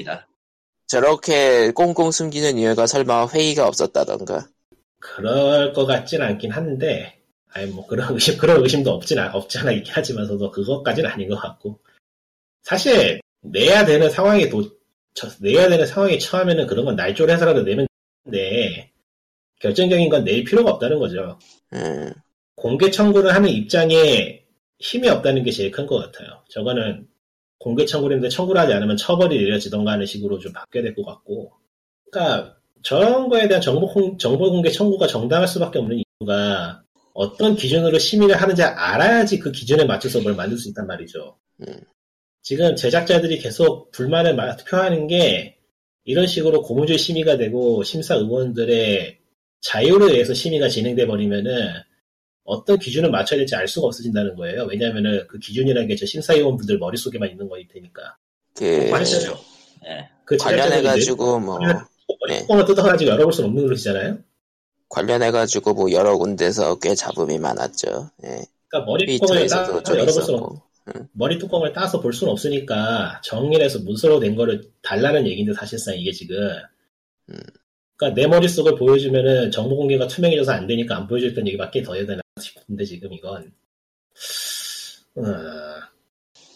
저렇게 0.87 1.71
꽁꽁 1.71 2.11
숨기는 2.11 2.57
이유가 2.57 2.85
설마 2.85 3.27
회의가 3.29 3.67
없었다던가. 3.67 4.47
그럴 4.99 5.73
것 5.73 5.85
같진 5.85 6.21
않긴 6.21 6.51
한데 6.51 7.19
아니 7.51 7.67
뭐 7.71 7.85
그런 7.87 8.13
의심 8.13 8.37
그런 8.37 8.61
의심도 8.61 8.91
없진 8.91 9.19
않, 9.19 9.33
없지 9.33 9.59
않아 9.59 9.71
있긴 9.71 9.93
하지만서도 9.93 10.51
그것까지는 10.51 11.09
아닌 11.09 11.29
것 11.29 11.35
같고 11.35 11.79
사실 12.63 13.19
내야 13.41 13.85
되는 13.85 14.09
상황에 14.09 14.49
도 14.49 14.63
저- 15.13 15.29
내야 15.39 15.69
되는 15.69 15.85
상황에 15.85 16.17
처하면은 16.17 16.65
그런 16.67 16.85
건 16.85 16.95
날조해서라도 16.95 17.61
내면 17.63 17.85
되는데 18.25 18.91
결정적인 19.59 20.09
건 20.09 20.23
낼 20.23 20.43
필요가 20.43 20.71
없다는 20.71 20.99
거죠. 20.99 21.37
음, 21.73 22.11
공개 22.55 22.89
청구를 22.89 23.33
하는 23.33 23.49
입장에 23.49 24.43
힘이 24.79 25.09
없다는 25.09 25.43
게 25.43 25.51
제일 25.51 25.71
큰 25.71 25.85
것 25.85 25.97
같아요. 25.99 26.43
저거는 26.49 27.07
공개 27.59 27.85
청구를 27.85 28.17
했는데 28.17 28.33
청구를 28.35 28.59
하지 28.59 28.73
않으면 28.73 28.97
처벌이 28.97 29.37
내려지던가 29.37 29.91
하는 29.93 30.05
식으로 30.05 30.39
좀 30.39 30.51
바뀌어야 30.51 30.83
될 30.83 30.95
것 30.95 31.05
같고. 31.05 31.53
그러니까 32.11 32.57
저런 32.81 33.29
거에 33.29 33.47
대한 33.47 33.61
정보, 33.61 33.87
공- 33.87 34.17
정보 34.17 34.49
공개 34.51 34.69
청구가 34.69 35.07
정당할 35.07 35.47
수밖에 35.47 35.79
없는 35.79 36.01
이유가 36.21 36.83
어떤 37.13 37.55
기준으로 37.55 37.97
심의를 37.99 38.35
하는지 38.41 38.63
알아야지 38.63 39.39
그 39.39 39.51
기준에 39.51 39.85
맞춰서 39.85 40.19
뭘 40.21 40.35
만들 40.35 40.57
수 40.57 40.67
있단 40.69 40.85
말이죠. 40.87 41.37
음. 41.61 41.79
지금 42.43 42.75
제작자들이 42.75 43.39
계속 43.39 43.89
불만을 43.91 44.35
마- 44.35 44.55
표하는 44.57 45.07
게 45.07 45.57
이런 46.03 46.27
식으로 46.27 46.61
고무줄 46.61 46.99
심의가 46.99 47.37
되고 47.37 47.81
심사 47.83 48.15
의원들의 48.15 49.17
자유로 49.61 50.09
의해서 50.09 50.33
심의가 50.33 50.67
진행돼 50.67 51.07
버리면은 51.07 51.69
어떤 52.43 52.77
기준을 52.77 53.09
맞춰야 53.09 53.37
될지 53.37 53.55
알 53.55 53.65
수가 53.69 53.87
없어진다는 53.87 54.35
거예요. 54.35 54.65
왜냐하면은 54.65 55.25
그 55.29 55.39
기준이라는 55.39 55.87
게 55.87 55.95
저 55.95 56.05
심사위원분들 56.05 56.77
머릿속에만 56.77 57.29
있는 57.29 57.47
거일 57.47 57.65
테니까. 57.69 58.17
그, 58.55 58.89
맞죠. 58.91 59.39
예. 59.85 60.09
그 60.25 60.35
제작자들이 60.37 60.61
관련해 60.61 60.81
가지고 60.83 61.39
뭐, 61.39 61.57
뚜껑을 62.39 62.65
뜯어가지고 62.65 63.11
열어볼 63.11 63.31
수는 63.31 63.49
없는 63.49 63.63
노릇이잖아요. 63.63 64.17
관련해 64.89 65.31
가지고 65.31 65.73
뭐 65.73 65.89
여러 65.93 66.17
군데서 66.17 66.77
꽤 66.79 66.93
잡음이 66.93 67.39
많았죠. 67.39 68.09
예. 68.25 68.41
그러니까 68.67 68.85
머리 68.91 69.17
뚜껑을 69.17 69.47
따 69.47 69.63
트위터에서도 69.63 69.83
좀 69.83 69.95
열어볼 69.95 70.21
수는 70.21 70.39
없, 70.39 70.51
있었고. 70.51 70.61
머리 71.13 71.37
뚜껑을 71.37 71.73
따서 71.73 72.01
볼 72.01 72.13
수는 72.13 72.31
없으니까 72.31 73.21
정리해서 73.23 73.79
문서로 73.79 74.19
낸 74.19 74.35
거를 74.35 74.69
달라는 74.81 75.27
얘기인데 75.27 75.53
사실상 75.53 75.95
이게 75.95 76.11
지금 76.11 76.37
음. 77.29 77.37
그러니까 77.95 78.21
내 78.21 78.27
머릿속을 78.27 78.75
보여주면은 78.75 79.51
정보 79.51 79.77
공개가 79.77 80.07
투명해져서 80.07 80.51
안 80.51 80.67
되니까 80.67 80.97
안 80.97 81.07
보여줬던 81.07 81.47
얘기밖에 81.47 81.83
더 81.83 81.95
해야 81.95 82.05
되나 82.05 82.21
싶은데 82.39 82.83
지금 82.83 83.13
이건 83.13 83.53
음, 85.17 85.23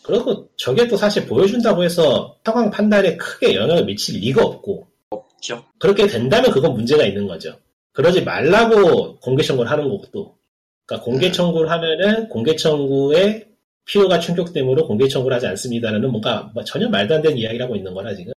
그리고 0.03 0.49
저게 0.57 0.87
또 0.87 0.97
사실 0.97 1.25
보여준다고 1.25 1.83
해서 1.83 2.37
상황 2.43 2.69
판단에 2.69 3.17
크게 3.17 3.55
영향을 3.55 3.85
미칠 3.85 4.19
리가 4.19 4.43
없고 4.43 4.87
없죠. 5.09 5.65
그렇게 5.79 6.07
된다면 6.07 6.51
그건 6.51 6.73
문제가 6.73 7.05
있는 7.05 7.27
거죠. 7.27 7.57
그러지 7.93 8.23
말라고 8.23 9.19
공개 9.19 9.43
청구를 9.43 9.69
하는 9.69 9.89
것도. 9.89 10.37
그러니까 10.85 11.05
공개 11.05 11.27
음. 11.27 11.31
청구를 11.31 11.69
하면은 11.69 12.29
공개 12.29 12.55
청구의 12.55 13.46
필요가 13.87 14.19
충족되므로 14.19 14.85
공개 14.85 15.07
청구를 15.07 15.35
하지 15.35 15.47
않습니다라는 15.47 16.11
뭔가 16.11 16.51
뭐 16.53 16.63
전혀 16.63 16.87
말도 16.89 17.15
안 17.15 17.21
되는 17.21 17.37
이야기를 17.37 17.63
하고 17.65 17.75
있는 17.75 17.93
거라 17.93 18.13
지금. 18.13 18.33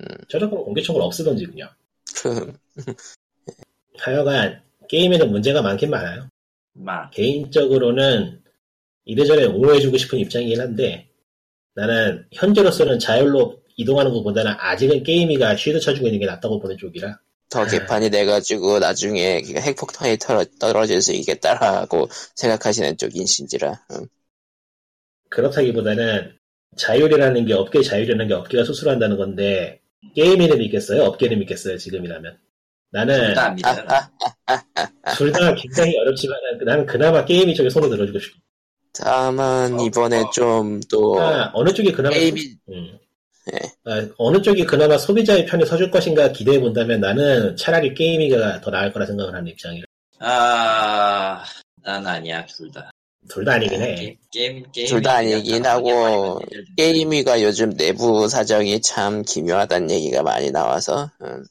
음. 0.00 0.06
거면 0.30 0.64
공개 0.64 0.80
청구를 0.80 1.04
없애던지 1.04 1.44
그냥. 1.46 1.68
그, 2.16 2.52
하여간 3.98 4.62
게임에는 4.88 5.30
문제가 5.30 5.60
많긴 5.60 5.90
많아요. 5.90 6.28
막. 6.72 7.10
개인적으로는 7.10 8.40
이래저래 9.04 9.44
옹호해주고 9.44 9.98
싶은 9.98 10.20
입장이긴 10.20 10.60
한데 10.60 11.08
나는 11.74 12.24
현재로서는 12.32 13.00
자율로 13.00 13.60
이동하는 13.76 14.12
것보다는 14.12 14.52
아직은 14.56 15.02
게임이가 15.02 15.56
쉴드 15.56 15.80
쳐주고 15.80 16.06
있는 16.06 16.20
게 16.20 16.26
낫다고 16.26 16.60
보는 16.60 16.76
쪽이라 16.76 17.18
더 17.48 17.66
개판이 17.66 18.10
돼가지고 18.10 18.78
나중에 18.78 19.42
그 19.42 19.54
핵폭탄이 19.54 20.18
떨어질 20.60 21.02
수 21.02 21.12
있겠다라고 21.12 22.08
생각하시는 22.36 22.96
쪽인신지라. 22.96 23.86
음. 23.92 24.06
그렇다기보다는 25.32 26.32
자율이라는 26.76 27.46
게 27.46 27.54
업계 27.54 27.82
자율이라는 27.82 28.28
게 28.28 28.34
업계가 28.34 28.64
스스로 28.64 28.90
한다는 28.90 29.16
건데 29.16 29.80
게임인을 30.14 30.58
믿겠어요? 30.58 31.02
업계를 31.04 31.36
믿겠어요? 31.38 31.76
지금이라면 31.78 32.38
나는 32.90 33.26
둘다 33.28 33.44
합니다. 33.44 34.12
둘다 35.16 35.54
굉장히 35.54 35.96
어렵지만 35.98 36.38
나는 36.64 36.86
그나마 36.86 37.24
게임이 37.24 37.54
쪽에 37.54 37.70
손을 37.70 37.88
들어주고 37.90 38.18
싶어. 38.18 38.38
다만 38.94 39.80
어, 39.80 39.84
이번에 39.84 40.20
어. 40.20 40.30
좀또 40.30 41.20
아, 41.20 41.50
어느 41.54 41.72
쪽이 41.72 41.92
그나마 41.92 42.14
게임이 42.14 42.40
음. 42.68 42.98
예. 43.52 43.58
아, 43.90 44.06
어느 44.18 44.40
쪽이 44.42 44.64
그나마 44.66 44.98
소비자의 44.98 45.46
편에 45.46 45.64
서줄 45.64 45.90
것인가 45.90 46.30
기대해 46.32 46.60
본다면 46.60 47.00
나는 47.00 47.56
차라리 47.56 47.94
게임위가 47.94 48.60
더 48.60 48.70
나을 48.70 48.92
거라 48.92 49.06
생각을 49.06 49.34
하는 49.34 49.48
입장이라. 49.48 49.86
아, 50.20 51.42
난 51.82 52.06
아니야, 52.06 52.46
둘 52.46 52.70
다. 52.70 52.91
둘 53.28 53.44
다 53.44 53.52
아니긴 53.54 53.80
해. 53.82 53.94
게임, 53.94 54.16
게임, 54.32 54.72
게임. 54.72 54.88
둘 54.88 55.02
다 55.02 55.16
아니긴 55.16 55.64
하고 55.66 56.40
게임위가 56.76 57.42
요즘 57.42 57.70
내부 57.76 58.28
사정이 58.28 58.80
참 58.82 59.22
기묘하다는 59.22 59.90
얘기가 59.90 60.22
많이 60.22 60.50
나와서 60.50 61.10
음. 61.22 61.44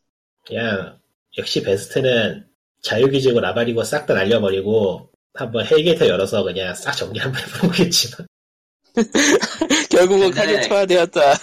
그냥 0.45 0.97
역시 1.37 1.61
베스트는 1.63 2.45
자율규제고 2.83 3.39
나발이고 3.39 3.83
싹 3.83 4.05
다 4.05 4.13
날려버리고 4.15 5.09
한번 5.33 5.65
hell 5.65 5.86
gate 5.86 6.07
열어서 6.07 6.43
그냥 6.43 6.75
싹 6.75 6.91
정리 6.93 7.19
한번 7.19 7.41
해보겠지만 7.41 8.27
결국은 9.89 10.31
칼이 10.31 10.59
투하되었다. 10.67 11.33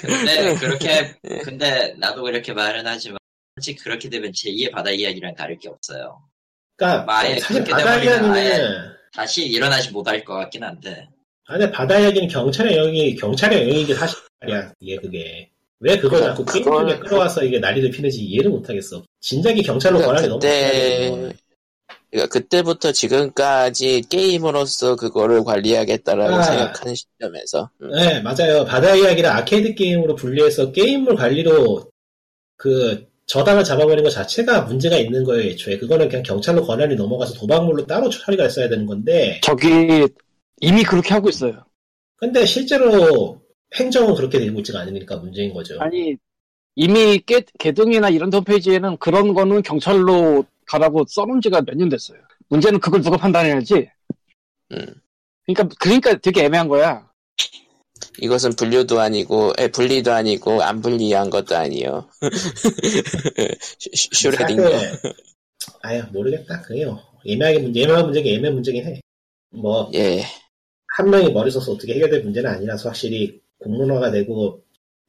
근데 0.00 0.54
그렇게, 0.58 1.14
근데 1.44 1.94
나도 1.98 2.22
그렇게 2.22 2.52
말은 2.52 2.84
하지만, 2.86 3.18
솔직히 3.54 3.78
그렇게 3.84 4.08
되면 4.08 4.32
제2의 4.32 4.72
바다 4.72 4.90
이야기랑 4.90 5.34
다를 5.36 5.58
게 5.58 5.68
없어요. 5.68 6.20
그러니까 6.76 7.04
만약에 7.04 7.38
사실 7.40 7.62
그렇게 7.64 7.70
바다 7.84 8.02
이야기는 8.02 8.95
다시 9.16 9.46
일어나지 9.46 9.90
못할 9.90 10.22
것 10.24 10.34
같긴 10.34 10.62
한데. 10.62 11.08
아니 11.46 11.70
바다 11.70 11.98
이야기는 11.98 12.28
경찰의 12.28 12.76
영역이 12.76 13.16
경찰의 13.16 13.62
영역이 13.68 13.94
사실이야 13.94 14.72
이게 14.80 14.96
그게 14.96 15.48
왜 15.78 15.96
그걸 15.96 16.20
자꾸 16.20 16.44
게임 16.44 16.64
그걸- 16.64 16.88
쪽에 16.88 16.98
끌어와서 17.00 17.44
이게 17.44 17.58
난리를 17.60 17.90
피는지 17.92 18.20
이해를 18.24 18.50
못하겠어 18.50 19.02
진작에 19.20 19.62
경찰로 19.62 19.98
그러니까 19.98 20.06
권한이 20.06 20.28
너무 20.28 20.40
그때- 20.40 21.10
많아요 21.10 21.32
그러니까 22.10 22.32
그때부터 22.32 22.92
지금까지 22.92 24.02
게임으로서 24.08 24.96
그거를 24.96 25.44
관리하겠다라고 25.44 26.34
아. 26.34 26.42
생각하는 26.42 26.94
시점에서 26.96 27.70
음. 27.82 27.90
네 27.92 28.20
맞아요 28.22 28.64
바다 28.64 28.94
이야기를 28.96 29.28
아케이드 29.30 29.74
게임으로 29.76 30.16
분리해서 30.16 30.72
게임물 30.72 31.14
관리로 31.14 31.88
그 32.56 33.06
저당을 33.26 33.64
잡아버린 33.64 34.04
것 34.04 34.10
자체가 34.10 34.62
문제가 34.62 34.96
있는 34.96 35.24
거예요 35.24 35.50
애초에 35.50 35.78
그거는 35.78 36.08
그냥 36.08 36.22
경찰로 36.22 36.64
권한이 36.64 36.94
넘어가서 36.94 37.34
도박물로 37.34 37.86
따로 37.86 38.08
처리가 38.08 38.44
됐어야 38.44 38.68
되는 38.68 38.86
건데 38.86 39.40
저기 39.42 40.06
이미 40.60 40.82
그렇게 40.84 41.12
하고 41.14 41.28
있어요. 41.28 41.64
근데 42.16 42.44
실제로 42.46 43.40
행정은 43.74 44.14
그렇게 44.14 44.38
되고 44.38 44.58
있지가 44.60 44.80
않으니까 44.80 45.16
문제인 45.16 45.52
거죠 45.52 45.76
아니 45.80 46.16
이미 46.76 47.18
개, 47.18 47.42
개등이나 47.58 48.08
이런 48.10 48.32
홈페이지에는 48.32 48.96
그런 48.98 49.34
거는 49.34 49.62
경찰로 49.62 50.44
가라고 50.66 51.04
써놓은 51.08 51.40
지가 51.40 51.62
몇 51.62 51.74
년 51.76 51.88
됐어요. 51.88 52.18
문제는 52.48 52.78
그걸 52.80 53.02
누가 53.02 53.16
판단해야지. 53.16 53.88
음. 54.72 54.86
그러니까 55.46 55.74
그러니까 55.80 56.14
되게 56.18 56.44
애매한 56.44 56.68
거야. 56.68 57.08
이것은 58.20 58.52
분류도 58.56 59.00
아니고 59.00 59.52
에, 59.58 59.68
분리도 59.68 60.12
아니고 60.12 60.62
안 60.62 60.80
분리한 60.80 61.30
것도 61.30 61.56
아니요. 61.56 62.08
슈- 63.78 64.08
슈레딩거. 64.12 64.70
아유 65.82 66.02
모르겠다 66.12 66.62
그래요 66.62 67.00
애매하게 67.26 67.58
문제 67.60 67.82
애매한 67.82 68.04
문제가 68.04 68.28
애매한 68.28 68.54
문제긴 68.54 68.84
해 68.86 69.00
뭐 69.50 69.90
예. 69.94 70.22
한 70.96 71.08
명이 71.08 71.32
머리 71.32 71.50
써서 71.50 71.72
어떻게 71.72 71.94
해결될 71.94 72.22
문제는 72.24 72.50
아니라서 72.50 72.88
확실히 72.90 73.40
공론화가 73.58 74.10
되고 74.10 74.62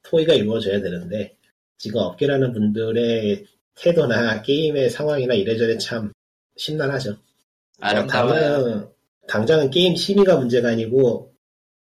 토의가 0.03 0.33
이루어져야 0.35 0.81
되는데 0.81 1.35
지금 1.77 1.99
업계라는 2.01 2.53
분들의 2.53 3.45
태도나 3.75 4.41
게임의 4.43 4.89
상황이나 4.89 5.33
이래저래 5.33 5.77
참 5.79 6.13
심란하죠. 6.55 7.17
아름다워요. 7.81 8.39
당장은, 8.39 8.87
당장은 9.27 9.69
게임 9.71 9.95
심의가 9.95 10.37
문제가 10.37 10.69
아니고 10.69 11.33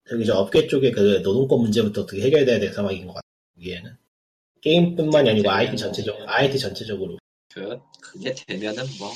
저기 0.10 0.26
저 0.26 0.36
업계 0.36 0.68
쪽에 0.68 0.92
그 0.92 1.22
노동권 1.24 1.62
문제부터 1.62 2.02
어떻게 2.02 2.22
해결돼야 2.22 2.60
될 2.60 2.74
상황인 2.74 3.08
것 3.08 3.14
같아요. 3.14 3.22
여기에는 3.58 3.98
게임뿐만이 4.62 5.30
아니고 5.32 5.50
IT 5.50 5.78
전체적으로 5.78 6.30
IT 6.30 6.60
전체적으로 6.60 7.18
그, 7.54 7.80
그게 8.02 8.34
되면은 8.48 8.84
뭐, 9.00 9.12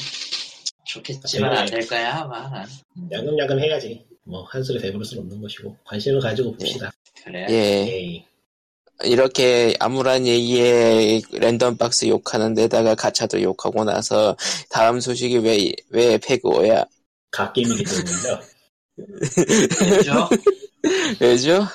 좋겠지만 0.86 1.56
안 1.56 1.66
될 1.68 1.86
거야, 1.88 2.20
아마. 2.22 2.50
난. 2.50 2.68
야금야금 3.12 3.60
해야지. 3.60 4.06
뭐 4.24 4.44
한술에 4.44 4.80
배부를 4.80 5.06
수는 5.06 5.24
없는 5.24 5.42
것이고 5.42 5.76
관심을 5.86 6.20
가지고 6.22 6.52
봅시다. 6.54 6.92
그래. 7.24 7.46
예. 7.50 7.56
에이, 7.96 8.26
이렇게 9.04 9.76
아무런 9.80 10.26
얘기에 10.28 11.22
랜덤 11.34 11.78
박스 11.78 12.08
욕하는 12.08 12.54
데다가 12.54 12.96
가차도 12.96 13.42
욕하고 13.42 13.84
나서 13.84 14.36
다음 14.70 15.00
소식이 15.00 15.38
왜, 15.40 15.72
왜 15.90 16.18
페그오야? 16.18 16.86
갓게임이기 17.32 17.84
때문이죠. 17.84 18.40
그죠? 20.82 21.18
왜죠? 21.26 21.68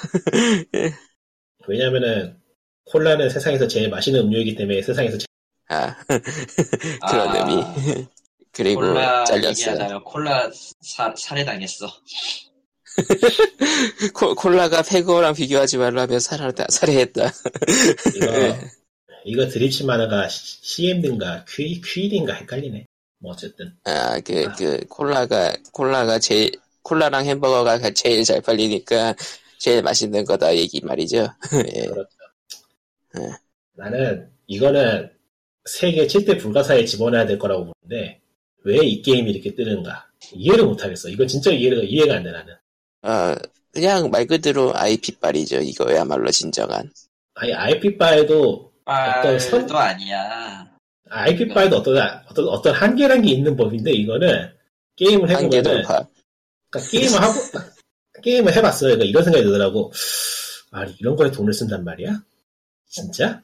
왜냐면은 1.67 2.37
콜라는 2.87 3.31
세상에서 3.31 3.67
제일 3.67 3.89
맛있는 3.89 4.21
음료이기 4.21 4.55
때문에 4.57 4.83
세상에서 4.83 5.19
제일 5.19 5.27
아, 5.69 5.97
그런 7.09 7.29
아, 7.29 7.39
의미. 7.39 8.07
그리고 8.53 8.81
콜라 8.83 9.25
잘렸어. 9.25 9.49
얘기하다가 9.51 10.03
콜라 10.05 10.51
사, 10.83 11.13
살해당했어. 11.17 11.87
콜- 14.15 14.35
콜라가 14.35 14.83
페그오랑 14.83 15.35
비교하지 15.35 15.79
말라며 15.79 16.19
살해했다. 16.19 16.67
살해했다. 16.69 17.33
이거 18.15 18.27
네. 18.31 18.61
이거 19.25 19.49
드립치 19.49 19.85
만화가 19.85 20.29
CM인가 20.29 21.45
Q 21.49 21.81
QED인가 21.83 22.35
헷갈리네. 22.35 22.87
뭐 23.21 23.33
어쨌든 23.33 23.73
아, 23.85 24.21
그, 24.21 24.45
그, 24.57 24.85
콜라가, 24.89 25.57
콜라가 25.73 26.19
제일, 26.19 26.53
콜라랑 26.85 27.25
햄버거가 27.27 27.79
제일 27.95 28.23
잘 28.25 28.41
팔리니까 28.41 29.15
제일 29.59 29.83
맛있는 29.83 30.25
거다 30.25 30.55
얘기 30.57 30.81
말이죠. 30.85 31.27
예. 31.75 31.87
그렇죠. 31.87 32.09
네. 33.15 33.21
나는 33.77 34.29
이거는 34.47 35.11
세계 35.65 36.07
7대 36.07 36.39
불가사에 36.39 36.85
집어넣어야 36.85 37.27
될 37.27 37.39
거라고 37.39 37.73
보는데 37.73 38.21
왜 38.65 38.77
이 38.87 39.03
게임이 39.03 39.31
이렇게 39.31 39.55
뜨는가 39.55 40.07
이해를 40.33 40.65
못하겠어. 40.65 41.09
이거 41.09 41.27
진짜 41.27 41.51
이해가 41.51 41.83
이해가 41.83 42.15
안 42.17 42.23
돼 42.23 42.31
나는. 42.31 42.55
어, 43.03 43.35
그냥 43.73 44.11
말 44.11 44.27
그대로 44.27 44.73
IP빨이죠. 44.75 45.61
이거야말로 45.61 46.31
진정한. 46.31 46.91
아니 47.35 47.53
IP바에도 47.53 48.73
어떤 48.85 49.39
선- 49.39 49.61
말도 49.61 49.77
아니야. 49.77 50.71
IP바에도 51.11 51.77
어떤 51.79 51.97
어떤 52.29 52.49
어떤 52.49 52.75
한계란 52.75 53.23
게 53.23 53.31
있는 53.33 53.57
법인데 53.57 53.91
이거는 53.93 54.51
게임을 54.97 55.29
한계 55.35 55.59
해보면은 55.59 55.83
돌파. 55.83 56.07
그러니까 56.75 56.91
게임을 56.91 57.23
하고 57.23 57.41
게임을 58.23 58.57
해봤어요. 58.57 58.91
그러니까 58.95 59.05
이런 59.07 59.25
생각이 59.25 59.45
들더라고. 59.45 59.93
아 60.71 60.85
이런 60.99 61.15
거에 61.17 61.31
돈을 61.31 61.53
쓴단 61.53 61.85
말이야? 61.85 62.23
진짜? 62.89 63.43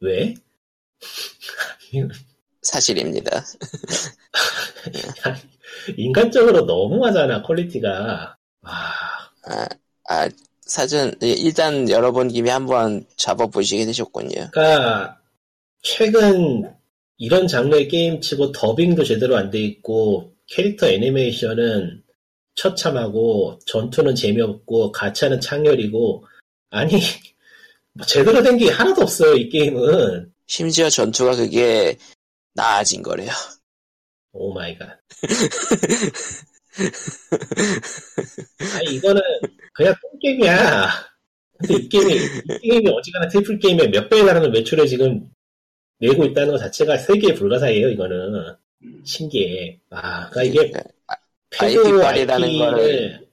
왜? 0.00 0.34
사실입니다. 2.62 3.44
인간적으로 5.96 6.62
너무하잖아 6.62 7.42
quality가. 7.42 8.36
아 8.62 8.70
아, 9.44 9.66
아, 10.08 10.28
사전, 10.60 11.12
예, 11.22 11.28
일단 11.32 11.90
열어본 11.90 12.28
김에 12.28 12.50
한번 12.50 13.04
잡아보시게 13.16 13.84
되셨군요. 13.86 14.50
그러니까 14.52 15.18
최근 15.82 16.72
이런 17.18 17.48
장르의 17.48 17.88
게임 17.88 18.20
치고 18.20 18.52
더빙도 18.52 19.04
제대로 19.04 19.36
안 19.36 19.50
돼 19.50 19.58
있고 19.60 20.32
캐릭터 20.48 20.86
애니메이션은 20.88 22.01
처참하고 22.54 23.58
전투는 23.66 24.14
재미없고 24.14 24.92
가차는 24.92 25.40
창렬이고 25.40 26.24
아니 26.70 27.00
뭐 27.94 28.06
제대로 28.06 28.42
된 28.42 28.56
게 28.58 28.70
하나도 28.70 29.02
없어요 29.02 29.34
이 29.34 29.48
게임은. 29.48 30.32
심지어 30.46 30.88
전투가 30.90 31.34
그게 31.36 31.96
나아진 32.54 33.02
거래요. 33.02 33.30
oh 34.32 34.52
my 34.52 34.76
god. 34.78 34.98
아니 38.76 38.94
이거는 38.96 39.20
그냥 39.74 39.94
똥게임이야. 40.02 40.88
근데 41.58 41.74
이 41.74 41.88
게임이 41.88 42.14
이 42.14 42.58
게임이 42.70 42.88
어지간한 42.90 43.28
triple 43.30 43.54
A 43.54 43.58
게임에 43.58 43.88
몇 43.88 44.08
배에 44.08 44.24
달하는 44.24 44.50
매출을 44.52 44.86
지금 44.86 45.28
내고 45.98 46.24
있다는 46.24 46.52
것 46.52 46.58
자체가 46.58 46.98
세계의 46.98 47.34
불가사의예요 47.34 47.88
이거는. 47.90 48.54
신기해. 49.04 49.78
아 49.90 50.28
그러니까 50.30 50.42
이게 50.42 50.72
IP 50.76 50.88
페고 51.58 51.98
발이라는 52.00 52.48
IP를 52.48 53.26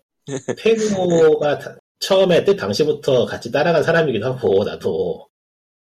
페고가 0.57 1.59
다- 1.59 1.75
처음에 1.99 2.43
때 2.45 2.55
당시부터 2.55 3.25
같이 3.25 3.51
따라간 3.51 3.83
사람이기도 3.83 4.25
하고 4.25 4.63
나도 4.63 5.27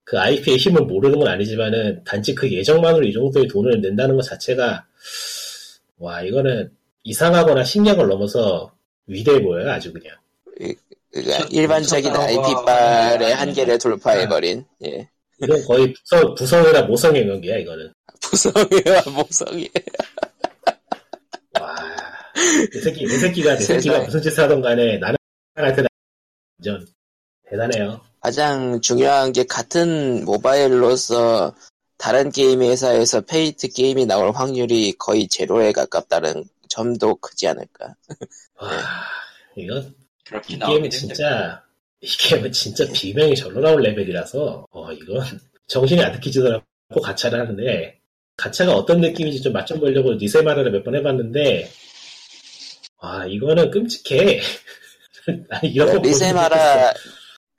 그 0.04 0.20
IP의 0.20 0.58
힘을 0.58 0.82
모르는 0.84 1.20
건 1.20 1.28
아니지만은 1.30 2.04
단지 2.04 2.36
그 2.36 2.52
예정만으로 2.52 3.06
이 3.06 3.14
정도의 3.14 3.48
돈을 3.48 3.80
낸다는 3.82 4.16
것 4.16 4.24
자체가 4.24 4.86
와 6.00 6.22
이거는 6.22 6.70
이상하거나 7.04 7.64
신기한 7.64 7.98
걸 7.98 8.08
넘어서 8.08 8.74
위대해 9.08 9.42
보여요 9.42 9.72
아주 9.72 9.94
그냥 9.94 10.16
그러니까 11.12 11.38
첫- 11.40 11.52
일반적인 11.54 12.14
첫 12.14 12.20
IP빨의 12.22 13.20
나와가 13.20 13.42
한계를 13.42 13.78
돌파해버린, 13.78 14.64
예. 14.86 15.10
이건 15.44 15.64
거의 15.66 15.94
부성, 15.94 16.36
부성애나 16.36 16.82
모성애 16.84 17.26
경지야 17.26 17.58
이거는 17.58 17.92
부성애와 18.22 19.04
모성애. 19.14 19.70
와 21.60 21.76
이 22.76 22.80
새끼 22.80 23.06
내 23.06 23.18
새끼가 23.18 23.56
내 23.56 23.60
새끼가. 23.62 24.00
무슨 24.00 24.22
짓을 24.22 24.44
하던 24.44 24.62
간에 24.62 24.98
나는 24.98 25.18
할 25.56 25.76
때는 25.76 25.88
완전 26.60 26.88
대단해요 27.50 28.02
가장 28.22 28.80
중요한 28.82 29.34
게 29.34 29.44
같은 29.46 30.24
모바일로서 30.26 31.56
다른 31.98 32.32
게임 32.32 32.62
회사에서 32.62 33.22
페이트 33.22 33.68
게임이 33.70 34.06
나올 34.06 34.32
확률이 34.32 34.94
거의 34.98 35.28
제로에 35.28 35.72
가깝다는 35.72 36.44
점도 36.70 37.16
크지 37.16 37.48
않을까. 37.48 37.96
와 38.56 38.70
이건 39.56 39.94
그렇게 40.26 40.54
이 40.56 40.60
게임은 40.60 40.76
힘들 40.84 40.90
진짜 40.92 41.64
이 42.00 42.08
게임은 42.08 42.52
진짜 42.52 42.86
비명이 42.94 43.36
절로 43.36 43.60
나올 43.62 43.82
레벨이라서 43.82 44.66
어 44.72 44.92
이건 44.94 45.24
정신이 45.68 46.02
아득해지도 46.02 46.62
않고 46.90 47.02
가차를 47.02 47.40
하는데 47.40 48.00
가차가 48.38 48.74
어떤 48.74 49.02
느낌인지 49.02 49.42
좀맛좀 49.42 49.80
보려고 49.80 50.14
리세마라를 50.14 50.72
몇 50.72 50.84
번 50.84 50.96
해봤는데 50.96 51.70
와 53.02 53.26
이거는 53.26 53.72
끔찍해 53.72 54.40
아니 55.50 55.72
이런 55.72 56.02
네, 56.02 56.10
리세마라, 56.10 56.94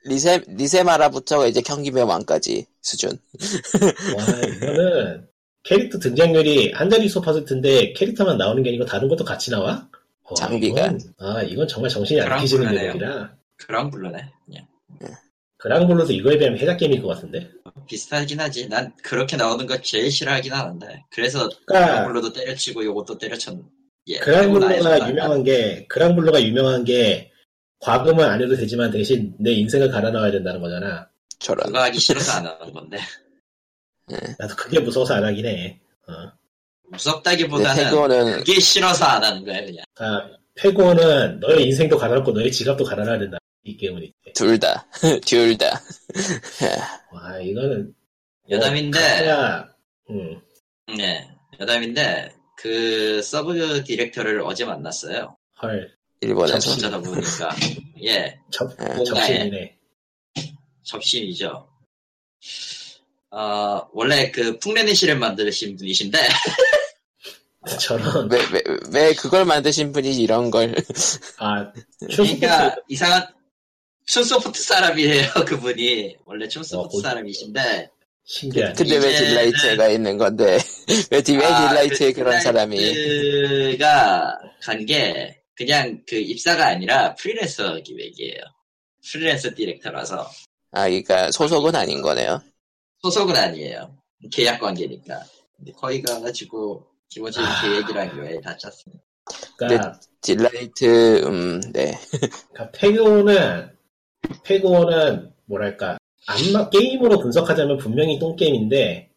리세, 0.05 0.41
리세마라부터 0.47 1.47
이제 1.47 1.61
경기명 1.61 2.09
왕까지 2.09 2.65
수준. 2.81 3.11
게- 3.11 4.15
와 4.15 4.39
이거는 4.47 5.27
캐릭터 5.63 5.97
등장률이 5.99 6.73
한 6.73 6.89
자릿수 6.89 7.21
퍼센트인데 7.21 7.93
캐릭터만 7.93 8.37
나오는 8.37 8.61
게 8.63 8.69
아니고 8.69 8.85
다른 8.85 9.07
것도 9.07 9.23
같이 9.23 9.49
나와? 9.51 9.87
와, 10.23 10.33
장비가. 10.35 10.87
이건, 10.87 10.99
아 11.19 11.41
이건 11.43 11.67
정말 11.67 11.89
정신이 11.89 12.19
그러네요. 12.21 12.93
레벨이라 12.93 13.33
그런 13.57 13.89
불러네. 13.89 14.29
그냥. 14.45 14.67
그랑블루도 15.57 16.11
이거에 16.11 16.37
비하면 16.37 16.59
해작 16.59 16.75
게임일 16.75 17.01
것 17.01 17.07
같은데 17.07 17.49
비슷하긴 17.87 18.37
하지. 18.41 18.67
난 18.67 18.93
그렇게 19.01 19.37
나오는 19.37 19.65
거 19.65 19.79
제일 19.81 20.11
싫어하긴 20.11 20.51
하는데. 20.51 21.05
그래서 21.09 21.47
그러니까 21.65 21.91
그랑블루도 21.93 22.33
때려치고 22.33 22.83
요것도 22.83 23.17
때려쳤. 23.17 23.57
예. 24.07 24.17
그랑블루가 24.19 25.09
유명한 25.09 25.43
게 25.43 25.85
그랑블루가 25.87 26.41
유명한 26.43 26.83
게 26.83 27.31
과금은 27.79 28.23
안 28.23 28.41
해도 28.41 28.55
되지만 28.55 28.91
대신 28.91 29.33
내 29.39 29.51
인생을 29.51 29.89
갈아 29.91 30.09
넣어야 30.11 30.31
된다는 30.31 30.61
거잖아. 30.61 31.09
저런. 31.39 31.65
그거 31.67 31.81
하기 31.83 31.99
싫어서 31.99 32.31
안 32.33 32.45
하는 32.47 32.73
건데. 32.73 32.97
나도 34.39 34.55
그게 34.55 34.79
무서워서 34.79 35.15
안 35.15 35.23
하긴 35.25 35.45
해. 35.45 35.79
어. 36.07 36.31
무섭다기보다는 36.91 37.83
페그오는 37.85 38.37
그게 38.39 38.59
싫어서 38.59 39.05
안 39.05 39.23
하는 39.23 39.43
거야 39.45 39.61
그냥. 39.65 39.83
아, 39.95 40.29
페고는 40.55 41.39
너의 41.39 41.65
인생도 41.67 41.97
갈아 41.97 42.15
넣고 42.15 42.31
너의 42.31 42.51
지갑도 42.51 42.83
갈아 42.83 43.03
넣어야 43.03 43.19
된다. 43.19 43.37
이 43.63 43.75
게임은 43.77 44.03
이제. 44.03 44.33
둘 44.35 44.59
다. 44.59 44.85
둘 45.25 45.57
다. 45.57 45.81
와 47.11 47.39
이거는 47.39 47.93
여담인데, 48.49 48.99
야, 49.29 49.67
음, 50.09 50.39
네, 50.97 51.27
여담인데 51.59 52.33
그 52.63 53.21
sub 53.21 53.83
director를 53.83 54.39
어제 54.39 54.63
만났어요. 54.63 55.35
헐, 55.61 55.93
일본에서. 56.21 56.71
어쩌다 56.71 56.97
보니까 56.97 57.49
예, 58.05 58.39
접, 58.51 58.71
예. 58.79 58.85
뭔가에 58.85 59.03
접신이네. 59.03 59.77
접신이죠. 60.83 61.67
어, 63.31 63.89
원래 63.91 64.31
그 64.31 64.57
풍래의 64.59 64.90
시렌을 64.90 65.17
만드신 65.17 65.75
분이신데 65.75 66.17
저런, 67.81 68.31
왜, 68.31 68.39
왜, 68.53 68.61
왜 68.93 69.13
그걸 69.13 69.43
만드신 69.43 69.91
분이 69.91 70.15
이런 70.15 70.49
걸. 70.49 70.73
아, 71.39 71.69
그러니까 72.15 72.77
이상한 72.87 73.27
춘소프트 74.05 74.63
사람이에요 74.63 75.31
그분이 75.45 76.15
원래 76.25 76.47
춘소프트 76.47 76.95
어, 76.95 77.01
사람이신데 77.01 77.89
신기하네. 78.25 78.73
근데 78.73 78.97
왜 78.97 79.17
딜라이트가 79.17 79.87
있는 79.89 80.17
건데 80.17 80.57
왜, 81.11 81.21
디- 81.21 81.35
왜 81.37 81.45
아, 81.45 81.69
딜라이트에 81.69 82.13
그 82.13 82.23
그런 82.23 82.39
사람이 82.41 82.77
딜라이트가 82.77 84.39
간 84.61 84.85
게 84.85 85.41
그냥 85.55 86.01
그 86.07 86.15
입사가 86.15 86.65
아니라 86.67 87.13
프리랜서 87.15 87.79
기획이에요. 87.81 88.39
프리랜서 89.11 89.53
director라서 89.53 90.27
아 90.71 90.85
그러니까 90.87 91.29
소속은 91.31 91.75
아닌 91.75 92.01
거네요. 92.01 92.41
소속은 93.03 93.35
아니에요. 93.35 93.95
계약 94.31 94.59
관계니까. 94.59 95.21
근데 95.57 95.71
거기 95.73 96.01
가가지고 96.01 96.87
기본적인 97.09 97.47
아. 97.47 97.61
계획이랑 97.61 98.17
요에 98.17 98.39
다 98.41 98.55
짰습니다. 98.57 99.03
그러니까, 99.57 99.99
딜라이트 100.21 101.23
음 101.25 101.61
네 101.71 101.93
그러니까 102.53 102.71
페그오는 102.71 103.69
페그오는 104.43 105.31
뭐랄까 105.45 105.97
안마 106.25 106.69
게임으로 106.69 107.19
분석하자면 107.19 107.77
분명히 107.77 108.17
똥 108.19 108.35
게임인데 108.35 109.09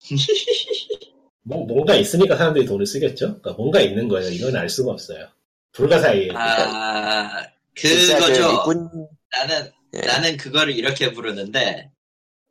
뭐, 1.44 1.64
뭔가 1.66 1.94
있으니까 1.96 2.36
사람들이 2.36 2.66
돈을 2.66 2.86
쓰겠죠. 2.86 3.26
그러니까 3.40 3.52
뭔가 3.52 3.80
있는 3.80 4.08
거예요. 4.08 4.30
이건 4.30 4.54
알 4.56 4.68
수가 4.68 4.92
없어요. 4.92 5.26
불가사의예요. 5.72 6.32
아, 6.36 7.42
그 7.74 7.88
그거죠. 8.06 8.50
일꾼 8.50 9.08
나는, 9.30 9.70
예. 9.94 10.00
나는 10.00 10.36
그거를 10.36 10.76
이렇게 10.76 11.12
부르는데, 11.12 11.90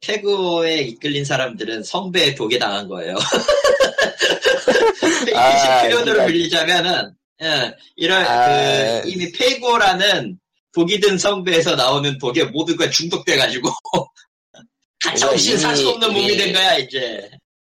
태고에 0.02 0.80
이끌린 0.80 1.24
사람들은 1.24 1.84
성배에 1.84 2.34
독에 2.36 2.58
당한 2.58 2.88
거예요. 2.88 3.16
아, 5.36 5.86
이 5.86 5.90
표현으로 5.90 6.14
그러니까- 6.14 6.26
빌리자면은, 6.26 7.16
예, 7.44 7.76
이런, 7.96 8.26
아. 8.26 9.02
그, 9.02 9.10
이미 9.10 9.32
페고라는 9.32 10.40
독이 10.74 11.00
든 11.00 11.18
성배에서 11.18 11.76
나오는 11.76 12.18
독에 12.18 12.46
모두가 12.46 12.90
중독돼가지고, 12.90 13.70
가차없이 15.04 15.58
살 15.58 15.76
수 15.76 15.90
없는 15.90 16.14
몸이 16.14 16.38
된 16.38 16.54
거야, 16.54 16.78
이제. 16.78 17.30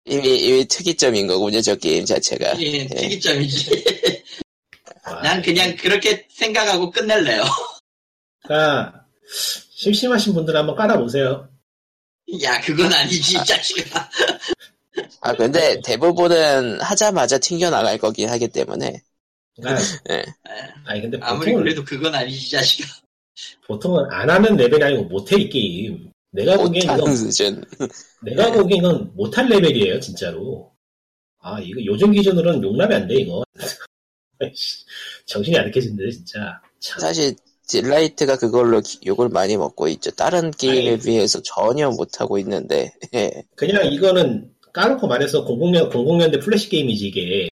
이미 0.06 0.36
이미 0.36 0.64
특이점인 0.68 1.26
거군요 1.26 1.62
저 1.62 1.74
게임 1.76 2.04
자체가. 2.04 2.52
이 2.52 2.74
예. 2.74 2.86
특이점이지. 2.86 3.84
와, 5.06 5.22
난 5.22 5.40
그냥 5.42 5.74
그렇게 5.76 6.26
생각하고 6.30 6.90
끝낼래요. 6.90 7.42
그러니까 8.42 9.06
심심하신 9.76 10.34
분들 10.34 10.54
한번 10.54 10.76
깔아보세요. 10.76 11.48
야, 12.42 12.60
그건 12.60 12.92
아니지, 12.92 13.36
이 13.38 13.44
자식아. 13.44 14.10
아 15.22 15.32
근데 15.34 15.80
대부분은 15.82 16.80
하자마자 16.82 17.38
튕겨 17.38 17.70
나갈 17.70 17.96
거긴 17.98 18.28
하기 18.28 18.48
때문에 18.48 19.02
그러니까 19.56 19.82
예. 20.10 20.24
아니 20.84 21.00
근데 21.02 21.18
아무리 21.20 21.46
보통은 21.52 21.62
그래도 21.64 21.84
그건 21.84 22.14
아니지, 22.14 22.46
이 22.46 22.50
자식아. 22.50 22.88
보통은 23.66 24.04
안 24.10 24.30
하는 24.30 24.56
레벨이 24.56 24.82
아니고 24.82 25.04
못해 25.04 25.36
이 25.36 25.48
게임. 25.48 26.10
내가 26.32 26.56
보기엔 26.56 26.82
이건 26.84 27.16
수준. 27.16 27.64
내가 28.22 28.50
네. 28.50 28.52
보기엔 28.58 28.78
이건 28.80 29.12
못할 29.14 29.48
레벨이에요 29.48 30.00
진짜로. 30.00 30.72
아 31.40 31.60
이거 31.60 31.84
요즘 31.84 32.10
기준으로는 32.12 32.62
용납이 32.62 32.94
안 32.94 33.06
돼 33.08 33.14
이거. 33.16 33.44
정신이 35.26 35.56
아득해진데 35.58 36.10
진짜. 36.10 36.60
참. 36.80 36.98
사실 37.00 37.34
딜라이트가 37.68 38.36
그걸로 38.38 38.80
기- 38.80 38.98
욕을 39.06 39.28
많이 39.28 39.56
먹고 39.56 39.88
있죠. 39.88 40.10
다른 40.10 40.50
게임에 40.50 40.92
아니. 40.94 40.98
비해서 41.00 41.40
전혀 41.42 41.90
못하고 41.90 42.38
있는데 42.38 42.92
예. 43.14 43.30
그냥 43.56 43.86
이거는 43.86 44.52
까놓고 44.72 45.06
말해서 45.06 45.46
00년 45.46 45.90
00년대 45.92 46.42
플래시 46.42 46.68
게임이지 46.68 47.06
이게. 47.08 47.48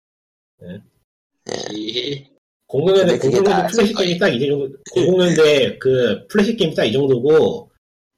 이- 1.74 2.26
00년대 2.68 2.96
근데 2.96 3.18
그게 3.18 3.38
00년대 3.40 3.46
다 3.46 3.68
플래시 3.68 3.94
게임이 3.94 4.20
딱 4.20 4.30
이 4.30 4.40
정도. 4.40 4.70
00년대 4.96 5.80
그 5.80 6.26
플래시 6.28 6.56
게임이 6.56 6.76
딱 6.76 6.86
이 6.86 6.94
정도고 6.94 7.70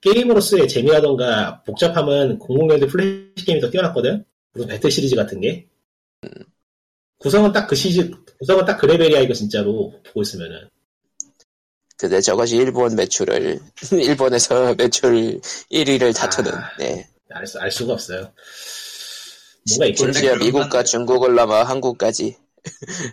게임으로서의 0.01 0.67
재미라던가 0.67 1.63
복잡함은 1.65 2.39
00년대 2.39 2.89
플래시 2.91 3.45
게임이 3.45 3.61
더 3.61 3.69
뛰어났거든. 3.69 4.23
무슨 4.53 4.67
배틀 4.67 4.91
시리즈 4.91 5.15
같은 5.15 5.41
게. 5.41 5.65
구성은 7.19 7.51
딱 7.53 7.67
그 7.67 7.75
시즈 7.75 8.11
구성은 8.39 8.65
딱 8.65 8.77
그 8.77 8.85
레벨이야 8.85 9.21
이거 9.21 9.33
진짜로 9.33 9.93
보고 10.05 10.21
있으면은. 10.21 10.69
근데 11.97 12.19
저것이 12.21 12.57
일본 12.57 12.95
매출을 12.95 13.59
일본에서 13.93 14.75
매출 14.75 15.39
1위를 15.71 16.13
다투는 16.15 16.51
아. 16.53 16.69
네. 16.77 17.07
알, 17.29 17.47
수, 17.47 17.57
알 17.59 17.71
수가 17.71 17.93
없어요. 17.93 18.31
뭔가 19.69 19.85
있겠지. 19.87 20.03
심지어 20.13 20.35
미국과 20.35 20.67
건- 20.69 20.85
중국을 20.85 21.33
넘어 21.35 21.63
한국까지 21.63 22.35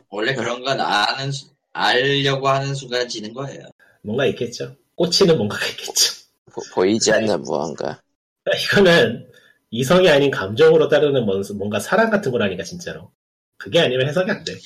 원래 0.09 0.35
그런 0.35 0.63
건 0.65 0.81
아는, 0.81 1.31
수- 1.33 1.49
알려고 1.73 2.49
하는 2.49 2.75
순간 2.75 3.09
지는 3.09 3.33
거예요. 3.33 3.63
뭔가 4.03 4.27
있겠죠. 4.27 4.75
꽂히는 4.97 5.37
뭔가가 5.37 5.67
있겠죠. 5.67 6.15
보, 6.75 6.85
이지 6.85 7.13
않는 7.13 7.43
무언가. 7.43 8.01
이거는 8.73 9.27
이성이 9.71 10.09
아닌 10.11 10.31
감정으로 10.31 10.89
따르는 10.89 11.25
뭔- 11.25 11.43
뭔가 11.57 11.79
사랑 11.79 12.11
같은 12.11 12.33
거라니까 12.33 12.65
진짜로. 12.65 13.11
그게 13.57 13.81
아니면 13.81 14.09
해석이 14.09 14.31
안 14.31 14.43
돼. 14.45 14.59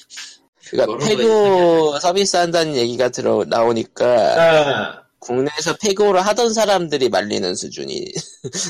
그러니까 0.71 1.05
페고 1.07 1.99
서비스 1.99 2.37
한다는 2.37 2.75
얘기가 2.75 3.11
들어 3.11 3.45
나오니까 3.47 4.35
그러니까, 4.35 5.07
국내에서 5.19 5.77
페고를 5.77 6.23
하던 6.23 6.55
사람들이 6.55 7.11
말리는 7.11 7.55
수준이 7.55 8.13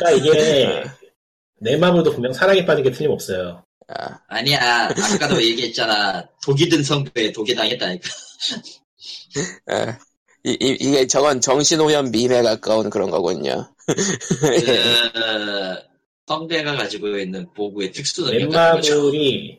그러니까 0.00 0.10
이게 0.10 0.82
내 1.60 1.76
마음으로도 1.76 2.12
분명 2.12 2.32
사랑에 2.32 2.64
빠진 2.64 2.82
게 2.84 2.90
틀림없어요. 2.90 3.62
아, 3.89 4.18
아니야, 4.28 4.89
아까도 5.14 5.43
얘기했잖아. 5.43 6.26
독이 6.45 6.68
든 6.68 6.82
성배에 6.82 7.32
독이 7.32 7.55
당했다니까. 7.55 8.09
아, 9.68 9.99
이, 10.45 10.51
이, 10.61 10.76
이게 10.80 11.07
저건 11.07 11.41
정신오염 11.41 12.11
밈에 12.11 12.43
가까운 12.43 12.89
그런 12.91 13.11
거군요. 13.11 13.72
그, 13.87 13.95
성배가 16.26 16.76
가지고 16.76 17.18
있는 17.18 17.53
보구의 17.53 17.93
특수 17.93 18.24
능력. 18.24 18.49
넷마블이 18.49 19.59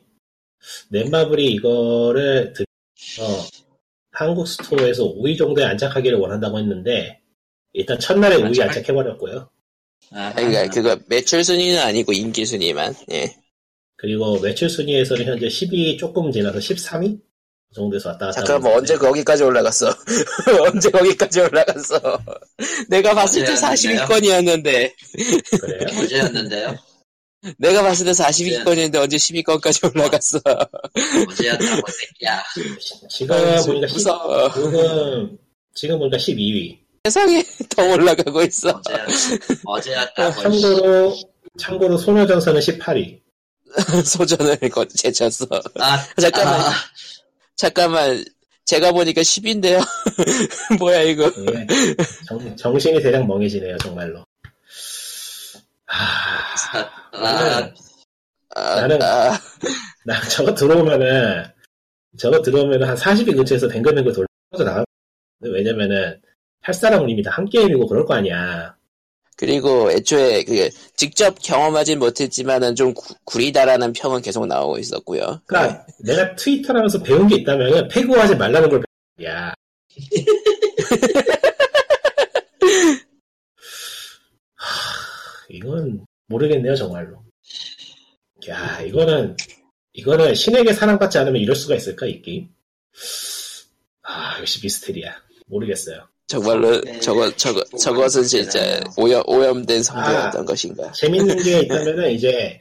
넷마블이 0.90 1.46
이거를 1.54 2.54
드- 2.54 2.64
어, 3.22 3.46
한국 4.12 4.48
스토어에서 4.48 5.04
5위 5.04 5.38
정도에 5.38 5.64
안착하기를 5.66 6.18
원한다고 6.18 6.58
했는데 6.58 7.20
일단 7.74 8.00
첫날에 8.00 8.38
5위 8.38 8.46
안착할- 8.60 8.68
안착해버렸고요. 8.70 9.50
아, 10.12 10.34
그러니까 10.34 10.68
그거 10.70 10.98
매출 11.08 11.44
순위는 11.44 11.80
아니고 11.80 12.14
인기 12.14 12.46
순위만. 12.46 12.96
예. 13.12 13.36
그리고 13.98 14.40
매출 14.40 14.70
순위에서는 14.70 15.26
현재 15.26 15.48
10위 15.48 15.98
조금 15.98 16.32
지나서 16.32 16.60
13위 16.60 17.20
정도에서 17.74 18.10
왔다 18.10 18.28
갔다. 18.28 18.42
잠깐만 18.44 18.74
언제 18.74 18.96
거기까지 18.96 19.44
올라갔어? 19.44 19.88
언제 20.68 20.90
거기까지 20.90 21.42
올라갔어? 21.42 22.00
내가 22.90 23.14
봤을 23.14 23.44
때 23.46 23.54
어제였는데요? 23.54 24.08
40위권이었는데 24.08 24.92
그래요? 25.62 25.88
어제였는데요? 26.02 26.78
내가 27.58 27.84
봤을 27.84 28.06
때 28.06 28.12
40위권이었는데 28.12 28.96
언제 28.96 29.18
10위권까지 29.18 29.94
올라갔어? 29.94 30.40
어제였다고, 31.30 31.92
새끼야. 31.92 32.44
지금 33.10 33.36
아, 33.36 33.62
보니까 33.62 33.88
10, 33.88 33.94
무서워. 33.94 34.54
지금 34.54 35.38
지금 35.76 36.00
보니까 36.00 36.18
12위. 36.18 36.80
세상에 37.04 37.44
더 37.70 37.84
올라가고 37.84 38.42
있어. 38.44 38.70
어제, 38.70 38.96
어제였다고. 39.64 40.42
참고로 40.42 41.16
참고로 41.60 41.98
소녀전선은 41.98 42.60
18위. 42.62 43.25
소전을 44.06 44.58
거- 44.70 44.86
제쳤어. 44.88 45.46
아, 45.80 45.98
잠깐만, 46.22 46.60
아, 46.62 46.72
잠깐만. 47.56 48.26
제가 48.66 48.92
보니까 48.92 49.22
10인데요. 49.22 49.80
뭐야 50.80 51.02
이거? 51.04 51.26
예. 51.26 51.68
정, 52.28 52.56
정신이 52.56 53.00
대략 53.02 53.26
멍해지네요 53.28 53.78
정말로. 53.78 54.24
하, 55.86 56.80
아, 57.14 57.72
아, 58.56 58.76
나는- 58.82 59.02
아, 59.04 59.40
나 60.06 60.20
저거 60.30 60.54
들어오면은 60.56 61.46
저거 62.18 62.42
들어오면은 62.42 62.88
한 62.88 62.96
40위 62.96 63.36
근처에서 63.36 63.68
뱅글뱅글 63.68 64.14
돌아서 64.14 64.64
나가. 64.64 64.84
왜냐면은 65.42 66.20
할 66.62 66.74
사람은 66.74 67.10
이미 67.10 67.22
다 67.22 67.32
한 67.32 67.48
게임이고 67.50 67.86
그럴 67.88 68.06
거 68.06 68.16
아니야. 68.16 68.76
그리고 69.36 69.92
애초에 69.92 70.44
그 70.46 70.70
직접 70.96 71.38
경험하진 71.42 72.00
못했지만은 72.00 72.76
좀 72.76 72.94
구, 72.94 73.14
구리다라는 73.26 73.94
평은 73.94 74.22
계속 74.22 74.46
나오고 74.48 74.78
있었고요. 74.80 75.42
그러니까 75.46 75.86
내가 76.00 76.36
트위터하면서 76.36 77.04
배운 77.04 77.28
게 77.28 77.36
있다면은 77.38 77.90
패고하지 77.90 78.36
말라는 78.36 78.70
걸. 78.70 78.84
하, 84.56 84.66
이건 85.50 86.06
모르겠네요 86.28 86.76
정말로. 86.76 87.24
야 88.50 88.82
이거는 88.82 89.36
이거는 89.94 90.36
신에게 90.36 90.74
사랑받지 90.74 91.18
않으면 91.18 91.42
이럴 91.42 91.56
수가 91.56 91.76
있을까 91.76 92.06
이 92.06 92.22
게임? 92.22 92.50
아 94.04 94.40
역시 94.40 94.60
미스테리야. 94.62 95.16
모르겠어요. 95.48 96.08
정말로 96.28 96.82
네. 96.82 97.00
저거 97.00 97.34
저거 97.36 97.64
저것은 97.78 98.24
진짜 98.24 98.82
오염 98.98 99.22
오염된 99.28 99.84
성배였던 99.84 100.42
아. 100.42 100.46
것인가? 100.46 100.92
재밌는 100.92 101.44
게 101.44 101.62
있다면은 101.66 102.12
이제 102.12 102.60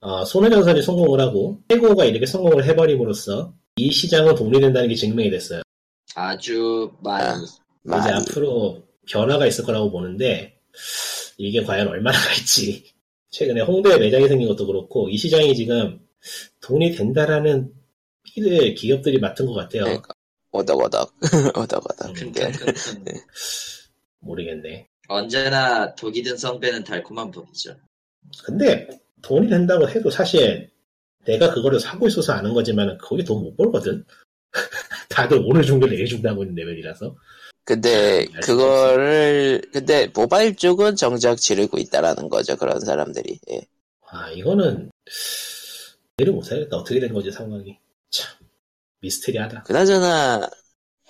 어, 0.00 0.24
손해전선이 0.24 0.82
성공을 0.82 1.20
하고 1.20 1.60
해고가 1.70 2.04
이렇게 2.04 2.24
성공을 2.24 2.64
해버림으로써 2.64 3.52
이 3.76 3.90
시장은 3.90 4.34
독립된다는 4.34 4.88
게 4.88 4.94
증명이 4.94 5.30
됐어요. 5.30 5.62
아주 6.14 6.90
많이. 7.02 7.44
이제 7.44 7.52
많이 7.82 8.12
앞으로 8.12 8.82
변화가 9.08 9.46
있을 9.46 9.64
거라고 9.64 9.90
보는데 9.90 10.58
이게 11.36 11.62
과연 11.62 11.88
얼마나 11.88 12.18
갈지 12.18 12.84
최근에 13.30 13.60
홍대에 13.60 13.98
매장이 13.98 14.26
생긴 14.28 14.48
것도 14.48 14.66
그렇고 14.66 15.08
이 15.10 15.16
시장이 15.16 15.54
지금 15.54 16.00
돈이 16.62 16.92
된다라는 16.92 17.72
피를 18.22 18.74
기업들이 18.74 19.18
맡은 19.18 19.46
것 19.46 19.54
같아요. 19.54 19.84
그러니까 19.84 20.14
오덕오덕 20.56 21.12
오덕오덕. 21.56 22.08
예. 22.10 22.14
킁킁킁킁. 22.32 23.20
모르겠네. 24.20 24.86
언제나 25.08 25.94
독이 25.94 26.22
든 26.22 26.36
성배는 26.36 26.84
달콤한 26.84 27.30
법이죠. 27.30 27.76
근데 28.44 28.88
돈이 29.22 29.48
된다고 29.48 29.88
해도 29.88 30.10
사실 30.10 30.70
내가 31.24 31.52
그거를 31.54 31.78
사고 31.80 32.08
있어서 32.08 32.32
아는 32.32 32.54
거지만 32.54 32.98
거기 32.98 33.24
돈 33.24 33.42
못 33.44 33.56
벌거든. 33.56 34.04
다들 35.08 35.42
오늘 35.44 35.62
정도 35.64 35.86
내준다고 35.86 36.42
있는 36.42 36.54
레벨이라서. 36.56 37.14
근데 37.64 38.26
알수 38.34 38.52
그거를 38.52 39.62
근데 39.72 40.08
모바일 40.14 40.54
쪽은 40.56 40.94
정작 40.96 41.36
지르고 41.36 41.78
있다라는 41.78 42.28
거죠 42.28 42.56
그런 42.56 42.80
사람들이. 42.80 43.38
예. 43.50 43.60
아 44.08 44.30
이거는 44.30 44.90
이해를 46.18 46.32
못하겠다. 46.32 46.76
어떻게 46.76 47.00
된 47.00 47.12
거지 47.12 47.30
상황이. 47.30 47.76
참 48.96 49.00
미스테리하다. 49.00 49.62
그나저나 49.64 50.48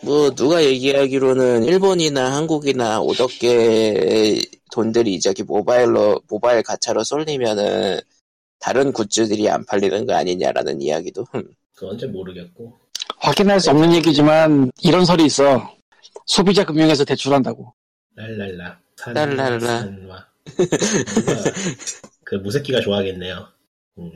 뭐 0.02 0.30
누가 0.34 0.62
얘기하기로는 0.62 1.64
일본이나 1.64 2.34
한국이나 2.34 3.00
5억 3.00 3.38
개의 3.40 4.42
돈들이 4.72 5.20
저기 5.20 5.42
모바일로 5.42 6.20
모바일 6.28 6.62
가차로 6.62 7.04
쏠리면은 7.04 8.00
다른 8.58 8.92
굿즈들이 8.92 9.48
안 9.48 9.64
팔리는 9.64 10.06
거 10.06 10.14
아니냐라는 10.14 10.82
이야기도 10.82 11.24
흠. 11.32 11.48
그건 11.74 11.98
잘 11.98 12.08
모르겠고. 12.10 12.78
확인할 13.18 13.60
수 13.60 13.70
없는 13.70 13.94
얘기지만 13.94 14.70
이런 14.82 15.04
설이 15.04 15.24
있어. 15.26 15.74
소비자 16.26 16.64
금융에서 16.64 17.04
대출한다고. 17.04 17.72
랄랄라. 18.14 18.80
산, 18.96 19.14
랄랄라. 19.14 19.58
산와. 19.60 20.26
그 22.24 22.34
무새끼가 22.36 22.80
좋아하겠네요. 22.80 23.46
음, 23.98 24.12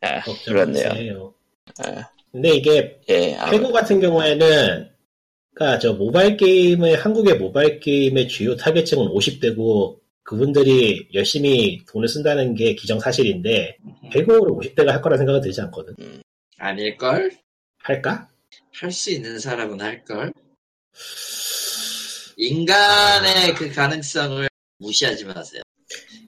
아, 0.00 0.22
그렇네요. 0.44 1.34
아, 1.78 2.10
근데 2.36 2.50
이게 2.50 3.00
예, 3.08 3.34
아, 3.36 3.48
페고 3.48 3.72
같은 3.72 3.98
경우에는 3.98 4.90
그러니까 5.54 5.78
저 5.78 5.94
모바일 5.94 6.36
게임의 6.36 6.96
한국의 6.96 7.38
모바일 7.38 7.80
게임의 7.80 8.28
주요 8.28 8.54
타겟층은 8.56 9.06
50대고 9.06 9.98
그분들이 10.22 11.08
열심히 11.14 11.82
돈을 11.86 12.08
쓴다는 12.08 12.54
게 12.54 12.74
기정사실인데 12.74 13.78
페고를 14.12 14.52
50대가 14.52 14.88
할 14.88 15.00
거라 15.00 15.16
생각은 15.16 15.40
들지 15.40 15.62
않거든. 15.62 15.94
아닐걸? 16.58 17.32
할까? 17.78 18.28
할 18.74 18.92
수 18.92 19.10
있는 19.12 19.38
사람은 19.38 19.80
할걸? 19.80 20.34
인간의 22.36 23.54
그 23.54 23.72
가능성을 23.72 24.46
무시하지 24.76 25.24
마세요. 25.24 25.62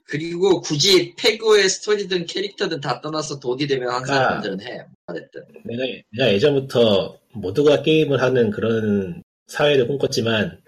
그리고 0.05 0.59
굳이 0.61 1.13
페고의 1.17 1.69
스토리든 1.69 2.25
캐릭터든 2.25 2.81
다 2.81 2.99
떠나서 2.99 3.39
돈이 3.39 3.67
되면 3.67 3.89
한 3.91 4.01
아. 4.01 4.05
사람들은 4.05 4.61
해. 4.61 4.85
뭐가 5.09 5.13
됐든. 5.13 5.43
내가 5.65 5.83
내가 6.17 6.33
예전부터 6.33 7.17
모두가 7.33 7.81
게임을 7.83 8.21
하는 8.21 8.51
그런 8.51 9.23
사회를 9.47 9.87
꿈꿨지만 9.87 10.61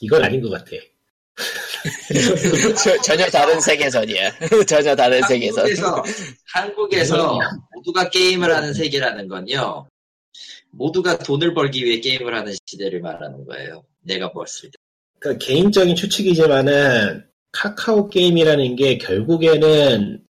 이건 0.00 0.24
아닌 0.24 0.40
것 0.42 0.50
같아. 0.50 0.70
저- 2.82 3.00
전혀 3.02 3.26
다른 3.26 3.60
세계선이야. 3.60 4.32
전혀 4.66 4.94
다른 4.96 5.22
세계선. 5.22 5.58
한국에서 5.64 6.02
한국에서 6.54 7.38
모두가 7.74 8.10
게임을 8.10 8.54
하는 8.54 8.72
세계라는 8.74 9.28
건요. 9.28 9.86
모두가 10.70 11.18
돈을 11.18 11.54
벌기 11.54 11.84
위해 11.84 12.00
게임을 12.00 12.34
하는 12.34 12.54
시대를 12.66 13.00
말하는 13.00 13.44
거예요. 13.46 13.84
내가 14.02 14.32
봤을 14.32 14.70
때. 14.70 14.76
그러니까 15.20 15.44
개인적인 15.44 15.96
추측이지만은 15.96 17.24
카카오 17.52 18.08
게임이라는 18.08 18.76
게 18.76 18.98
결국에는 18.98 20.22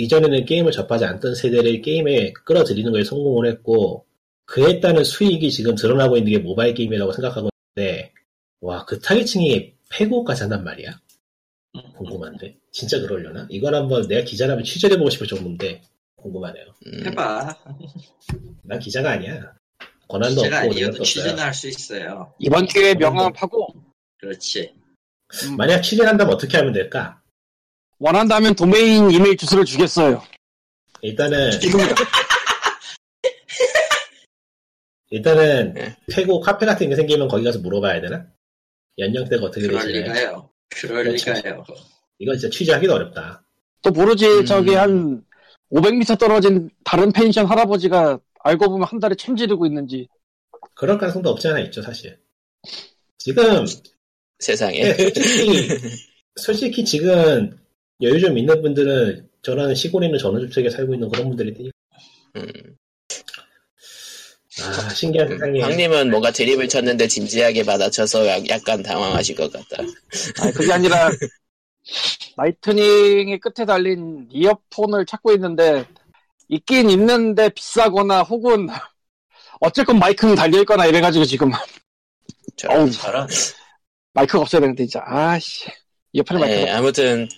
이전에는 0.00 0.44
게임을 0.44 0.72
접하지 0.72 1.06
않던 1.06 1.34
세대를 1.34 1.80
게임에 1.80 2.32
끌어들이는 2.44 2.92
거에 2.92 3.02
성공을 3.02 3.48
했고 3.50 4.04
그에 4.44 4.78
따른 4.80 5.02
수익이 5.02 5.50
지금 5.50 5.74
드러나고 5.74 6.16
있는 6.18 6.32
게 6.32 6.38
모바일 6.38 6.74
게임이라고 6.74 7.12
생각하고 7.12 7.48
있는데 7.76 8.12
와 8.60 8.84
그 8.84 9.00
타겟층이 9.00 9.72
페고까지 9.90 10.42
한단 10.42 10.62
말이야? 10.64 11.00
궁금한데 11.96 12.56
진짜 12.72 13.00
그러려나? 13.00 13.46
이건 13.50 13.74
한번 13.74 14.06
내가 14.06 14.22
기자라면 14.24 14.64
취재를 14.64 14.96
해보고 14.96 15.10
싶을 15.10 15.26
정도인데 15.26 15.80
궁금하네요. 16.16 16.64
음, 16.86 17.06
해봐. 17.06 17.56
난 18.62 18.78
기자가 18.78 19.12
아니야. 19.12 19.54
권한도 20.08 20.42
제가 20.42 20.58
없고 20.60 20.70
아니어도 20.72 21.02
취재는. 21.04 21.38
할 21.38 21.52
수 21.54 21.68
있어요. 21.68 22.34
이번 22.38 22.66
기회에 22.66 22.94
명함 22.94 23.32
파고 23.32 23.66
그렇지. 24.18 24.72
음, 25.44 25.56
만약 25.56 25.80
취재를 25.82 26.08
한다면 26.08 26.34
어떻게 26.34 26.56
하면 26.58 26.72
될까? 26.72 27.20
원한다면 27.98 28.54
도메인 28.54 29.10
이메일 29.10 29.36
주소를 29.36 29.64
주겠어요. 29.64 30.22
일단은. 31.02 31.50
일단은 35.10 35.74
네. 35.74 35.96
페고 36.10 36.40
카페 36.40 36.66
같은 36.66 36.88
게 36.88 36.96
생기면 36.96 37.28
거기 37.28 37.44
가서 37.44 37.60
물어봐야 37.60 38.00
되나? 38.00 38.26
연령대가 38.98 39.44
어떻게 39.46 39.66
그럴 39.66 39.86
되시나요? 39.86 40.14
리가요. 40.14 40.50
그럴 40.70 41.04
그렇죠. 41.04 41.32
리가요. 41.32 41.64
이건 42.18 42.38
진짜 42.38 42.56
취재하기도 42.56 42.92
어렵다. 42.92 43.44
또 43.82 43.90
모르지 43.90 44.26
음. 44.26 44.44
저기 44.44 44.74
한 44.74 45.24
500m 45.70 46.18
떨어진 46.18 46.70
다른 46.84 47.12
펜션 47.12 47.46
할아버지가 47.46 48.18
알고 48.42 48.68
보면 48.70 48.88
한 48.88 48.98
달에 48.98 49.14
천 49.14 49.36
지르고 49.36 49.66
있는지 49.66 50.08
그럴 50.74 50.98
가능성도 50.98 51.30
없지 51.30 51.48
않아 51.48 51.60
있죠, 51.60 51.82
사실. 51.82 52.18
지금 53.18 53.64
세상에. 54.38 54.92
네, 54.92 54.94
솔직히 54.96 55.68
솔직히 56.36 56.84
지금 56.84 57.56
여유 58.02 58.20
좀 58.20 58.36
있는 58.36 58.60
분들은 58.62 59.28
저런 59.42 59.74
시골에 59.74 60.06
있는 60.06 60.18
전원주택에 60.18 60.70
살고 60.70 60.94
있는 60.94 61.08
그런 61.08 61.28
분들이 61.28 61.54
되니까 61.54 61.76
음. 62.36 62.76
아 64.62 64.88
신기한 64.90 65.28
세상에 65.28 65.60
황님은 65.60 66.10
뭔가 66.10 66.30
드립을 66.30 66.68
쳤는데 66.68 67.06
진지하게 67.08 67.62
받아쳐서 67.64 68.26
약- 68.26 68.48
약간 68.48 68.82
당황하실 68.82 69.36
것 69.36 69.52
같다. 69.52 69.82
아니 70.42 70.52
그게 70.52 70.72
아니라 70.72 71.10
라이트닝의 72.36 73.38
끝에 73.40 73.66
달린 73.66 74.26
이어폰을 74.30 75.04
찾고 75.06 75.32
있는데 75.32 75.84
있긴 76.48 76.90
있는데 76.90 77.48
비싸거나 77.50 78.22
혹은 78.22 78.68
어쨌건 79.60 79.98
마이크는 79.98 80.34
달려있거나 80.34 80.86
이래가지고 80.86 81.24
지금 81.24 81.50
저- 82.56 82.68
어우. 82.68 82.88
마이크가 84.14 84.40
없어야 84.40 84.60
되는데 84.60 84.84
진짜 84.86 85.02
아씨 85.06 85.66
이어폰에 86.12 86.40
마이크가 86.40 86.64
네, 86.64 86.70
아무튼 86.70 87.28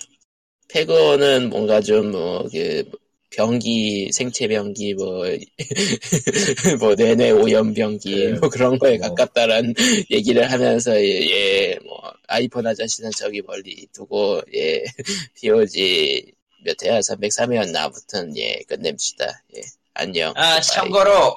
페고는 0.69 1.51
뭔가 1.51 1.81
좀 1.81 2.11
뭐 2.13 2.49
그 2.51 2.85
병기 3.31 4.11
생체 4.13 4.49
병기 4.49 4.95
뭐 4.95 5.25
뭐 6.81 6.95
뇌뇌 6.95 7.31
오염 7.33 7.75
병기 7.75 8.15
네. 8.15 8.33
뭐 8.39 8.49
그런 8.49 8.79
거에 8.79 8.97
뭐. 8.99 9.09
가깝다란 9.09 9.75
얘기를 10.11 10.51
하면서 10.51 10.95
예뭐 10.99 12.13
아이폰 12.27 12.67
아저씨는 12.67 13.11
저기 13.17 13.43
멀리 13.43 13.87
두고 13.93 14.41
예 14.55 14.83
POG 15.41 16.33
몇 16.65 16.83
회야 16.83 17.01
303회였나 17.01 17.77
아무튼 17.77 18.37
예 18.37 18.61
끝냅시다 18.67 19.27
예 19.57 19.61
안녕 19.95 20.31
아, 20.37 20.55
bye. 20.55 20.63
참고로, 20.63 21.37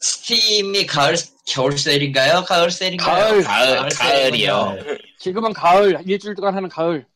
스팀이 0.00 0.86
가을, 0.86 1.16
겨울 1.46 1.76
세일인가요? 1.78 2.44
가을 2.44 2.70
세일인가요? 2.70 3.42
가을, 3.42 3.42
가을 3.42 3.88
가을이요 3.88 4.74
네. 4.74 4.98
지금은 5.18 5.52
가을 5.52 5.98
일주일 6.06 6.34
동안 6.34 6.54
하는 6.54 6.68
가을 6.68 7.06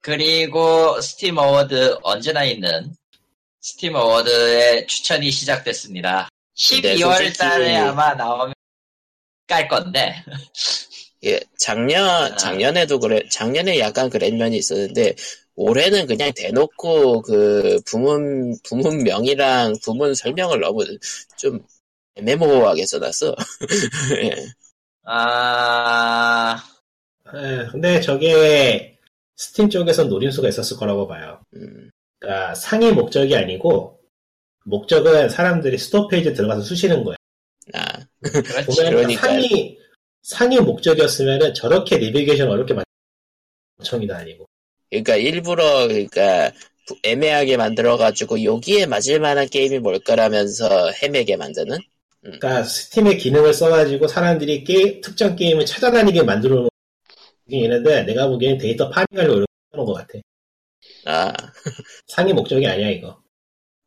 그리고 0.00 1.00
스팀 1.00 1.36
어워드 1.38 1.98
언제나 2.02 2.44
있는 2.44 2.94
스팀 3.60 3.94
어워드의 3.94 4.86
추천이 4.86 5.30
시작됐습니다. 5.30 6.28
근데 6.70 6.94
12월 6.96 7.16
솔직히- 7.16 7.38
달에 7.38 7.76
아마 7.76 8.14
나오면 8.14 8.54
깔 9.46 9.68
건데. 9.68 10.14
예, 11.24 11.38
작년, 11.58 12.34
작년에도 12.38 12.98
그래, 12.98 13.20
작년에 13.30 13.78
약간 13.78 14.08
그런 14.08 14.38
면이 14.38 14.56
있었는데, 14.56 15.14
올해는 15.54 16.06
그냥 16.06 16.32
대놓고 16.34 17.20
그 17.20 17.78
부문, 17.84 18.56
부문명이랑 18.64 19.74
부문 19.84 20.14
설명을 20.14 20.60
너무 20.60 20.82
좀 21.36 21.60
애매모호하게 22.16 22.86
써놨어. 22.86 23.36
예. 24.22 24.46
아, 25.04 26.56
에, 27.34 27.66
근데 27.70 28.00
저게 28.00 28.89
스팀 29.40 29.70
쪽에선 29.70 30.10
노림수가 30.10 30.50
있었을 30.50 30.76
거라고 30.76 31.08
봐요. 31.08 31.40
음, 31.56 31.88
그러니까 32.18 32.54
상이 32.54 32.92
목적이 32.92 33.36
아니고 33.36 33.98
목적은 34.66 35.30
사람들이 35.30 35.78
스토어 35.78 36.08
페이지에 36.08 36.34
들어가서 36.34 36.60
수시는 36.60 37.02
거예요. 37.02 37.16
아. 37.72 37.84
보면 38.66 38.90
그러니까요. 38.90 39.16
상이 39.16 39.78
상이 40.22 40.60
목적이었으면은 40.60 41.54
저렇게 41.54 41.96
내비게이션 41.96 42.50
어렵게 42.50 42.74
멍청이도 42.74 44.14
아니고. 44.14 44.44
그러니까 44.90 45.16
일부러, 45.16 45.88
그러니까, 45.88 46.52
부- 46.86 46.98
애매하게 47.02 47.56
만들어가지고, 47.56 48.44
여기에 48.44 48.84
맞을 48.84 49.20
만한 49.20 49.48
게임이 49.48 49.78
뭘까라면서 49.78 50.90
헤매게 50.90 51.36
만드는? 51.36 51.78
그러니까 52.20 52.64
스팀의 52.64 53.16
기능을 53.16 53.54
써가지고 53.54 54.06
사람들이 54.08 54.64
게, 54.64 55.00
특정 55.00 55.34
게임을 55.34 55.64
찾아다니게 55.64 56.24
만들어 56.24 56.68
있는데 57.58 58.02
내가 58.04 58.28
보기엔 58.28 58.58
데이터 58.58 58.88
farming하려고 58.88 59.38
이렇게 59.38 59.52
하는 59.72 59.84
것 59.84 59.94
같아. 59.94 60.18
아, 61.06 61.32
상이 62.08 62.32
목적이 62.32 62.66
아니야 62.66 62.88
이거. 62.90 63.20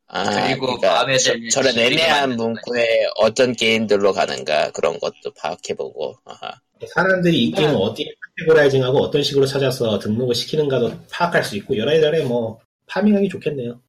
아 0.07 0.47
그리고 0.47 0.67
그러니까 0.67 0.93
마음에 0.93 1.17
저, 1.17 1.31
들면 1.31 1.49
저런 1.49 1.77
애매한 1.77 2.35
문구에 2.35 3.07
어떤 3.15 3.53
게임들로 3.53 4.13
가는가 4.13 4.71
그런 4.71 4.99
것도 4.99 5.31
파악해보고 5.35 6.17
아하. 6.25 6.59
사람들이 6.87 7.45
이 7.45 7.51
게임을 7.51 7.75
어디에 7.75 8.05
categorizing하고 8.37 8.99
어떤 8.99 9.23
식으로 9.23 9.45
찾아서 9.45 9.97
등록을 9.99 10.35
시키는가도 10.35 10.91
파악할 11.09 11.43
수 11.43 11.55
있고 11.57 11.77
이래저래 11.77 12.23
뭐 12.25 12.59
farming하기 12.87 13.29
좋겠네요. 13.29 13.79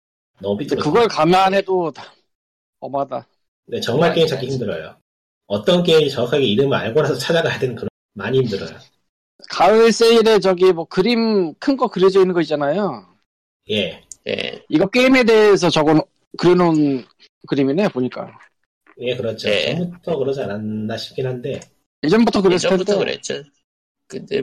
너무 0.41 0.57
삐뚤어. 0.57 0.83
그걸 0.83 1.09
감안해도 1.09 1.93
다 1.93 2.15
어마다. 2.81 3.27
네, 3.67 3.81
정말 3.81 4.15
게임 4.15 4.27
찾기 4.27 4.47
힘들어요. 4.47 4.97
어떤 5.47 5.83
게임이 5.83 6.11
정확하게 6.11 6.45
이름을 6.45 6.77
알고 6.77 7.03
나서 7.03 7.15
찾아가야 7.17 7.59
되는 7.59 7.75
그런 7.75 7.89
많이 8.15 8.39
힘들어요. 8.39 8.79
가을 9.51 9.93
세일에 9.93 10.39
저기 10.39 10.73
뭐 10.73 10.85
그림 10.87 11.55
큰 11.55 11.77
거 11.77 11.89
그려져 11.89 12.21
있는 12.21 12.35
거 12.35 12.41
있잖아요. 12.41 13.07
예, 13.71 14.03
예, 14.29 14.63
이거 14.69 14.87
게임에 14.89 15.25
대해서 15.25 15.71
적어 15.71 16.05
그려놓은 16.39 17.05
그림이네 17.49 17.89
보니까. 17.89 18.39
예 19.01 19.17
그렇죠. 19.17 19.49
예. 19.49 19.75
처음부터 19.75 20.17
그러지 20.19 20.41
않았나 20.43 20.97
싶긴 20.97 21.27
한데 21.27 21.61
예전부터 22.05 22.43
그랬을 22.43 22.69
텐데. 22.71 22.83
예전부터 22.83 22.99
그랬죠. 22.99 23.43
근데 24.07 24.43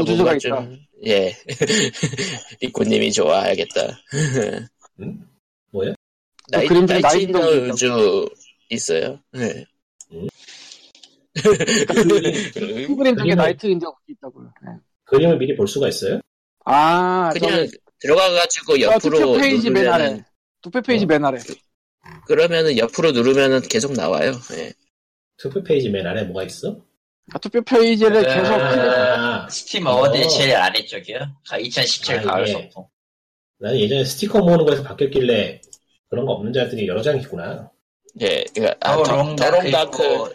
우주조가 0.00 0.30
뭔가 0.32 0.34
있다. 0.34 0.38
좀, 0.38 0.78
예, 1.06 1.32
리코님이 2.62 3.12
좋아하겠다. 3.12 3.80
음? 5.00 5.28
뭐요? 5.70 5.94
나이, 6.48 6.66
그림 6.66 6.86
중에 6.86 7.00
Night 7.00 7.19
in 7.19 7.27
the 7.27 7.38
Woods 7.72 8.28
있어요. 8.70 9.20
네. 9.32 9.64
큰 11.42 12.96
그림 12.96 13.16
중에 13.16 13.34
Night 13.34 13.66
in 13.66 13.73
the가 13.73 13.92
있다고요. 14.08 14.52
네. 14.64 14.72
그림을 15.04 15.38
미리 15.38 15.54
볼 15.56 15.68
수가 15.68 15.88
있어요? 15.88 16.20
아, 16.64 17.30
그냥 17.32 17.50
저기 17.66 17.70
들어가가지고 18.00 18.78
저 18.78 18.80
옆으로 18.80 19.18
투표 19.18 19.32
페이지 19.38 19.70
맨 19.70 19.88
아래. 19.88 20.24
투표 20.62 20.80
페이지 20.82 21.04
어. 21.04 21.08
맨 21.08 21.24
아래. 21.24 21.38
그러면은 22.26 22.76
옆으로 22.78 23.12
누르면은 23.12 23.60
계속 23.62 23.92
나와요. 23.92 24.32
예. 24.52 24.72
투표 25.36 25.62
페이지 25.62 25.88
맨 25.90 26.06
아래 26.06 26.22
뭐가 26.24 26.44
있어? 26.44 26.70
그러니까 27.26 27.38
투표 27.40 27.60
페이지를 27.62 28.22
네. 28.22 28.34
계속 28.34 28.54
아, 28.54 29.48
스팀 29.48 29.86
어워드의 29.86 30.24
어. 30.24 30.28
제일 30.28 30.54
아래쪽이요. 30.56 31.18
2017 31.60 32.18
아, 32.20 32.22
가을 32.22 32.48
예. 32.48 32.52
소풍. 32.52 32.86
나는 33.58 33.78
예전에 33.80 34.04
스티커 34.04 34.38
모으는 34.40 34.64
거에서 34.66 34.82
바뀌었길래 34.82 35.60
그런 36.08 36.26
거 36.26 36.32
없는 36.32 36.52
줄 36.52 36.62
알았더니 36.62 36.86
여러 36.86 37.00
장 37.02 37.18
있구나. 37.18 37.70
예, 38.20 38.44
그러니까 38.54 38.76
아, 38.80 38.96
더 38.96 39.02
더- 39.02 39.16
롱다크 39.16 39.50
더롱다크 39.50 40.34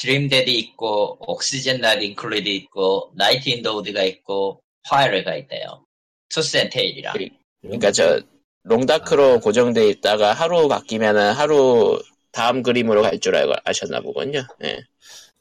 드림데드 0.00 0.48
있고 0.50 1.18
옥시젠 1.20 1.80
날 1.80 2.02
Included 2.02 2.48
있고 2.48 3.12
Night 3.14 3.50
in 3.50 3.60
the 3.60 3.76
Woods가 3.76 4.02
있고 4.04 4.62
Pyre가 4.84 5.36
있대요. 5.36 5.84
Tooth 6.30 6.56
and 6.56 6.70
Tail이랑. 6.70 7.14
그- 7.18 7.28
그러니까 7.60 7.92
저 7.92 8.20
Long 8.62 8.93
Dark로 8.93 9.40
고정돼 9.40 9.88
있다가 9.90 10.32
하루 10.32 10.68
바뀌면은 10.68 11.32
하루 11.32 12.02
다음 12.32 12.62
그림으로 12.62 13.02
갈 13.02 13.18
줄 13.20 13.36
알고 13.36 13.52
아셨나 13.64 14.00
보군요. 14.00 14.42
예. 14.64 14.78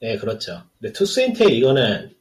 네, 0.02 0.18
그렇죠. 0.18 0.64
근데 0.80 0.92
투스앤테일 0.94 1.52
이거는 1.54 2.16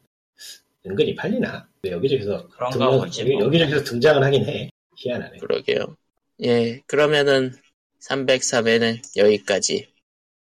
은근히 0.87 1.15
팔리나? 1.15 1.69
네, 1.83 1.91
여기저기서 1.91 2.49
그런가 2.49 2.71
등장, 2.79 2.99
보지 3.01 3.21
여기, 3.23 3.33
뭐. 3.35 3.43
여기 3.45 3.59
저기서 3.59 3.85
등장을 3.85 4.23
하긴 4.23 4.45
해. 4.49 4.71
희한하네. 4.97 5.39
그러게요. 5.39 5.97
예, 6.45 6.81
그러면은 6.87 7.53
303회는 8.01 9.01
여기까지 9.17 9.89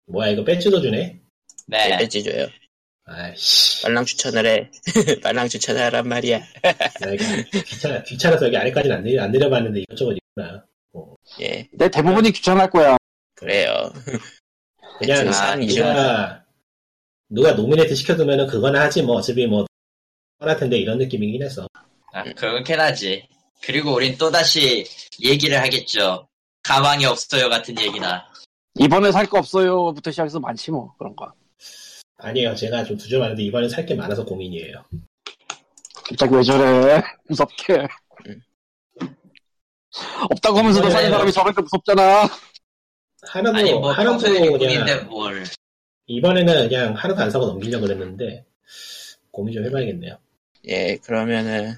뭐야, 0.07 0.29
이거 0.29 0.43
배지도 0.43 0.81
주네? 0.81 1.19
네. 1.67 1.97
배지 1.97 2.23
줘요. 2.23 2.47
아이씨. 3.05 3.83
빨랑 3.83 4.05
추천을 4.05 4.45
해. 4.45 4.71
빨랑 5.21 5.47
추천하란 5.47 6.07
말이야. 6.07 6.41
귀찮아, 7.65 8.03
귀찮아서 8.03 8.45
여기 8.47 8.57
아래까지는 8.57 8.97
안, 8.97 9.03
내려, 9.03 9.23
안 9.23 9.31
내려봤는데 9.31 9.81
이것저것 9.81 10.13
있구나. 10.13 10.65
예, 11.41 11.67
내 11.73 11.89
대부분이 11.89 12.31
귀찮을 12.31 12.69
거야. 12.69 12.97
그래요. 13.35 13.91
그냥, 14.99 15.27
아, 15.27 15.31
상 15.31 15.59
누가, 15.65 16.43
누가 17.29 17.51
노미네이트 17.53 17.93
시켜두면은 17.95 18.47
그거나 18.47 18.81
하지 18.81 19.03
뭐, 19.03 19.17
어차피 19.17 19.45
뭐, 19.45 19.65
뻔할 20.39 20.57
텐데 20.57 20.77
이런 20.77 20.97
느낌이긴 20.97 21.43
해서. 21.43 21.67
아, 22.13 22.23
그렇긴 22.33 22.79
하지. 22.79 23.27
그리고 23.61 23.93
우린 23.93 24.17
또다시 24.17 24.85
얘기를 25.21 25.59
하겠죠. 25.61 26.27
가망이 26.63 27.05
없어요 27.05 27.49
같은 27.49 27.79
얘기나. 27.79 28.27
이번에 28.79 29.11
살 29.11 29.27
거 29.27 29.39
없어요부터 29.39 30.11
시작해서 30.11 30.39
많지 30.39 30.71
뭐 30.71 30.93
그런 30.97 31.15
거. 31.15 31.31
아니에요. 32.17 32.55
제가 32.55 32.83
좀 32.83 32.97
두저많은데 32.97 33.43
이번에 33.43 33.69
살 33.69 33.85
게 33.85 33.95
많아서 33.95 34.25
고민이에요. 34.25 34.83
갑자기 36.09 36.35
왜 36.35 36.43
저래? 36.43 37.01
무섭게. 37.27 37.87
음. 38.27 38.41
없다고 40.31 40.57
하면서도 40.57 40.89
사는 40.89 41.09
사람이 41.09 41.31
저러니까 41.31 41.61
무섭잖아. 41.61 42.29
하나도, 43.23 43.57
아니 43.57 43.71
뭐 43.73 43.91
하나도 43.91 44.17
그냥, 44.57 45.09
뭘. 45.09 45.43
이번에는 46.07 46.69
그냥 46.69 46.93
하나도 46.93 47.21
안 47.21 47.29
사고 47.31 47.45
넘기려고 47.47 47.85
그랬는데, 47.85 48.45
고민 49.31 49.53
좀 49.53 49.65
해봐야겠네요. 49.65 50.17
예, 50.67 50.97
그러면은 50.97 51.75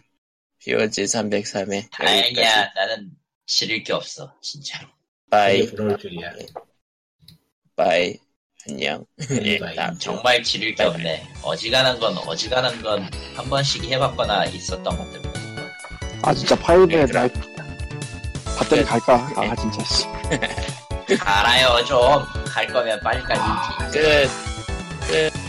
POG 0.59 1.03
303회 1.03 1.89
다행이야. 1.91 2.73
나는 2.73 3.11
지를 3.45 3.83
게 3.83 3.93
없어. 3.93 4.33
진짜로. 4.41 4.87
Bye, 5.29 5.65
부러울 5.65 5.97
줄이야. 5.97 6.31
Bye. 7.75 8.17
안녕. 8.67 9.05
예. 9.43 9.57
다음 9.75 9.93
주. 9.93 9.99
정말 9.99 10.43
지를 10.43 10.75
게 10.75 10.83
없네. 10.83 11.27
어지간한 11.41 11.99
건 11.99 12.17
어지간한 12.17 12.81
건 12.81 13.09
한 13.35 13.49
번씩 13.49 13.85
해봤거나 13.85 14.45
있었던 14.47 14.83
것들. 14.83 15.21
아 16.23 16.33
진짜 16.33 16.53
파이브에 16.57 17.05
네. 17.05 17.11
나이 17.13 17.29
봤더니 18.57 18.81
네. 18.81 18.83
갈까? 18.83 19.29
아 19.37 19.55
진짜. 19.55 19.81
씨. 19.85 20.05
알아요 21.21 21.83
좀. 21.85 21.97
갈 22.45 22.67
거면 22.67 22.99
빨리 22.99 23.21
가지. 23.23 23.41
끝. 23.93 24.29
끝. 25.07 25.48